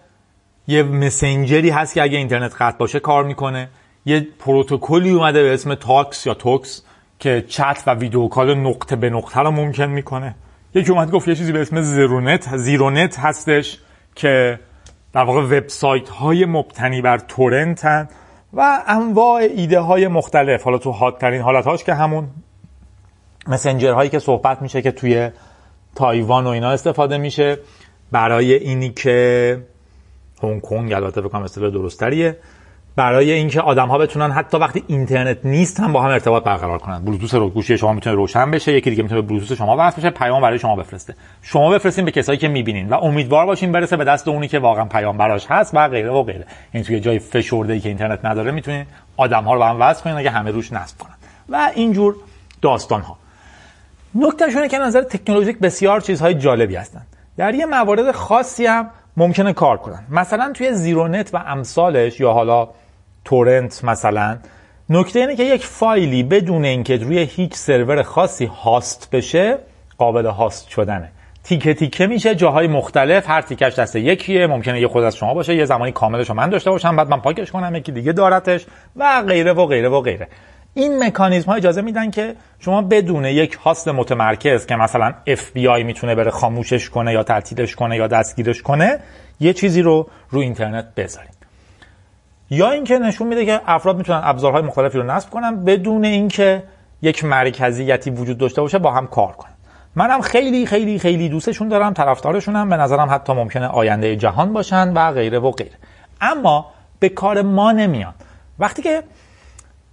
یه 0.66 0.82
مسنجری 0.82 1.70
هست 1.70 1.94
که 1.94 2.02
اگه 2.02 2.18
اینترنت 2.18 2.54
قطع 2.58 2.78
باشه 2.78 3.00
کار 3.00 3.24
می‌کنه. 3.24 3.68
یه 4.04 4.26
پروتکلی 4.38 5.10
اومده 5.10 5.42
به 5.42 5.54
اسم 5.54 5.74
تاکس 5.74 6.26
یا 6.26 6.34
توکس 6.34 6.82
که 7.18 7.44
چت 7.48 7.82
و 7.86 7.94
ویدیو 7.94 8.28
کال 8.28 8.54
نقطه 8.54 8.96
به 8.96 9.10
نقطه 9.10 9.40
رو 9.40 9.50
ممکن 9.50 9.86
می‌کنه. 9.86 10.34
یکی 10.74 10.92
اومد 10.92 11.10
گفت 11.10 11.28
یه 11.28 11.34
چیزی 11.34 11.52
به 11.52 11.60
اسم 11.60 11.82
زیرونت 11.82 12.56
زیرونت 12.56 13.18
هستش 13.18 13.78
که 14.14 14.60
در 15.12 15.24
واقع 15.24 15.40
وبسایت 15.40 16.08
های 16.08 16.44
مبتنی 16.44 17.02
بر 17.02 17.18
تورنتن 17.18 18.08
و 18.52 18.82
انواع 18.86 19.42
ایده 19.56 19.80
های 19.80 20.08
مختلف. 20.08 20.62
حالا 20.62 20.78
تو 20.78 20.90
حادترین 20.92 21.40
حالت 21.40 21.64
هاش 21.64 21.84
که 21.84 21.94
همون 21.94 22.28
مسنجر 23.48 23.92
هایی 23.92 24.10
که 24.10 24.18
صحبت 24.18 24.62
میشه 24.62 24.82
که 24.82 24.90
توی 24.90 25.30
تایوان 25.94 26.44
و 26.44 26.48
اینا 26.48 26.70
استفاده 26.70 27.18
میشه. 27.18 27.58
برای 28.12 28.54
اینی 28.54 28.90
که 28.90 29.58
هنگ 30.42 30.60
کنگ 30.60 30.92
البته 30.92 31.20
بکنم 31.20 31.42
اصطلاح 31.42 31.70
درستریه. 31.70 32.36
برای 32.96 33.32
اینکه 33.32 33.60
آدم 33.60 33.88
ها 33.88 33.98
بتونن 33.98 34.30
حتی 34.30 34.58
وقتی 34.58 34.84
اینترنت 34.86 35.38
نیست 35.44 35.80
هم 35.80 35.92
با 35.92 36.02
هم 36.02 36.10
ارتباط 36.10 36.44
برقرار 36.44 36.78
کنن. 36.78 37.04
بلوتوث 37.04 37.34
رو 37.34 37.50
گوشی 37.50 37.78
شما 37.78 37.92
می‌تونه 37.92 38.16
روشن 38.16 38.50
بشه 38.50 38.72
یکی 38.72 38.90
دیگه 38.90 39.02
می‌تونه 39.02 39.20
بلوتوث 39.20 39.52
شما 39.52 39.76
وصل 39.78 39.96
بشه 39.96 40.10
پیام 40.10 40.42
برای 40.42 40.58
شما 40.58 40.76
بفرسته. 40.76 41.14
شما 41.42 41.70
بفرستین 41.70 42.04
به 42.04 42.10
کسایی 42.10 42.38
که 42.38 42.48
می‌بینین 42.48 42.88
و 42.88 42.94
امیدوار 42.94 43.46
باشین 43.46 43.72
برسه 43.72 43.96
به 43.96 44.04
دست 44.04 44.28
اونی 44.28 44.48
که 44.48 44.58
واقعا 44.58 44.84
پیام 44.84 45.16
براش 45.16 45.46
هست 45.46 45.74
و 45.74 45.88
غیره 45.88 46.10
و 46.10 46.22
غیره. 46.22 46.46
این 46.72 46.82
توی 46.82 47.00
جای 47.00 47.18
فشرده 47.18 47.72
ای 47.72 47.80
که 47.80 47.88
اینترنت 47.88 48.24
نداره 48.24 48.50
می‌تونین 48.50 48.86
آدم 49.16 49.44
ها 49.44 49.54
رو 49.54 49.58
با 49.58 49.66
هم 49.66 49.80
وصل 49.80 50.04
کنین 50.04 50.16
اگه 50.16 50.30
همه 50.30 50.50
روش 50.50 50.72
نصب 50.72 50.98
کنن. 50.98 51.14
و 51.48 51.70
اینجور 51.74 52.16
داستان 52.62 53.00
ها 53.00 53.16
نکتهشونه 54.14 54.68
که 54.68 54.78
نظر 54.78 55.02
تکنولوژیک 55.02 55.58
بسیار 55.58 56.00
چیزهای 56.00 56.34
جالبی 56.34 56.76
هستن. 56.76 57.02
در 57.36 57.54
یه 57.54 57.66
موارد 57.66 58.12
خاصی 58.12 58.66
هم 58.66 58.90
ممکنه 59.16 59.52
کار 59.52 59.76
کنن. 59.76 60.04
مثلا 60.10 60.52
توی 60.54 60.72
زیرونت 60.72 61.34
و 61.34 61.36
امثالش 61.46 62.20
یا 62.20 62.32
حالا 62.32 62.68
تورنت 63.24 63.84
مثلا 63.84 64.38
نکته 64.90 65.18
اینه 65.20 65.36
که 65.36 65.44
یک 65.44 65.64
فایلی 65.64 66.22
بدون 66.22 66.64
اینکه 66.64 66.96
روی 66.96 67.18
هیچ 67.18 67.54
سرور 67.54 68.02
خاصی 68.02 68.44
هاست 68.44 69.08
بشه 69.12 69.58
قابل 69.98 70.26
هاست 70.26 70.68
شدنه. 70.68 71.08
تیکه 71.44 71.74
تیکه 71.74 72.06
میشه 72.06 72.34
جاهای 72.34 72.66
مختلف 72.66 73.30
هر 73.30 73.40
تیکش 73.40 73.78
دست 73.78 73.96
یکیه 73.96 74.46
ممکنه 74.46 74.80
یه 74.80 74.88
خود 74.88 75.04
از 75.04 75.16
شما 75.16 75.34
باشه 75.34 75.54
یه 75.54 75.64
زمانی 75.64 75.92
کاملش 75.92 76.28
رو 76.28 76.34
من 76.34 76.50
داشته 76.50 76.70
باشم 76.70 76.96
بعد 76.96 77.08
من 77.08 77.20
پاکش 77.20 77.50
کنم 77.50 77.74
یکی 77.74 77.92
دیگه 77.92 78.12
دارتش 78.12 78.66
و 78.96 79.22
غیره 79.22 79.52
و 79.52 79.66
غیره 79.66 79.88
و 79.88 80.00
غیره. 80.00 80.28
این 80.74 81.04
مکانیزم 81.04 81.50
ها 81.50 81.56
اجازه 81.56 81.82
میدن 81.82 82.10
که 82.10 82.36
شما 82.58 82.82
بدون 82.82 83.24
یک 83.24 83.54
هاست 83.54 83.88
متمرکز 83.88 84.66
که 84.66 84.76
مثلا 84.76 85.14
FBI 85.26 85.84
می‌تونه 85.84 86.14
بره 86.14 86.30
خاموشش 86.30 86.90
کنه 86.90 87.12
یا 87.12 87.22
تعطیلش 87.22 87.76
کنه 87.76 87.96
یا 87.96 88.06
دستگیرش 88.06 88.62
کنه 88.62 88.98
یه 89.40 89.52
چیزی 89.52 89.82
رو 89.82 90.08
رو 90.30 90.40
اینترنت 90.40 90.94
بذارید. 90.94 91.36
یا 92.50 92.70
اینکه 92.70 92.98
نشون 92.98 93.28
میده 93.28 93.44
که 93.46 93.60
افراد 93.66 93.96
می‌تونن 93.96 94.20
ابزارهای 94.24 94.62
مختلفی 94.62 94.98
رو 94.98 95.04
نصب 95.04 95.30
کنن 95.30 95.64
بدون 95.64 96.04
اینکه 96.04 96.62
یک 97.02 97.24
مرکزیتی 97.24 98.10
وجود 98.10 98.38
داشته 98.38 98.60
باشه 98.60 98.78
با 98.78 98.90
هم 98.90 99.06
کار 99.06 99.32
کنن. 99.32 99.52
منم 99.94 100.20
خیلی 100.20 100.66
خیلی 100.66 100.98
خیلی 100.98 101.28
دوستشون 101.28 101.68
دارم 101.68 101.92
طرفدارشونم 101.92 102.68
به 102.68 102.76
نظرم 102.76 103.10
حتی 103.10 103.32
ممکنه 103.32 103.66
آینده 103.66 104.16
جهان 104.16 104.52
باشن 104.52 104.92
و 104.92 105.12
غیره 105.12 105.38
و 105.38 105.50
غیره. 105.50 105.76
اما 106.20 106.66
به 106.98 107.08
کار 107.08 107.42
ما 107.42 107.72
نمیان. 107.72 108.14
وقتی 108.58 108.82
که 108.82 109.02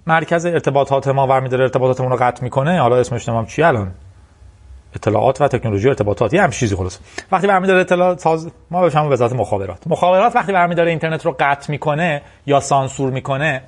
مرکز 0.10 0.46
ارتباطات 0.46 1.08
ما 1.08 1.28
برمیداره 1.28 1.64
ارتباطاتمون 1.64 2.12
رو 2.12 2.18
قطع 2.18 2.44
می‌کنه 2.44 2.80
حالا 2.80 2.98
اسمش 2.98 3.30
نمام 3.30 3.46
چی 3.46 3.64
الان؟ 3.64 3.92
اطلاعات 4.96 5.42
و 5.42 5.48
تکنولوژی 5.48 5.88
ارتباطاتی 5.88 6.38
هم 6.38 6.50
چیزی 6.50 6.76
خلاص 6.76 7.00
وقتی 7.32 7.48
برمیداره 7.48 7.82
اطلاعات 7.82 8.20
ساز 8.20 8.52
ما 8.72 8.82
بهش 8.82 8.96
همون 8.96 9.12
وزارت 9.12 9.34
مخابرات. 9.34 9.88
مخابرات 9.88 10.36
وقتی 10.36 10.54
برمیداره 10.54 10.90
اینترنت 10.90 11.26
رو 11.26 11.36
قطع 11.40 11.72
می‌کنه 11.72 12.22
یا 12.46 12.60
سانسور 12.60 13.12
می‌کنه 13.12 13.62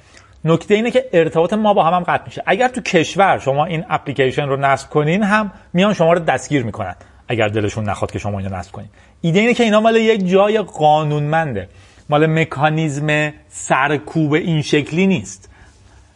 نکته 0.45 0.73
اینه 0.75 0.91
که 0.91 1.05
ارتباط 1.13 1.53
ما 1.53 1.73
با 1.73 1.83
هم 1.83 1.93
هم 1.93 2.03
قطع 2.03 2.23
میشه. 2.25 2.43
اگر 2.45 2.67
تو 2.67 2.81
کشور 2.81 3.37
شما 3.37 3.65
این 3.65 3.85
اپلیکیشن 3.89 4.47
رو 4.47 4.57
نصب 4.57 4.89
کنین 4.89 5.23
هم 5.23 5.51
میان 5.73 5.93
شما 5.93 6.13
رو 6.13 6.19
دستگیر 6.19 6.63
می‌کنن. 6.63 6.95
اگر 7.27 7.47
دلشون 7.47 7.89
نخواد 7.89 8.11
که 8.11 8.19
شما 8.19 8.39
اینو 8.39 8.55
نصب 8.55 8.71
کنین. 8.71 8.89
ایده 9.21 9.39
اینه 9.39 9.53
که 9.53 9.63
اینا 9.63 9.79
مال 9.79 9.95
یک 9.95 10.29
جای 10.29 10.61
قانونمنده. 10.61 11.69
مال 12.09 12.25
مکانیزم 12.25 13.33
سرکوب 13.49 14.33
این 14.33 14.61
شکلی 14.61 15.07
نیست. 15.07 15.50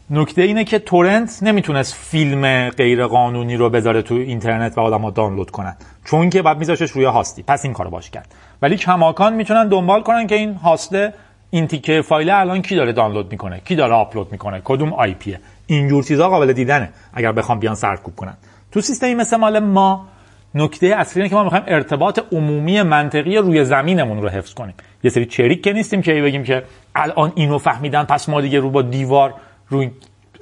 نکته 0.10 0.42
اینه 0.42 0.64
که 0.64 0.80
تورنت 0.80 1.40
نمی‌تونست 1.42 1.94
فیلم 1.94 2.70
غیر 2.70 3.06
قانونی 3.06 3.56
رو 3.56 3.70
بذاره 3.70 4.02
تو 4.02 4.16
اینترنت 4.16 4.78
و 4.78 4.82
آدم‌ها 4.82 5.10
دانلود 5.10 5.52
کنن. 5.52 5.78
چون 6.06 6.30
که 6.30 6.42
بعد 6.42 6.58
میذاشش 6.58 6.92
روی 6.92 7.06
هاستی. 7.06 7.44
پس 7.44 7.66
این 7.66 7.74
کارو 7.74 7.90
باش 7.90 8.10
کرد. 8.10 8.36
ولی 8.62 8.78
کماکان 8.78 9.34
می‌تونن 9.34 9.68
دنبال 9.68 10.02
کنن 10.02 10.28
که 10.28 10.36
این 10.36 10.54
هاسته 10.54 11.14
این 11.50 11.68
تیکه 11.68 12.02
فایل 12.02 12.30
الان 12.30 12.62
کی 12.62 12.76
داره 12.76 12.92
دانلود 12.92 13.32
می‌کنه؟ 13.32 13.62
کی 13.66 13.76
داره 13.76 13.94
آپلود 13.94 14.32
می‌کنه؟ 14.32 14.62
کدوم 14.64 14.94
آی 14.94 15.14
پیه 15.14 15.40
اینجور 15.66 16.04
چیزا 16.04 16.30
قابل 16.30 16.54
دیدنه 16.54 16.90
اگر 17.14 17.32
بخوام 17.32 17.60
بیان 17.60 17.76
سرکوب 17.76 18.16
کنن. 18.16 18.38
تو 18.72 18.82
سیستمی 18.82 19.16
مثل 19.16 19.38
مال 19.38 19.60
ما 19.60 20.08
نکته 20.56 20.88
اصلی 20.88 21.22
اینه 21.22 21.30
که 21.30 21.36
ما 21.36 21.44
می‌خوایم 21.44 21.64
ارتباط 21.68 22.20
عمومی 22.32 22.82
منطقی 22.82 23.38
روی 23.38 23.66
زمینمون 23.66 24.22
رو 24.22 24.30
حفظ 24.30 24.54
کنیم. 24.54 24.74
یه 25.04 25.10
سری 25.10 25.26
چریک 25.26 25.64
که 25.64 25.74
نیستیم 25.74 26.02
که 26.02 26.14
بگیم 26.14 26.44
که 26.44 26.64
الان 26.96 27.32
اینو 27.36 27.58
فهمیدن 27.58 28.04
پس 28.04 28.30
ما 28.30 28.42
دیگه 28.42 28.60
رو 28.60 28.70
با 28.70 28.82
دیوار 28.82 29.34
روی 29.70 29.92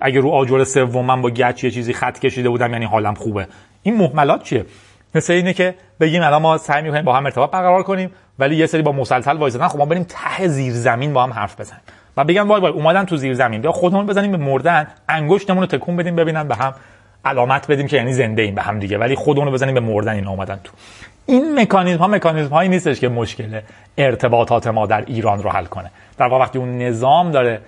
اگه 0.02 0.20
رو 0.20 0.30
آجر 0.30 0.64
سوم 0.64 1.06
من 1.06 1.22
با 1.22 1.30
گچ 1.30 1.64
یه 1.64 1.72
چیزی 1.72 1.94
خط 1.94 2.20
کشیده 2.20 2.50
بودم 2.50 2.74
یعنی 2.74 2.86
حالم 2.86 3.14
خوبه. 3.14 3.48
این 3.84 3.98
محملات 3.98 4.44
چیه؟ 4.44 4.66
مثل 5.16 5.34
اینه 5.34 5.54
که 5.54 5.76
بگیم 6.00 6.24
الان 6.24 6.42
ما 6.42 6.58
سعی 6.58 6.84
می‌کنیم 6.84 7.06
با 7.06 7.16
هم 7.16 7.26
ارتباط 7.26 7.52
برقرار 7.52 7.84
کنیم 7.84 8.12
ولی 8.40 8.56
یه 8.56 8.66
سری 8.66 8.82
با 8.82 8.92
مسلسل 8.92 9.38
وایسادن. 9.38 9.68
خب 9.68 9.78
ما 9.78 9.86
بریم 9.86 10.04
ته 10.04 10.48
زیر 10.48 10.74
زمین 10.74 11.14
با 11.14 11.24
هم 11.24 11.34
حرف 11.34 11.60
بزنیم. 11.60 11.82
و 12.18 12.24
بگم 12.24 12.48
وای 12.48 12.62
وای 12.62 12.72
اومدن 12.72 13.06
تو 13.06 13.18
زیر 13.18 13.34
زمین. 13.34 13.62
بیا 13.62 13.72
خودمون 13.72 14.06
بزنیم 14.06 14.32
به 14.32 14.38
مردن 14.38 14.88
انگشتمون 15.10 15.60
رو 15.60 15.66
تکون 15.66 15.96
بدیم 15.96 16.16
ببینن 16.16 16.48
به 16.48 16.56
هم 16.56 16.74
علامت 17.26 17.72
بدیم 17.72 17.88
که 17.88 17.98
یعنی 17.98 18.14
زنده 18.14 18.42
ایم 18.42 18.56
به 18.56 18.62
هم 18.62 18.80
دیگه. 18.80 18.98
ولی 18.98 19.16
خودمون 19.16 19.48
رو 19.48 19.54
بزنیم 19.54 19.74
به 19.74 19.80
مردن 19.80 20.14
اینا 20.14 20.32
اومدن 20.32 20.60
تو. 20.64 20.74
این 21.26 21.60
مکانیزم 21.60 22.00
ها 22.00 22.08
مکانیزم 22.08 22.50
هایی 22.50 22.70
نیستش 22.70 23.00
که 23.00 23.10
مشکل 23.10 23.62
ارتباطات 23.98 24.68
ما 24.68 24.86
در 24.86 25.04
ایران 25.08 25.44
رو 25.44 25.50
حل 25.50 25.66
کنه. 25.66 25.92
در 26.18 26.28
واقع 26.28 26.44
وقتی 26.44 26.60
اون 26.60 26.78
نظام 26.78 27.32
داره 27.32 27.62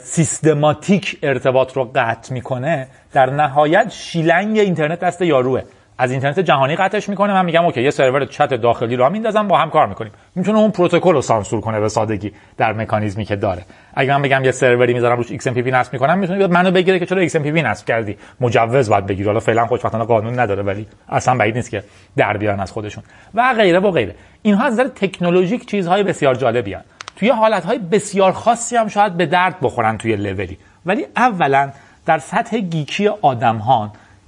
سیستماتیک 0.00 1.18
ارتباط 1.22 1.72
رو 1.72 1.90
قطع 1.94 2.32
می‌کنه 2.32 2.88
در 3.12 3.30
نهایت 3.30 3.90
شیلنگ 3.90 4.58
اینترنت 4.58 5.00
دست 5.00 5.22
یاروه. 5.22 5.62
از 5.98 6.10
اینترنت 6.10 6.40
جهانی 6.40 6.76
قطعش 6.76 7.08
می‌کنه. 7.08 7.32
من 7.32 7.44
میگم 7.44 7.64
اوکی 7.64 7.82
یه 7.82 7.90
سرور 7.90 8.24
چت 8.24 8.54
داخلی 8.54 8.96
رو 8.96 9.10
میندازم 9.10 9.48
با 9.48 9.58
هم 9.58 9.70
کار 9.70 9.86
می‌کنیم. 9.86 10.12
می‌تونه 10.34 10.58
اون 10.58 10.70
پروتکل 10.70 11.12
رو 11.12 11.22
سانسور 11.22 11.60
کنه 11.60 11.80
به 11.80 11.88
سادگی 11.88 12.32
در 12.56 12.72
مکانیزمی 12.72 13.24
که 13.24 13.36
داره. 13.36 13.62
اگر 13.94 14.16
من 14.16 14.22
بگم 14.22 14.44
یه 14.44 14.52
سروری 14.52 14.94
می‌ذارم 14.94 15.16
روش 15.16 15.26
XMPP 15.26 15.66
نصب 15.66 15.92
می‌کنم 15.92 16.18
می‌تونه 16.18 16.38
بیاد 16.38 16.52
منو 16.52 16.70
بگیره 16.70 16.98
که 16.98 17.06
چرا 17.06 17.28
XMPP 17.28 17.46
نصب 17.46 17.86
کردی. 17.86 18.16
مجوز 18.40 18.90
باید 18.90 19.06
بگیری. 19.06 19.26
حالا 19.26 19.40
فعلا 19.40 19.66
خوشبختانه 19.66 20.04
قانون 20.04 20.38
نداره 20.38 20.62
ولی 20.62 20.86
اصلا 21.08 21.34
بعید 21.34 21.54
نیست 21.56 21.70
که 21.70 21.84
در 22.16 22.36
بیارن 22.36 22.60
از 22.60 22.72
خودشون. 22.72 23.04
و 23.34 23.54
غیره 23.56 23.78
و 23.78 23.90
غیره. 23.90 24.14
اینها 24.42 24.64
از 24.64 24.72
نظر 24.72 24.88
تکنولوژیک 24.88 25.66
چیزهای 25.66 26.02
بسیار 26.02 26.34
جالبی 26.34 26.76
توی 27.16 27.30
حالتهای 27.30 27.78
بسیار 27.78 28.32
خاصی 28.32 28.76
هم 28.76 28.88
شاید 28.88 29.12
به 29.16 29.26
درد 29.26 29.56
بخورن 29.62 29.98
توی 29.98 30.16
لولی. 30.16 30.58
ولی 30.86 31.06
اولا 31.16 31.70
در 32.06 32.18
سطح 32.18 32.58
گیکی 32.58 33.08
آدم 33.08 33.62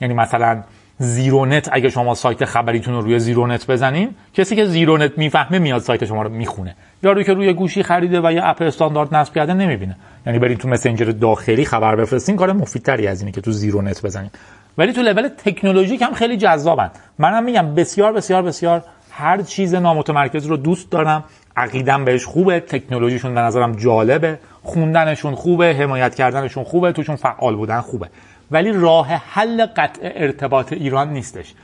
یعنی 0.01 0.15
مثلا 0.15 0.63
زیرونت 0.99 1.69
اگه 1.73 1.89
شما 1.89 2.15
سایت 2.15 2.45
خبریتون 2.45 2.95
رو 2.95 3.01
روی 3.01 3.19
زیرونت 3.19 3.67
بزنین 3.67 4.15
کسی 4.35 4.57
که 4.57 4.65
زیرونت 4.65 5.19
می‌فهمه 5.19 5.59
میاد 5.59 5.81
سایت 5.81 6.05
شما 6.05 6.23
رو 6.23 6.29
می‌خونه. 6.29 6.75
یارو 7.03 7.23
که 7.23 7.35
روی 7.35 7.53
گوشی 7.53 7.83
خریده 7.83 8.21
و 8.21 8.33
یه 8.33 8.41
اپ 8.45 8.63
استاندارد 8.63 9.15
نصب 9.15 9.35
کرده 9.35 9.55
نمی‌بینه. 9.55 9.97
یعنی 10.27 10.39
برید 10.39 10.59
تو 10.59 10.69
مسنجر 10.69 11.05
داخلی 11.05 11.65
خبر 11.65 11.97
بفرستین 11.97 12.37
کار 12.37 12.53
مفیدتری 12.53 13.07
از 13.07 13.21
اینه 13.21 13.33
که 13.33 13.41
تو 13.41 13.53
زیرونت 13.53 14.03
بزنین. 14.03 14.31
ولی 14.79 14.93
تو 14.93 15.03
لول 15.03 15.29
تکنولوژیک 15.29 16.03
هم 16.03 16.15
خیلی 16.15 16.37
جذابن. 16.37 16.91
منم 17.19 17.45
میگم 17.45 17.75
بسیار 17.75 18.13
بسیار 18.13 18.43
بسیار 18.43 18.85
هر 19.19 19.43
چیز 19.43 19.75
نامتمرکز 19.75 20.47
رو 20.47 20.57
دوست 20.57 20.91
دارم. 20.91 21.25
عقیدم 21.57 22.05
بهش 22.05 22.25
خوبه 22.25 22.61
تکنولوژیشون 22.61 23.35
به 23.35 23.41
نظرم 23.41 23.73
جالبه 23.73 24.39
خوندنشون 24.63 25.35
خوبه 25.35 25.75
حمایت 25.75 26.15
کردنشون 26.15 26.65
خوبه 26.65 26.93
توشون 26.93 27.17
فعال 27.17 27.57
بودن 27.57 27.81
خوبه. 27.81 28.09
ولی 28.51 28.73
راه 28.73 29.09
حل 29.09 29.67
قطع 29.67 30.01
ارتباط 30.03 30.73
ایران 30.73 31.13
نیستش. 31.13 31.55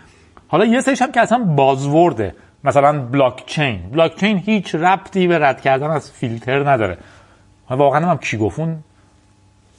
حالا 0.48 0.64
یه 0.64 0.80
سریش 0.80 1.02
هم 1.02 1.12
که 1.12 1.20
اصلا 1.20 1.38
بازورده. 1.38 2.34
مثلا 2.64 3.00
بلاک 3.00 3.46
چین 3.46 3.80
بلاک 3.92 4.16
چین 4.16 4.38
هیچ 4.38 4.74
ربطی 4.74 5.26
به 5.26 5.38
رد 5.38 5.61
کردن 5.61 5.90
از 5.90 6.11
فیلتر 6.11 6.70
نداره. 6.70 6.98
واقعا 7.70 8.07
هم 8.07 8.18
کی 8.18 8.36
گفون؟ 8.36 8.78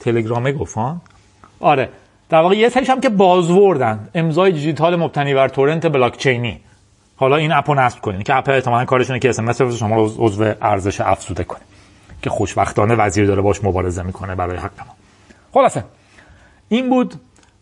تلگرامه 0.00 0.54
آره. 1.60 1.88
در 2.28 2.40
واقع 2.40 2.56
یه 2.56 2.68
سریش 2.68 2.90
هم 2.90 3.00
که 3.00 3.08
بازوردن. 3.08 4.08
امضای 4.14 4.52
دیجیتال 4.52 4.96
مبتنی 4.96 5.34
بر 5.34 5.48
تورنت 5.48 5.86
بلاک 5.86 6.16
چینی 6.16 6.60
حالا 7.16 7.36
این 7.36 7.52
اپو 7.52 7.74
نصب 7.74 8.00
کنین 8.00 8.22
که 8.22 8.34
اپ 8.34 8.48
احتمالاً 8.48 8.84
کارشونه 8.84 9.18
که 9.18 9.28
اس 9.28 9.62
شما 9.78 9.96
رو 9.96 10.10
عضو 10.18 10.52
ارزش 10.62 11.00
افزوده 11.00 11.44
کنه 11.44 11.60
که 12.22 12.30
خوشبختانه 12.30 12.94
وزیر 12.94 13.26
داره 13.26 13.42
باش 13.42 13.64
مبارزه 13.64 14.02
می‌کنه 14.02 14.34
برای 14.34 14.56
حق 14.56 14.78
ما. 14.78 14.94
خلاصه 15.52 15.84
این 16.68 16.90
بود 16.90 17.14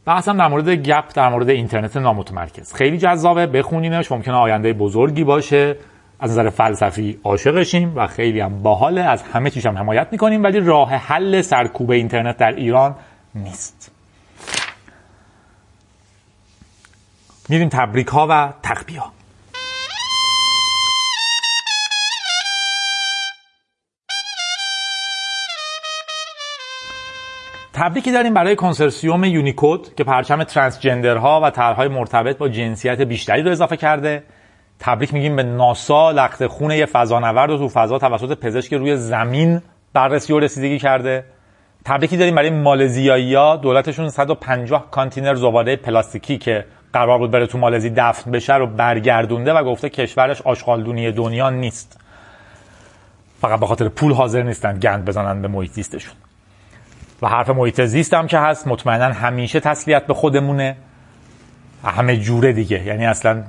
بحثم 0.04 0.36
در 0.38 0.48
مورد 0.48 0.68
گپ 0.68 1.04
در 1.14 1.28
مورد 1.28 1.50
اینترنت 1.50 1.96
نامتمرکز. 1.96 2.72
خیلی 2.72 2.98
جذابه 2.98 3.46
بخونینش 3.46 4.12
ممکنه 4.12 4.34
آینده 4.34 4.72
بزرگی 4.72 5.24
باشه. 5.24 5.76
از 6.20 6.30
نظر 6.30 6.50
فلسفی 6.50 7.20
عاشقشیم 7.24 7.92
و 7.96 8.06
خیلی 8.06 8.40
هم 8.40 8.62
باحاله. 8.62 9.00
از 9.00 9.22
همه 9.22 9.50
چیش 9.50 9.66
هم 9.66 9.78
حمایت 9.78 10.08
می‌کنیم 10.12 10.42
ولی 10.42 10.60
راه 10.60 10.90
حل 10.90 11.42
سرکوب 11.42 11.90
اینترنت 11.90 12.36
در 12.36 12.52
ایران 12.52 12.94
نیست. 13.34 13.90
میریم 17.48 17.68
تبریک 17.68 18.06
ها 18.06 18.26
و 18.30 18.52
تخبیه 18.62 19.00
ها 19.00 19.12
تبریکی 27.74 28.12
داریم 28.12 28.34
برای 28.34 28.56
کنسرسیوم 28.56 29.24
یونیکود 29.24 29.94
که 29.94 30.04
پرچم 30.04 30.44
ترانسجندرها 30.44 31.40
و 31.44 31.50
طرحهای 31.50 31.88
مرتبط 31.88 32.38
با 32.38 32.48
جنسیت 32.48 33.00
بیشتری 33.00 33.42
رو 33.42 33.50
اضافه 33.50 33.76
کرده. 33.76 34.22
تبریک 34.78 35.14
میگیم 35.14 35.36
به 35.36 35.42
ناسا 35.42 36.10
لخت 36.10 36.46
خونه 36.46 36.78
یه 36.78 36.86
فضانورد 36.86 37.50
رو 37.50 37.58
تو 37.58 37.68
فضا 37.68 37.98
توسط 37.98 38.38
پزشک 38.38 38.74
روی 38.74 38.96
زمین 38.96 39.62
بررسی 39.92 40.32
و 40.32 40.38
رسیدگی 40.38 40.78
کرده. 40.78 41.24
تبریکی 41.84 42.16
داریم 42.16 42.34
برای 42.34 42.50
مالزیایی 42.50 43.34
ها 43.34 43.56
دولتشون 43.56 44.08
150 44.08 44.90
کانتینر 44.90 45.34
زباله 45.34 45.76
پلاستیکی 45.76 46.38
که 46.38 46.64
قرار 46.92 47.18
بود 47.18 47.30
بره 47.30 47.46
تو 47.46 47.58
مالزی 47.58 47.90
دفن 47.90 48.30
بشه 48.30 48.54
رو 48.54 48.66
برگردونده 48.66 49.52
و 49.52 49.64
گفته 49.64 49.88
کشورش 49.88 50.42
آشغالدونی 50.42 51.12
دنیا 51.12 51.50
نیست. 51.50 52.00
فقط 53.40 53.60
به 53.60 53.66
خاطر 53.66 53.88
پول 53.88 54.12
حاضر 54.12 54.42
نیستن 54.42 54.78
گند 54.78 55.04
بزنن 55.04 55.42
به 55.42 55.48
محیط 55.48 55.70
زیستشون. 55.70 56.14
و 57.24 57.26
حرف 57.26 57.50
محیط 57.50 57.80
زیست 57.80 58.14
هم 58.14 58.26
که 58.26 58.38
هست 58.38 58.68
مطمئنا 58.68 59.04
همیشه 59.04 59.60
تسلیت 59.60 60.06
به 60.06 60.14
خودمونه. 60.14 60.76
همه 61.84 62.16
جوره 62.16 62.52
دیگه. 62.52 62.86
یعنی 62.86 63.06
اصلا 63.06 63.42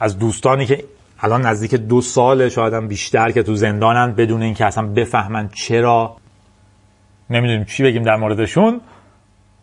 از 0.00 0.18
دوستانی 0.18 0.66
که 0.66 0.84
الان 1.20 1.46
نزدیک 1.46 1.74
دو 1.74 2.00
سال 2.00 2.48
شاید 2.48 2.74
هم 2.74 2.88
بیشتر 2.88 3.30
که 3.30 3.42
تو 3.42 3.54
زندانن 3.54 4.12
بدون 4.12 4.42
اینکه 4.42 4.64
اصلا 4.64 4.86
بفهمن 4.86 5.48
چرا. 5.48 6.16
نمی‌دونیم 7.30 7.64
چی 7.64 7.82
بگیم 7.82 8.02
در 8.02 8.16
موردشون. 8.16 8.80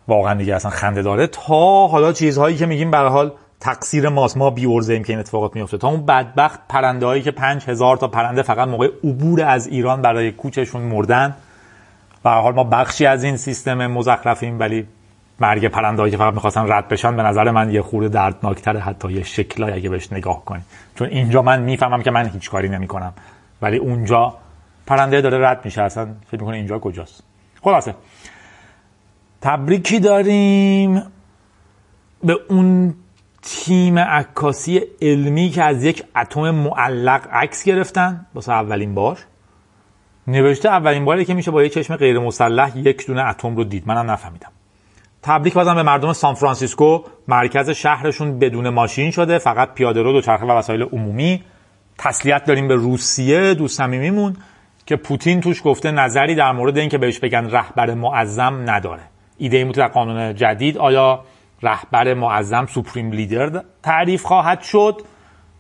واقعا 0.08 0.34
دیگه 0.34 0.56
اصلا 0.56 0.72
خنده 0.72 1.02
داره. 1.02 1.28
تا 1.28 1.88
حالا 1.88 2.14
چیزهایی 2.14 2.56
که 2.58 2.66
میگیم 2.66 2.92
به 2.92 2.98
حال 2.98 3.32
تقصیر 3.60 4.10
ماست. 4.10 4.38
ما 4.38 4.50
بی 4.50 4.66
ایم 4.66 5.04
که 5.04 5.14
این 5.14 5.20
اتفاقات 5.20 5.56
میفته 5.56 5.78
تا 5.78 5.88
اون 5.88 6.06
بدبخت 6.06 6.60
پرنده 6.70 7.06
هایی 7.06 7.22
که 7.22 7.32
پنج 7.32 7.64
هزار 7.70 7.98
تا 7.98 8.08
پرنده 8.08 8.42
فقط 8.42 8.68
موقع 8.68 8.90
عبور 9.04 9.44
از 9.44 9.68
ایران 9.68 10.02
برای 10.02 10.32
کوچشون 10.32 10.82
مردن 10.82 11.36
به 12.26 12.32
حال 12.32 12.54
ما 12.54 12.64
بخشی 12.64 13.06
از 13.06 13.24
این 13.24 13.38
سیستم 13.38 13.88
مزخرفیم 13.88 14.60
ولی 14.60 14.88
مرگ 15.40 15.68
پرندهایی 15.68 16.12
که 16.12 16.18
فقط 16.18 16.34
می‌خواستن 16.34 16.72
رد 16.72 16.88
بشن 16.88 17.16
به 17.16 17.24
نظر 17.24 17.52
من 17.52 17.72
یه 17.72 17.82
خورده 17.82 18.10
دردناکتره 18.10 18.80
حتی 18.80 19.12
یه 19.12 19.24
شکلای 19.24 19.74
اگه 19.74 19.90
بهش 19.90 20.14
نگاه 20.14 20.46
کنی. 20.46 20.62
چون 20.96 21.08
اینجا 21.08 21.42
من 21.42 21.62
می‌فهمم 21.62 22.02
که 22.02 22.12
من 22.12 22.30
هیچ 22.30 22.50
کاری 22.50 22.70
نمی‌کنم 22.70 23.14
ولی 23.62 23.78
اونجا 23.78 24.34
پرنده 24.88 25.22
داره 25.22 25.50
رد 25.50 25.66
میشه 25.66 25.82
اصلا 25.82 26.08
فکر 26.28 26.40
می‌کنه 26.40 26.56
اینجا 26.56 26.80
کجاست؟ 26.80 27.24
خلاصه 27.62 27.96
تبریکی 29.42 30.00
داریم 30.00 31.04
به 32.24 32.38
اون 32.50 32.96
تیم 33.42 34.00
عکاسی 34.00 34.82
علمی 35.02 35.50
که 35.50 35.64
از 35.64 35.84
یک 35.84 36.04
اتم 36.16 36.52
معلق 36.52 37.28
عکس 37.32 37.64
گرفتن. 37.64 38.26
واسه 38.36 38.52
اولین 38.52 38.96
بار. 38.96 39.18
نوشته 40.28 40.70
اولین 40.70 41.06
باری 41.06 41.26
که 41.26 41.34
میشه 41.34 41.52
با 41.52 41.64
یک 41.64 41.74
چشم 41.74 41.96
غیر 41.96 42.20
مسلح 42.20 42.78
یک 42.78 43.08
دونه 43.08 43.30
اتم 43.30 43.56
رو 43.56 43.64
دید. 43.64 43.84
منم 43.88 44.12
نفهمیدم. 44.12 44.52
تبریک 45.22 45.54
بازم 45.54 45.76
به 45.76 45.84
مردم 45.84 46.14
سان 46.14 46.34
فرانسیسکو. 46.34 47.04
مرکز 47.28 47.70
شهرشون 47.70 48.40
بدون 48.40 48.70
ماشین 48.70 49.12
شده. 49.12 49.38
فقط 49.38 49.74
پیاده 49.74 50.02
رو 50.02 50.12
دوچرخه 50.12 50.46
و 50.46 50.52
وسایل 50.52 50.82
عمومی. 50.82 51.44
تسلیت 51.98 52.46
داریم 52.46 52.68
به 52.68 52.76
روسیه. 52.76 53.54
دوست 53.54 53.78
صمیمیمون 53.78 54.36
که 54.86 54.96
پوتین 54.96 55.42
توش 55.42 55.62
گفته 55.66 55.92
نظری 55.92 56.36
در 56.36 56.52
مورد 56.52 56.78
اینکه 56.78 56.98
بهش 56.98 57.20
بگن 57.20 57.50
رهبر 57.50 57.94
معظم 57.94 58.70
نداره. 58.70 59.02
ایده 59.38 59.66
بود 59.66 59.80
قانون 59.80 60.36
جدید. 60.36 60.78
آیا 60.78 61.24
رهبر 61.62 62.14
معظم 62.14 62.66
supreme 62.66 63.12
leader 63.12 63.64
تعریف 63.84 64.24
خواهد 64.24 64.62
شد؟ 64.62 65.02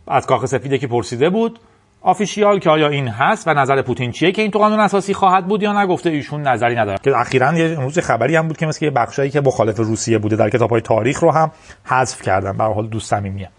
از 0.07 0.27
کاخ 0.27 0.45
سفیده 0.45 0.77
که 0.77 0.87
پرسیده 0.87 1.29
بود. 1.29 1.59
official 2.05 2.59
که 2.59 2.69
آیا 2.69 2.87
این 2.87 3.07
هست 3.07 3.47
و 3.47 3.53
نظر 3.53 3.81
پوتین 3.81 4.11
چیه 4.11 4.31
که 4.31 4.41
این 4.41 4.51
تو 4.51 4.59
قانون 4.59 4.79
اساسی 4.79 5.13
خواهد 5.13 5.47
بود 5.47 5.63
یا 5.63 5.83
نگفته 5.83 6.09
ایشون 6.09 6.41
نظری 6.41 6.75
نداره 6.75 6.97
که 7.03 7.17
اخیرا 7.17 7.53
یه 7.53 7.77
امروز 7.77 7.99
خبری 7.99 8.35
هم 8.35 8.47
بود 8.47 8.57
که 8.57 8.65
مثل 8.65 8.85
یه 8.85 8.91
بخشایی 8.91 9.29
که 9.29 9.41
مخالف 9.41 9.77
روسیه 9.77 10.17
بوده 10.17 10.35
در 10.35 10.49
کتاب‌های 10.49 10.81
تاریخ 10.81 11.19
رو 11.19 11.31
هم 11.31 11.51
حذف 11.85 12.21
کردن. 12.21 12.57
به 12.57 12.63
حال 12.63 12.87
دوست 12.87 13.09
صمیمیه. 13.09 13.49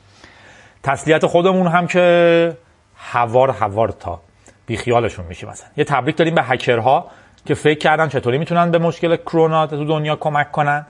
تسلیت 0.82 1.26
خودمون 1.26 1.66
هم 1.66 1.86
که 1.86 2.56
هوار 2.96 3.50
هوار 3.50 3.88
تا 3.88 4.20
بیخیالشون 4.66 5.24
میشه 5.26 5.48
مثلا. 5.48 5.68
یه 5.76 5.84
تبریک 5.84 6.16
داریم 6.16 6.34
به 6.34 6.42
هکرها 6.42 7.06
که 7.46 7.54
فکر 7.54 7.78
کردن 7.78 8.08
چطوری 8.08 8.38
می‌تونن 8.38 8.70
به 8.70 8.78
مشکل 8.78 9.16
کرونا 9.16 9.66
تو 9.66 9.84
دنیا 9.84 10.16
کمک 10.16 10.52
کنن. 10.52 10.86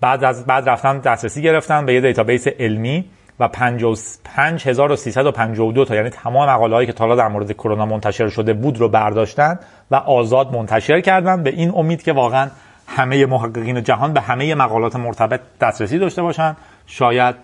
بعد 0.00 0.24
از 0.24 0.46
بعد 0.46 0.68
رفتن 0.68 0.98
دسترسی 0.98 1.42
گرفتن 1.42 1.86
به 1.86 1.94
یه 1.94 2.00
database 2.00 2.48
علمی. 2.48 3.04
و 3.40 3.48
5352 3.48 5.84
تا 5.84 5.94
یعنی 5.94 6.10
تمام 6.10 6.50
مقاله 6.50 6.74
هایی 6.74 6.86
که 6.86 6.92
تا 6.92 7.16
در 7.16 7.28
مورد 7.28 7.52
کرونا 7.52 7.86
منتشر 7.86 8.28
شده 8.28 8.52
بود 8.52 8.78
رو 8.78 8.88
برداشتن 8.88 9.58
و 9.90 9.94
آزاد 9.94 10.54
منتشر 10.54 11.00
کردن 11.00 11.42
به 11.42 11.50
این 11.50 11.72
امید 11.74 12.02
که 12.02 12.12
واقعا 12.12 12.50
همه 12.86 13.26
محققین 13.26 13.82
جهان 13.82 14.12
به 14.12 14.20
همه 14.20 14.54
مقالات 14.54 14.96
مرتبط 14.96 15.40
دسترسی 15.60 15.98
داشته 15.98 16.22
باشن. 16.22 16.56
شاید 16.86 17.34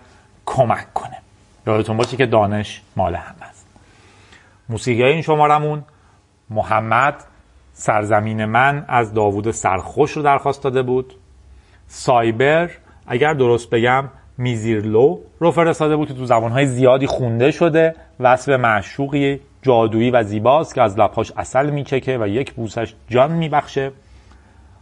کمک 0.45 0.93
کنه. 0.93 1.17
یادتون 1.67 1.97
باشه 1.97 2.17
که 2.17 2.25
دانش 2.25 2.81
مال 2.95 3.15
همه 3.15 3.49
است. 3.49 3.65
موسیقی 4.69 5.03
این 5.03 5.21
شمارمون 5.21 5.83
محمد 6.49 7.15
سرزمین 7.73 8.45
من 8.45 8.85
از 8.87 9.13
داوود 9.13 9.51
سرخوش 9.51 10.11
رو 10.11 10.21
درخواست 10.21 10.63
داده 10.63 10.81
بود. 10.81 11.13
سایبر 11.87 12.69
اگر 13.07 13.33
درست 13.33 13.69
بگم 13.69 14.09
میسیرلو 14.37 15.19
رو 15.39 15.51
فرستاده 15.51 15.95
بود 15.95 16.07
که 16.07 16.13
تو 16.13 16.25
زبانهای 16.25 16.65
زیادی 16.65 17.07
خونده 17.07 17.51
شده 17.51 17.95
وصف 18.19 18.49
معشوقی 18.49 19.39
جادویی 19.61 20.11
و 20.11 20.23
زیباست 20.23 20.75
که 20.75 20.81
از 20.81 20.99
لبهاش 20.99 21.31
عسل 21.37 21.69
میچکه 21.69 22.17
و 22.17 22.27
یک 22.27 22.53
بوسش 22.53 22.93
جان 23.09 23.31
میبخشه. 23.31 23.91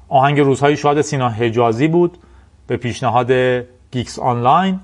آهنگ 0.10 0.40
روزهای 0.40 0.78
شاد 0.78 1.02
سینا 1.02 1.30
حجازی 1.30 1.88
بود 1.88 2.18
به 2.68 2.78
پیشنهاد 2.78 3.32
Geeks 3.92 4.20
Online. 4.20 4.80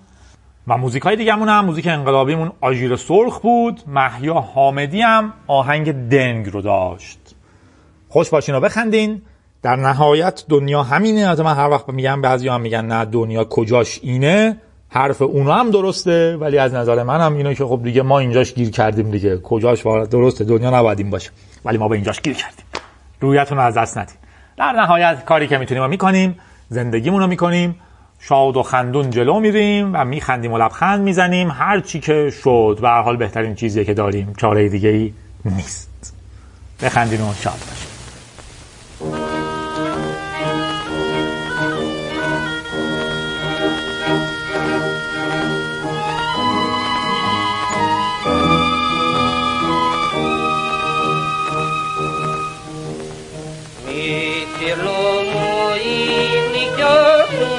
و 0.68 0.78
موزیک 0.78 1.03
های 1.03 1.15
دیگه 1.15 1.34
هم 1.34 1.65
موزیک 1.65 1.88
انقلابیمون 1.88 2.51
آژیر 2.61 2.95
سرخ 2.95 3.39
بود. 3.39 3.82
محیا 3.88 4.34
حامدی 4.34 5.01
هم 5.01 5.34
آهنگ 5.47 6.09
دنگ 6.09 6.49
رو 6.53 6.61
داشت. 6.61 7.36
خوش 8.09 8.30
باشین 8.30 8.55
و 8.55 8.59
بخندین. 8.59 9.22
در 9.62 9.76
نهایت 9.76 10.43
دنیا 10.49 10.84
همینه. 10.84 11.22
از 11.22 11.39
من 11.39 11.55
هر 11.55 11.70
وقت 11.70 11.89
میگم 11.89 12.22
بعضی 12.22 12.47
هم 12.47 12.62
میگن 12.62 12.86
نه 12.86 13.05
دنیا 13.05 13.43
کجاش 13.43 13.99
اینه؟ 14.03 14.58
حرف 14.89 15.22
اونا 15.22 15.53
هم 15.53 15.72
درسته 15.72 16.38
ولی 16.38 16.58
از 16.58 16.74
نظر 16.74 17.03
من 17.03 17.22
هم 17.22 17.38
اینه 17.38 17.55
که 17.55 17.66
خب 17.66 17.80
دیگه 17.84 18.01
ما 18.01 18.20
اینجاش 18.20 18.53
گیر 18.53 18.70
کردیم 18.70 19.12
دیگه. 19.12 19.38
کجاش 19.38 19.82
درسته 19.86 20.43
دنیا 20.43 20.70
نباید 20.70 20.99
این 20.99 21.10
باشه. 21.10 21.30
ولی 21.66 21.78
ما 21.78 21.88
به 21.88 21.95
اینجاش 21.95 22.22
گیر 22.22 22.34
کردیم. 22.34 22.66
رویتون 23.20 23.58
رو 23.58 23.64
از 23.64 23.78
دست 23.78 23.97
ندید. 23.97 24.18
در 24.58 24.72
نهایت 24.72 25.26
کاری 25.26 25.47
که 25.47 25.58
می‌تونیم 25.58 25.84
ما 25.84 25.89
می‌کنیم 25.89 26.39
زندگیمون 26.70 27.22
رو 27.22 27.28
می‌کنیم. 27.28 27.76
شاد 28.20 28.58
و 28.58 28.64
خندون 28.64 29.10
جلو 29.10 29.39
میریم 29.39 29.91
و 29.93 30.05
میخندیم 30.05 30.53
و 30.53 30.58
لبخند 30.58 31.01
می‌زنیم. 31.01 31.51
هر 31.51 31.80
چی 31.80 31.99
که 31.99 32.30
شد 32.43 32.78
به 32.82 32.89
حال 32.89 33.18
بهترین 33.18 33.55
چیزیه 33.55 33.86
که 33.86 33.93
داریم. 33.93 34.34
چاره 34.38 34.70
دیگه 34.70 34.89
ای 34.89 35.14
نیست. 35.45 36.14
بخندین 36.82 37.22
و 37.22 37.34
شاد 37.34 37.86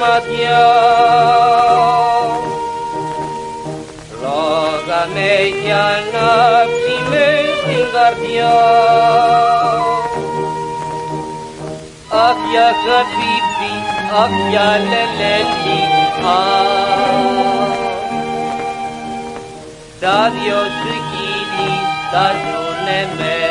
πλατιά 0.09 0.67
Λόγα 4.21 5.01
με 5.13 5.31
κι 5.61 5.71
ανάψη 5.71 6.95
με 7.09 7.27
στην 7.57 7.85
καρδιά 7.93 8.57
Άπια 12.27 12.67
χαπίπι, 12.83 13.73
άπια 14.21 14.69
λελέπι, 14.89 15.79
α 16.25 16.39
Τα 19.99 20.31
δυο 20.33 20.61
σου 20.77 20.95
κύλι, 21.09 21.71
τα 22.11 22.31
ζουνε 22.41 23.01
με 23.17 23.48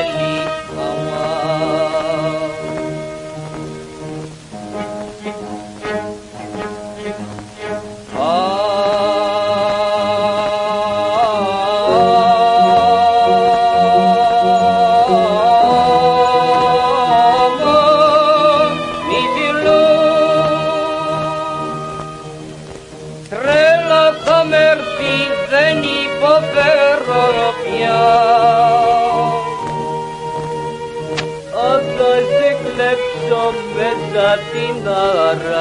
ra 35.14 35.57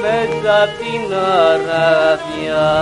μέσα 0.00 0.68
την 0.78 1.14
Αραβιά. 1.14 2.74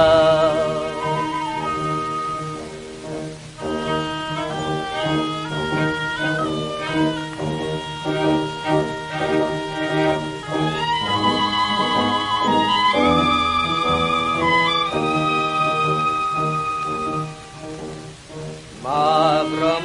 Μαύρο 18.82 19.76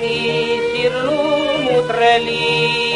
μη 0.00 0.18
συρλού 0.70 1.22
μου 1.62 1.86
τρελή 1.86 2.89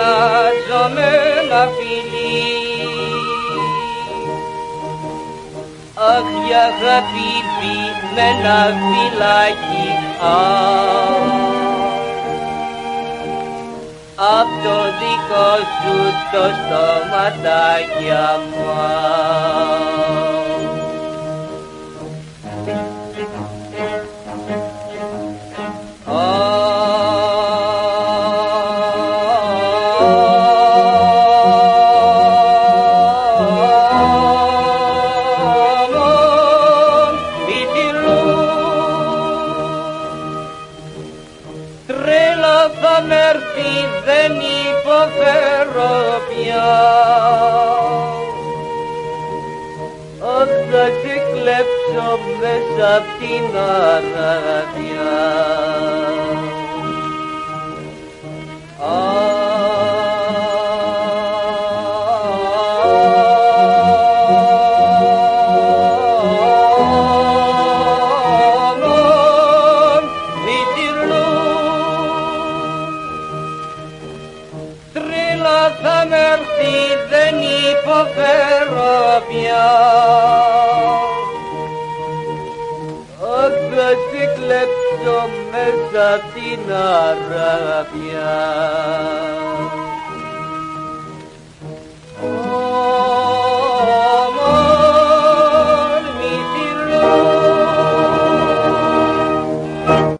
αλλάζομενα 0.00 1.62
φιλί 1.76 2.48
Αχ 5.94 6.26
για 6.46 6.66
χαπίπι 6.80 7.76
με 8.14 8.20
ένα 8.20 8.58
φυλάκι 8.64 9.88
απ' 14.16 14.64
το 14.64 14.76
δικό 15.00 15.50
σου 15.80 15.96
το 16.32 16.44
στόματάκι 16.58 18.10
μου. 18.50 19.89
απ' 52.95 53.19
την 53.19 53.57
Αραβιά. 53.57 54.68
latina 86.00 87.14
rabia. 87.30 89.19